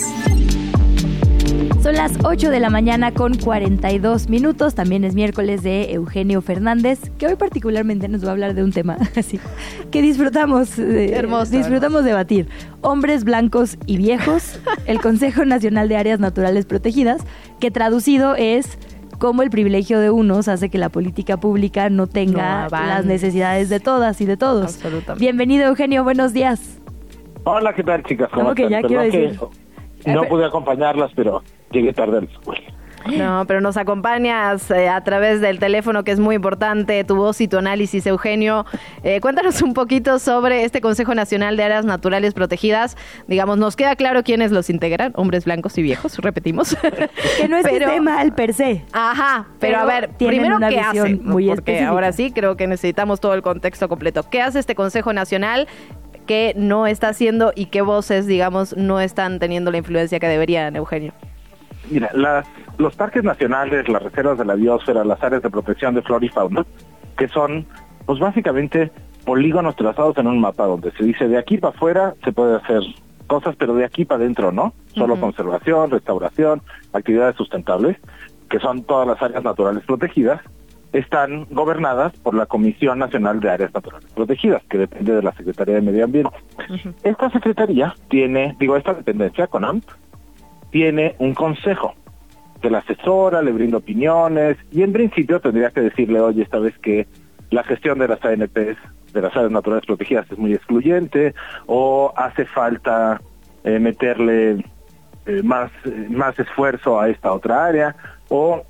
[1.83, 4.75] Son las 8 de la mañana con 42 minutos.
[4.75, 8.73] También es miércoles de Eugenio Fernández, que hoy particularmente nos va a hablar de un
[8.73, 9.39] tema así
[9.91, 12.49] que disfrutamos, eh, Hermoso, disfrutamos debatir.
[12.81, 17.23] Hombres blancos y viejos, el Consejo Nacional de Áreas Naturales Protegidas,
[17.61, 18.79] que traducido es
[19.19, 23.69] cómo el privilegio de unos hace que la política pública no tenga No las necesidades
[23.69, 24.75] de todas y de todos.
[24.77, 25.21] Absolutamente.
[25.21, 26.05] Bienvenido, Eugenio.
[26.05, 26.81] Buenos días.
[27.45, 28.31] Hola, ¿qué tal, chicas?
[28.33, 29.41] ¿Cómo No, que ya quiero que decir.
[30.07, 31.43] No pude acompañarlas, pero
[31.75, 32.63] llegué tarde a la escuela.
[33.19, 37.39] No, pero nos acompañas eh, a través del teléfono, que es muy importante, tu voz
[37.43, 38.65] y tu análisis, Eugenio.
[39.03, 42.97] Eh, cuéntanos un poquito sobre este Consejo Nacional de Áreas Naturales Protegidas.
[43.29, 46.75] Digamos, nos queda claro quiénes los integran, hombres blancos y viejos, repetimos.
[47.37, 48.87] Que no es que Pero- esté mal per se.
[48.93, 51.89] Ajá, pero, a ver, tienen primero una qué visión hace, muy porque específica.
[51.91, 54.25] ahora sí creo que necesitamos todo el contexto completo.
[54.31, 55.69] ¿Qué hace este Consejo Nacional?
[56.27, 60.75] ¿Qué no está haciendo y qué voces, digamos, no están teniendo la influencia que deberían,
[60.75, 61.13] Eugenio?
[61.91, 62.47] Mira, las
[62.79, 66.29] los parques nacionales, las reservas de la biosfera, las áreas de protección de flora y
[66.29, 66.67] fauna,
[67.17, 67.67] que son,
[68.07, 68.91] pues básicamente
[69.25, 72.83] polígonos trazados en un mapa donde se dice de aquí para afuera se puede hacer
[73.27, 74.75] cosas, pero de aquí para adentro no.
[74.95, 76.63] Solo conservación, restauración,
[76.93, 77.97] actividades sustentables,
[78.51, 80.41] que son todas las áreas naturales protegidas,
[80.93, 85.75] están gobernadas por la Comisión Nacional de Áreas Naturales Protegidas, que depende de la Secretaría
[85.77, 86.37] de Medio Ambiente.
[87.03, 89.85] Esta secretaría tiene, digo, esta dependencia, CONAMP,
[90.75, 91.95] tiene un consejo
[92.61, 96.77] que la asesora, le brinda opiniones y en principio tendría que decirle, oye, esta vez
[96.79, 97.07] que
[97.51, 98.77] la gestión de las ANPs,
[99.13, 101.33] de las áreas naturales protegidas, es muy excluyente
[101.67, 103.21] o hace falta
[103.63, 104.65] eh, meterle
[105.27, 107.95] eh, más, eh, más esfuerzo a esta otra área
[108.29, 108.65] o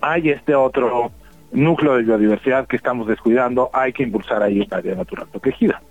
[0.00, 1.12] hay este otro
[1.52, 5.82] núcleo de biodiversidad que estamos descuidando, hay que impulsar ahí una área natural protegida.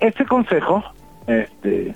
[0.00, 0.82] Este consejo
[1.26, 1.94] este,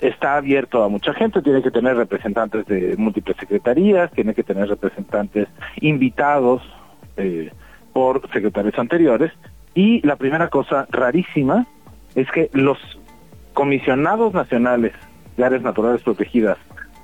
[0.00, 4.68] está abierto a mucha gente, tiene que tener representantes de múltiples secretarías, tiene que tener
[4.68, 5.48] representantes
[5.80, 6.62] invitados
[7.16, 7.50] eh,
[7.92, 9.32] por secretarios anteriores.
[9.74, 11.66] Y la primera cosa rarísima
[12.14, 12.78] es que los
[13.54, 14.92] comisionados nacionales
[15.36, 16.58] de áreas naturales protegidas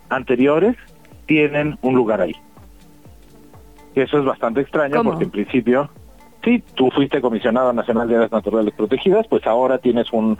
[0.08, 0.76] anteriores
[1.26, 2.34] tienen un lugar ahí.
[3.94, 5.90] Y eso es bastante extraño porque en principio,
[6.44, 10.38] sí, tú fuiste comisionado nacional de áreas naturales protegidas, pues ahora tienes un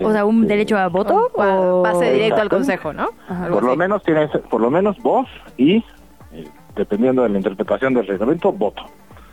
[0.00, 3.10] O sea, un derecho a voto o Pase directo al consejo, ¿no?
[3.50, 3.78] Por lo así.
[3.78, 5.76] menos tienes, por lo menos vos y,
[6.32, 8.82] eh, dependiendo de la interpretación del reglamento, voto.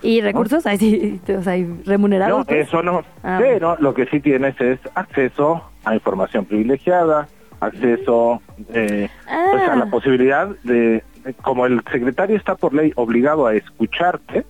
[0.03, 2.45] y recursos, ahí sí, o sea, No, remunerados.
[2.45, 2.67] pues.
[2.67, 3.03] eso no.
[3.23, 7.27] Ah, pero lo que sí tienes es acceso a información privilegiada,
[7.59, 8.41] acceso
[8.73, 9.09] eh,
[9.51, 9.89] pues a la Ah.
[9.91, 14.43] posibilidad de, de- como el secretario está por ley obligado a escucharte,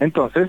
[0.00, 0.48] entonces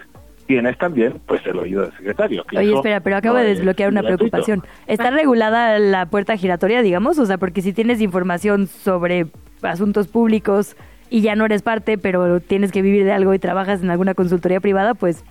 [0.53, 2.43] tienes también pues el oído del secretario.
[2.45, 4.29] que Oye, espera, pero acabo no de es desbloquear una gratuito.
[4.29, 4.63] preocupación.
[4.87, 7.17] ¿Está regulada la puerta giratoria, digamos?
[7.17, 9.25] O sea, porque si tienes información sobre
[9.63, 10.75] asuntos públicos
[11.09, 14.13] y ya no eres parte, pero tienes que vivir de algo y trabajas en alguna
[14.13, 15.23] consultoría privada, pues...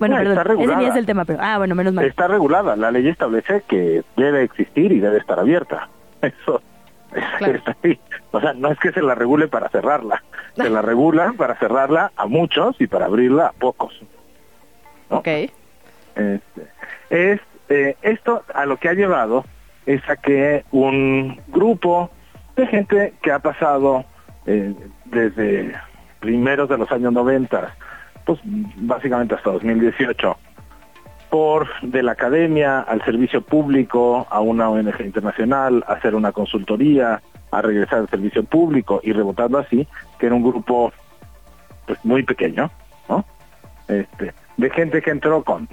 [0.00, 0.88] Bueno, No, está perdón, ese ni regulada.
[0.94, 1.38] es el tema, pero...
[1.40, 2.04] Ah, bueno, menos mal.
[2.04, 5.88] Está regulada, la ley establece que debe existir y debe estar abierta.
[6.22, 6.60] Eso
[7.40, 8.00] está ahí.
[8.32, 10.22] O sea, no es que se la regule para cerrarla,
[10.56, 13.94] se la regula para cerrarla a muchos y para abrirla a pocos.
[15.10, 15.28] Ok.
[15.28, 16.68] Este,
[17.10, 19.44] es eh, esto a lo que ha llevado
[19.86, 22.10] es a que un grupo
[22.56, 24.04] de gente que ha pasado
[24.46, 24.74] eh,
[25.06, 25.74] desde
[26.20, 27.74] primeros de los años 90,
[28.24, 30.36] pues básicamente hasta 2018,
[31.30, 37.22] por de la academia al servicio público, a una ONG internacional, a hacer una consultoría,
[37.52, 39.86] a regresar al servicio público y rebotando así,
[40.18, 40.92] que era un grupo
[41.86, 42.70] pues muy pequeño,
[43.08, 43.24] ¿no?
[43.88, 45.68] Este, de gente que entró con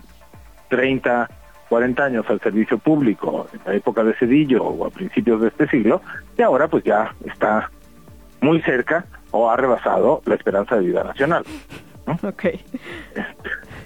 [0.69, 1.29] 30,
[1.69, 5.67] 40 años al servicio público en la época de Cedillo o a principios de este
[5.69, 6.01] siglo,
[6.37, 7.71] y ahora pues ya está
[8.41, 11.43] muy cerca o ha rebasado la esperanza de vida nacional.
[12.23, 12.45] Ok.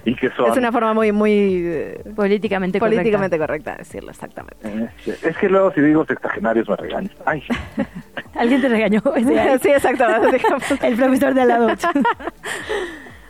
[0.04, 0.50] Y que son...
[0.50, 1.62] Es una forma muy, muy...
[1.64, 3.72] eh, políticamente políticamente correcta.
[3.72, 4.90] de decirlo, exactamente.
[5.06, 7.10] Este, Es que luego si digo sextagenarios me regañan.
[7.24, 7.42] Ay,
[8.34, 9.02] Alguien te regañó.
[9.62, 10.40] Sí, exactamente.
[10.82, 11.68] el profesor de al lado.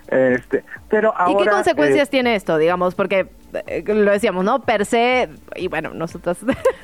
[0.09, 1.41] este, pero ahora...
[1.41, 2.95] ¿Y qué consecuencias eh, tiene esto, digamos?
[2.95, 3.29] Porque
[3.67, 4.63] eh, lo decíamos, ¿no?
[4.63, 6.39] Per se, y bueno, nosotros...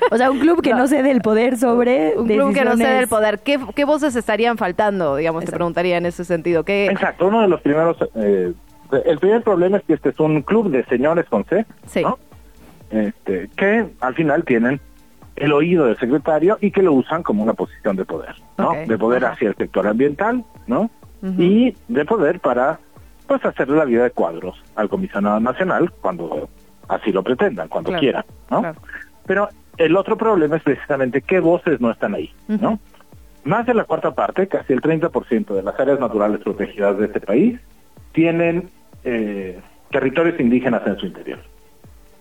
[0.09, 2.99] O sea, un club que no cede el poder sobre Un club que no cede
[2.99, 3.39] el poder.
[3.39, 6.63] ¿Qué, qué voces estarían faltando, digamos, te preguntaría en ese sentido?
[6.63, 6.85] ¿Qué...
[6.85, 7.97] Exacto, uno de los primeros...
[8.15, 8.53] eh,
[9.05, 11.65] el primer problema es que este es un club de señores con C,
[12.01, 12.19] ¿no?
[12.89, 14.81] Este, que al final tienen
[15.35, 18.73] el oído del secretario y que lo usan como una posición de poder, ¿no?
[18.85, 19.33] De poder ajá.
[19.33, 20.89] hacia el sector ambiental, ¿no?
[21.37, 22.79] Y de poder para,
[23.27, 26.49] pues, hacerle la vida de cuadros al comisionado nacional cuando
[26.87, 28.73] así lo pretendan, cuando Claro, quieran, ¿no?
[29.25, 32.79] Pero el otro problema es precisamente qué voces no están ahí, ¿no?
[33.43, 37.21] Más de la cuarta parte, casi el 30% de las áreas naturales protegidas de este
[37.21, 37.59] país
[38.11, 38.69] tienen
[39.03, 39.59] eh,
[39.89, 41.39] territorios indígenas en su interior,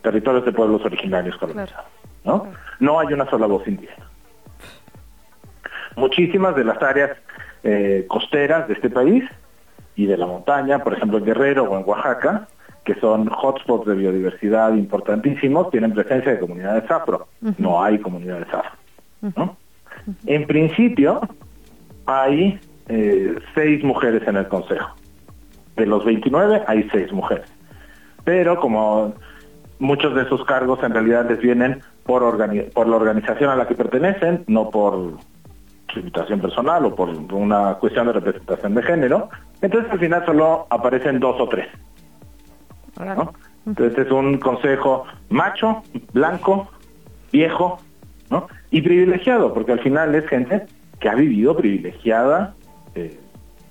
[0.02, 1.86] territorios de pueblos originarios colonizados,
[2.24, 2.46] ¿no?
[2.78, 4.06] No hay una sola voz indígena.
[5.96, 7.10] Muchísimas de las áreas
[7.62, 9.24] eh, costeras de este país
[9.96, 12.48] y de la montaña, por ejemplo en Guerrero o en Oaxaca,
[12.84, 17.28] que son hotspots de biodiversidad importantísimos, tienen presencia de comunidades afro.
[17.58, 18.78] No hay comunidades afro.
[19.36, 19.56] ¿no?
[20.26, 21.20] En principio,
[22.06, 22.58] hay
[22.88, 24.96] eh, seis mujeres en el Consejo.
[25.80, 27.46] De los 29 hay seis mujeres.
[28.24, 29.14] Pero como
[29.78, 32.36] muchos de esos cargos en realidad les vienen por,
[32.74, 35.14] por la organización a la que pertenecen, no por
[35.90, 39.30] su invitación personal o por una cuestión de representación de género,
[39.62, 41.68] entonces al final solo aparecen dos o tres.
[42.98, 43.32] ¿no?
[43.64, 45.82] Entonces es un consejo macho,
[46.12, 46.68] blanco,
[47.32, 47.78] viejo,
[48.28, 48.48] ¿no?
[48.70, 50.66] Y privilegiado, porque al final es gente
[50.98, 52.54] que ha vivido privilegiada
[52.94, 53.18] eh,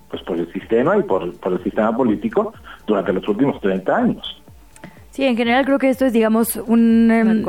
[0.10, 2.54] pues por el sistema y por, por el sistema político
[2.88, 4.42] durante los últimos 30 años.
[5.12, 7.44] Sí, en general creo que esto es, digamos, un em,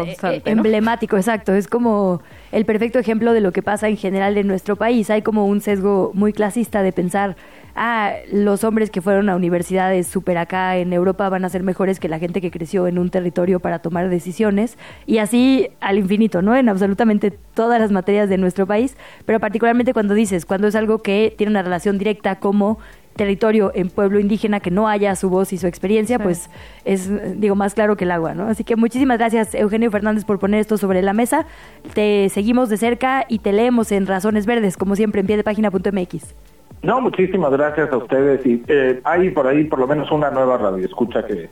[0.44, 1.52] emblemático, exacto.
[1.52, 2.22] Es como
[2.52, 5.10] el perfecto ejemplo de lo que pasa en general en nuestro país.
[5.10, 7.36] Hay como un sesgo muy clasista de pensar,
[7.74, 12.00] ah, los hombres que fueron a universidades súper acá en Europa van a ser mejores
[12.00, 14.78] que la gente que creció en un territorio para tomar decisiones.
[15.06, 16.56] Y así al infinito, ¿no?
[16.56, 18.96] En absolutamente todas las materias de nuestro país.
[19.26, 22.78] Pero particularmente cuando dices, cuando es algo que tiene una relación directa como
[23.16, 26.22] territorio en pueblo indígena que no haya su voz y su experiencia, Sí.
[26.22, 26.50] pues
[26.84, 27.10] es,
[27.40, 28.46] digo, más claro que el agua, ¿no?
[28.46, 31.44] Así que muchísimas gracias, Eugenio Fernández, por poner esto sobre la mesa.
[31.92, 35.44] Te seguimos de cerca y te leemos en Razones Verdes, como siempre, en pie de
[35.44, 36.34] página.mx.
[36.82, 38.44] No, muchísimas gracias a ustedes.
[38.46, 41.50] Y eh, hay por ahí por lo menos una nueva radio escucha que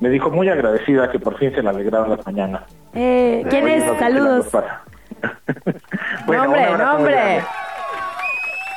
[0.00, 2.62] me dijo muy agradecida que por fin se le alegraron las mañanas.
[2.94, 3.98] Eh, ¿Quién Oye, es?
[3.98, 4.48] Saludos.
[6.26, 7.40] Bueno, nombre, nombre.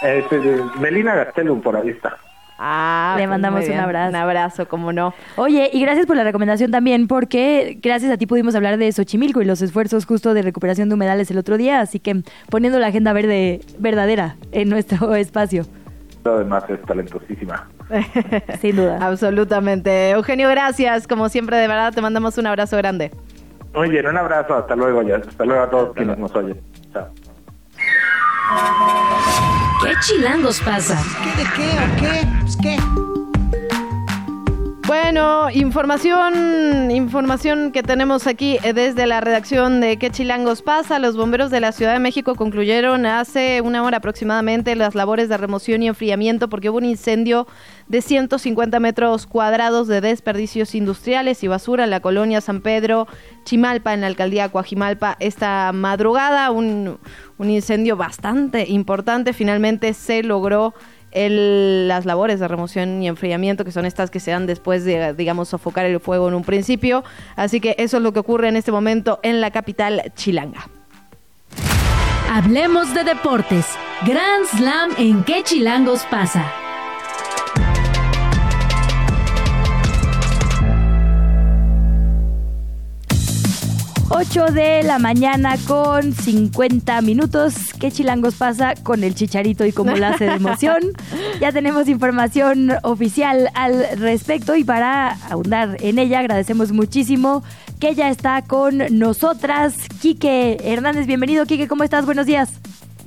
[0.01, 2.17] Este, de- Melina Gastelum por ahí está.
[2.59, 4.09] Ah, Le pues mandamos un abrazo.
[4.09, 5.13] Un abrazo, como no.
[5.37, 9.41] Oye, y gracias por la recomendación también, porque gracias a ti pudimos hablar de Xochimilco
[9.41, 12.87] y los esfuerzos justo de recuperación de humedales el otro día, así que poniendo la
[12.87, 15.65] agenda verde verdadera en nuestro espacio,
[16.23, 17.67] Lo demás es talentosísima.
[18.61, 18.97] sin duda.
[19.01, 20.11] Absolutamente.
[20.11, 21.07] Eugenio, gracias.
[21.07, 23.11] Como siempre, de verdad, te mandamos un abrazo grande.
[23.73, 24.55] Muy bien, un abrazo.
[24.55, 25.17] Hasta luego, ya.
[25.17, 26.61] Hasta luego a todos quienes nos oyen.
[26.93, 27.07] Chao.
[29.83, 30.97] ¿Qué chilangos pasa?
[31.23, 32.27] ¿Qué de qué o qué?
[32.41, 33.12] Pues qué.
[34.85, 40.99] Bueno, información, información que tenemos aquí eh, desde la redacción de ¿Qué chilangos pasa?
[40.99, 45.37] Los bomberos de la Ciudad de México concluyeron hace una hora aproximadamente las labores de
[45.37, 47.47] remoción y enfriamiento porque hubo un incendio
[47.87, 53.07] de 150 metros cuadrados de desperdicios industriales y basura en la colonia San Pedro,
[53.45, 56.51] Chimalpa, en la alcaldía Coajimalpa, esta madrugada.
[56.51, 56.99] Un,
[57.37, 59.31] un incendio bastante importante.
[59.31, 60.73] Finalmente se logró
[61.15, 65.49] las labores de remoción y enfriamiento, que son estas que se dan después de, digamos,
[65.49, 67.03] sofocar el fuego en un principio.
[67.35, 70.67] Así que eso es lo que ocurre en este momento en la capital chilanga.
[72.29, 73.67] Hablemos de deportes.
[74.05, 76.62] Grand Slam en qué chilangos pasa.
[84.15, 87.55] 8 de la mañana con 50 minutos.
[87.79, 90.81] ¿Qué chilangos pasa con el chicharito y cómo la hace de emoción?
[91.41, 97.43] Ya tenemos información oficial al respecto y para ahondar en ella agradecemos muchísimo
[97.79, 99.75] que ya está con nosotras.
[99.99, 101.45] Quique Hernández, bienvenido.
[101.45, 102.05] Quique, ¿cómo estás?
[102.05, 102.51] Buenos días.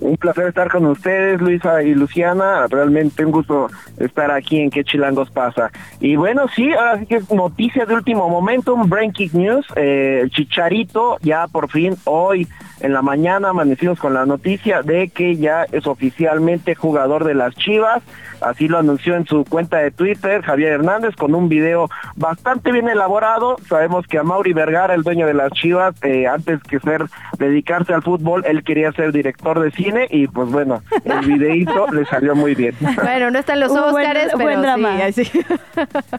[0.00, 2.66] Un placer estar con ustedes, Luisa y Luciana.
[2.68, 3.68] Realmente un gusto
[3.98, 5.70] estar aquí en ¿Qué Chilangos pasa?
[6.00, 9.66] Y bueno, sí, ahora sí que es noticia de último momento, un Breaking News.
[9.74, 12.46] Eh, Chicharito ya por fin hoy
[12.80, 17.54] en la mañana amanecimos con la noticia de que ya es oficialmente jugador de las
[17.54, 18.02] Chivas.
[18.42, 22.86] Así lo anunció en su cuenta de Twitter Javier Hernández con un video bastante bien
[22.86, 23.56] elaborado.
[23.66, 27.06] Sabemos que a Mauri Vergara, el dueño de las Chivas, eh, antes que ser
[27.38, 32.04] dedicarse al fútbol, él quería ser director de cine y pues bueno, el videíto le
[32.04, 32.74] salió muy bien.
[33.02, 34.98] Bueno, no están los Un buen- Óscares, buen drama.
[35.12, 35.22] sí.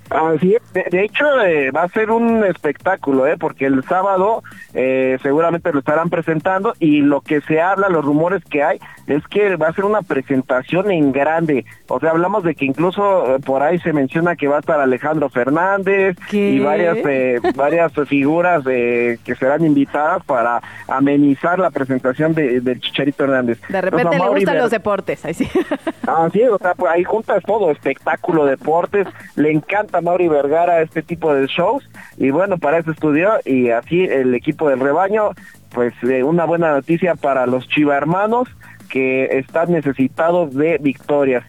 [0.10, 0.74] Así es.
[0.74, 3.36] De, de hecho, eh, va a ser un espectáculo, ¿eh?
[3.40, 4.42] porque el sábado
[4.74, 6.47] eh, seguramente lo estarán presentando
[6.80, 10.02] y lo que se habla, los rumores que hay, es que va a ser una
[10.02, 11.66] presentación en grande.
[11.88, 14.80] O sea, hablamos de que incluso eh, por ahí se menciona que va a estar
[14.80, 16.52] Alejandro Fernández ¿Qué?
[16.52, 22.80] y varias eh, varias figuras eh, que serán invitadas para amenizar la presentación de, del
[22.82, 23.60] Chicharito Hernández.
[23.70, 25.50] De repente Entonces, le gustan Ver- los deportes, ahí sí.
[26.08, 30.82] Así es, o sea, pues ahí juntas todo, espectáculo, deportes, le encanta a Mauri Vergara
[30.82, 31.88] este tipo de shows
[32.18, 35.32] y bueno, para eso estudió y así el equipo del rebaño,
[35.74, 38.48] pues eh, una buena noticia para los Chiva hermanos
[38.90, 41.44] que están necesitados de victorias.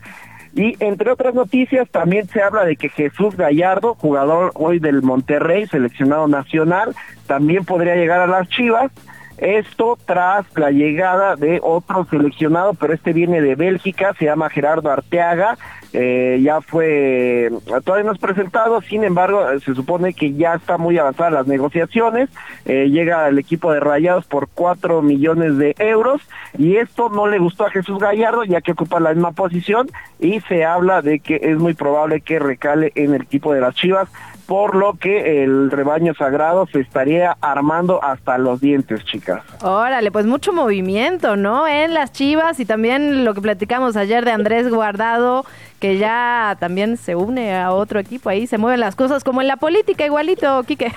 [0.55, 5.67] Y entre otras noticias también se habla de que Jesús Gallardo, jugador hoy del Monterrey,
[5.67, 6.95] seleccionado nacional,
[7.27, 8.91] también podría llegar a las Chivas.
[9.39, 14.91] Esto tras la llegada de otro seleccionado, pero este viene de Bélgica, se llama Gerardo
[14.91, 15.57] Arteaga,
[15.93, 17.51] eh, ya fue,
[17.85, 21.47] todavía no es presentado, sin embargo, eh, se supone que ya está muy avanzadas las
[21.47, 22.29] negociaciones,
[22.67, 26.21] eh, llega el equipo de Rayados por 4 millones de euros,
[26.59, 29.89] y esto no le gustó a Jesús Gallardo, ya que ocupa la misma posición,
[30.19, 33.75] y se habla de que es muy probable que recale en el equipo de las
[33.75, 34.11] Chivas,
[34.49, 39.43] por lo que el rebaño sagrado se estaría armando hasta los dientes, chicas.
[39.63, 41.69] Órale, pues mucho movimiento, ¿no?
[41.69, 45.45] En las Chivas y también lo que platicamos ayer de Andrés Guardado,
[45.81, 49.47] que ya también se une a otro equipo, ahí se mueven las cosas como en
[49.49, 50.93] la política, igualito, Quique.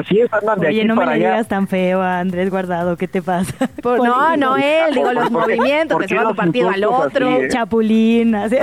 [0.00, 1.34] Así es, andan de Oye, aquí no me para le allá.
[1.36, 3.54] digas tan feo a Andrés Guardado, ¿qué te pasa?
[3.82, 6.68] Por- no, no él, digo los ¿Por qué- movimientos, que se va de un partido
[6.68, 7.28] al otro.
[7.28, 7.48] así, eh?
[7.48, 8.56] Chapulín, así.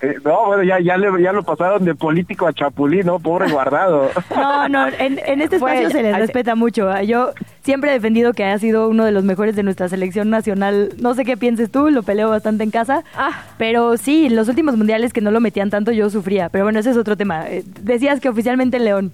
[0.00, 3.18] Eh, no, bueno, ya, ya, le- ya lo pasaron de político a chapulín, ¿no?
[3.18, 4.08] Pobre guardado.
[4.34, 6.88] No, no, en, en este espacio se les respeta mucho.
[7.02, 7.32] Yo
[7.64, 10.90] siempre he defendido que ha sido uno de los mejores de nuestra selección nacional.
[10.98, 13.04] No sé qué pienses tú, lo peleo bastante en casa.
[13.16, 13.44] Ah.
[13.58, 16.48] Pero sí, en los últimos mundiales que no lo metían tanto yo sufría.
[16.48, 17.48] Pero bueno, ese es otro tema.
[17.48, 19.12] Eh, Decías que oficialmente en León.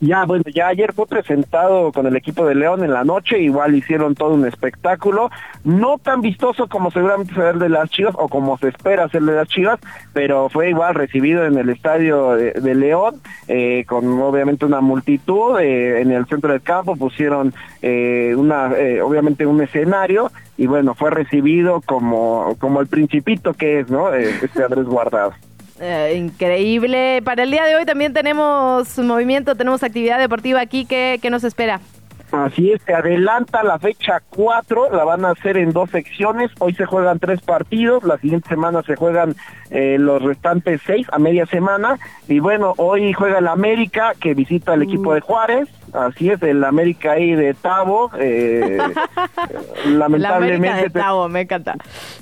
[0.00, 3.74] Ya, bueno, ya ayer fue presentado con el equipo de León en la noche, igual
[3.74, 5.28] hicieron todo un espectáculo,
[5.64, 9.22] no tan vistoso como seguramente será el de las Chivas o como se espera hacer
[9.22, 9.80] de las Chivas,
[10.12, 16.00] pero fue igual recibido en el estadio de, León, eh, con obviamente una multitud, eh,
[16.00, 17.52] en el centro del campo pusieron
[17.82, 23.80] eh, una, eh, obviamente un escenario, y bueno, fue recibido como, como el principito que
[23.80, 24.14] es, ¿no?
[24.14, 25.32] Este Andrés Guardado.
[25.80, 27.22] Eh, increíble.
[27.24, 30.84] Para el día de hoy también tenemos movimiento, tenemos actividad deportiva aquí.
[30.84, 31.80] ¿Qué, qué nos espera?
[32.30, 36.74] Así es, se adelanta la fecha 4, la van a hacer en dos secciones, hoy
[36.74, 39.34] se juegan tres partidos, la siguiente semana se juegan
[39.70, 41.98] eh, los restantes seis a media semana,
[42.28, 46.62] y bueno, hoy juega el América que visita el equipo de Juárez, así es, el
[46.64, 48.76] América ahí de Tavo, eh,
[49.86, 50.68] La lamentablemente...
[50.68, 51.76] América de Tavo, me encanta.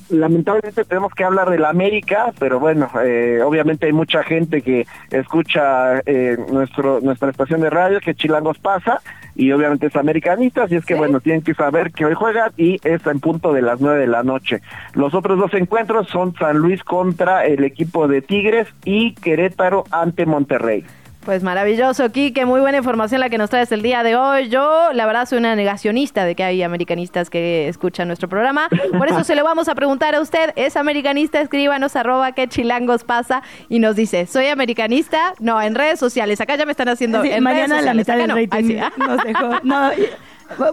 [0.08, 6.00] lamentablemente tenemos que hablar del América, pero bueno, eh, obviamente hay mucha gente que escucha
[6.48, 9.00] nuestro nuestra estación de radio que Chilangos pasa
[9.36, 12.78] y obviamente es americanista, así es que bueno, tienen que saber que hoy juegan y
[12.82, 14.62] es en punto de las nueve de la noche.
[14.94, 20.24] Los otros dos encuentros son San Luis contra el equipo de Tigres y Querétaro ante
[20.24, 20.84] Monterrey.
[21.26, 24.48] Pues maravilloso, Kike, muy buena información la que nos traes el día de hoy.
[24.48, 28.68] Yo, la verdad, soy una negacionista de que hay americanistas que escuchan nuestro programa.
[28.96, 30.52] Por eso se lo vamos a preguntar a usted.
[30.54, 31.40] ¿Es americanista?
[31.40, 35.34] Escríbanos arroba qué chilangos pasa y nos dice, ¿soy americanista?
[35.40, 36.40] No, en redes sociales.
[36.40, 38.36] Acá ya me están haciendo Sí, en mañana redes la mitad del no.
[38.36, 38.78] rating Ay, sí.
[38.96, 39.50] nos dejó.
[39.64, 39.90] No,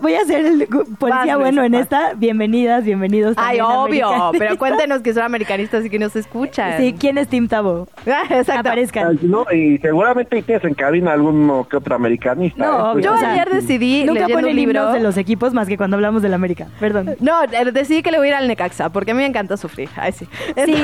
[0.02, 0.68] voy a ser el
[1.00, 2.14] policía Vas, bueno Luis, en esta.
[2.16, 3.36] Bienvenidas, bienvenidos.
[3.38, 6.78] Ay, obvio, pero cuéntenos que son americanistas y que nos escuchan.
[6.78, 7.88] Sí, ¿quién es Tim Tabo?
[8.06, 8.60] Exacto.
[8.60, 9.20] Aparezcan.
[9.22, 12.66] No, y seguramente tienes en cabina alguno que otro americanista.
[12.66, 12.92] No, ¿eh?
[12.94, 14.80] obvio, Yo ayer decidí, Nunca ponen un libro...
[14.82, 16.68] himnos de los equipos más que cuando hablamos del América.
[16.80, 17.16] Perdón.
[17.20, 19.58] No, eh, decidí que le voy a ir al Necaxa, porque a mí me encanta
[19.58, 19.90] sufrir.
[19.96, 20.28] Ay, sí.
[20.66, 20.76] Sí,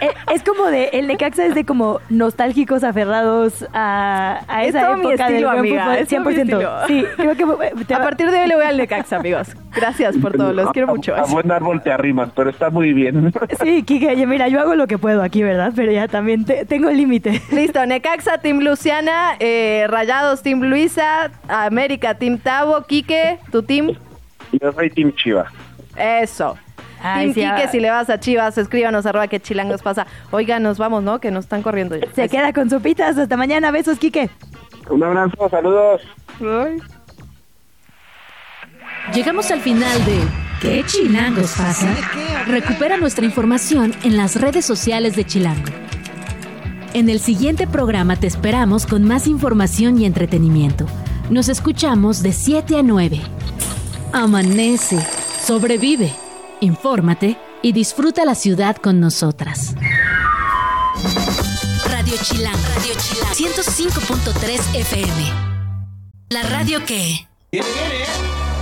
[0.00, 4.94] eh, es como de, el Necaxa es de como nostálgicos aferrados a, a Es esa
[4.94, 6.38] mi época estilo, del buen amiga, fútbol, es todo mi 100%.
[6.38, 6.70] estilo.
[6.86, 9.48] Sí, creo que te A va- partir de hoy le voy al Necaxa, amigos.
[9.74, 11.14] Gracias por todo, los quiero mucho.
[11.14, 13.32] A, a buen árbol te arrimas, pero está muy bien.
[13.62, 15.72] Sí, Kike, mira, yo hago lo que puedo aquí, ¿verdad?
[15.74, 17.40] Pero ya también te- tengo el límite.
[17.50, 23.92] Listo, Necaxa, Team Luciana, eh, Rayados, Team Luisa, América, Team Tavo, Quique, tu team.
[24.52, 25.46] Yo soy Team Chiva.
[25.96, 26.56] Eso.
[27.02, 27.70] Ay, team sí, Quique, ah.
[27.70, 30.06] si le vas a Chivas, escríbanos arroba que chilangos pasa.
[30.30, 31.20] Oiga, nos vamos, ¿no?
[31.20, 32.06] Que nos están corriendo ya.
[32.14, 33.18] Se queda con sopitas.
[33.18, 33.70] Hasta mañana.
[33.70, 34.30] Besos, Kike.
[34.90, 36.02] Un abrazo, saludos.
[39.12, 40.20] Llegamos al final de
[40.60, 41.94] ¿Qué chilangos pasa?
[42.46, 45.70] Recupera nuestra información en las redes sociales de Chilango.
[46.94, 50.86] En el siguiente programa te esperamos con más información y entretenimiento.
[51.28, 53.20] Nos escuchamos de 7 a 9.
[54.12, 54.98] Amanece,
[55.44, 56.10] sobrevive,
[56.60, 59.74] infórmate y disfruta la ciudad con nosotras.
[61.90, 65.32] Radio Chilango, Radio Chilango, 105.3 FM.
[66.30, 67.28] La radio que...
[67.52, 68.53] Viene, viene.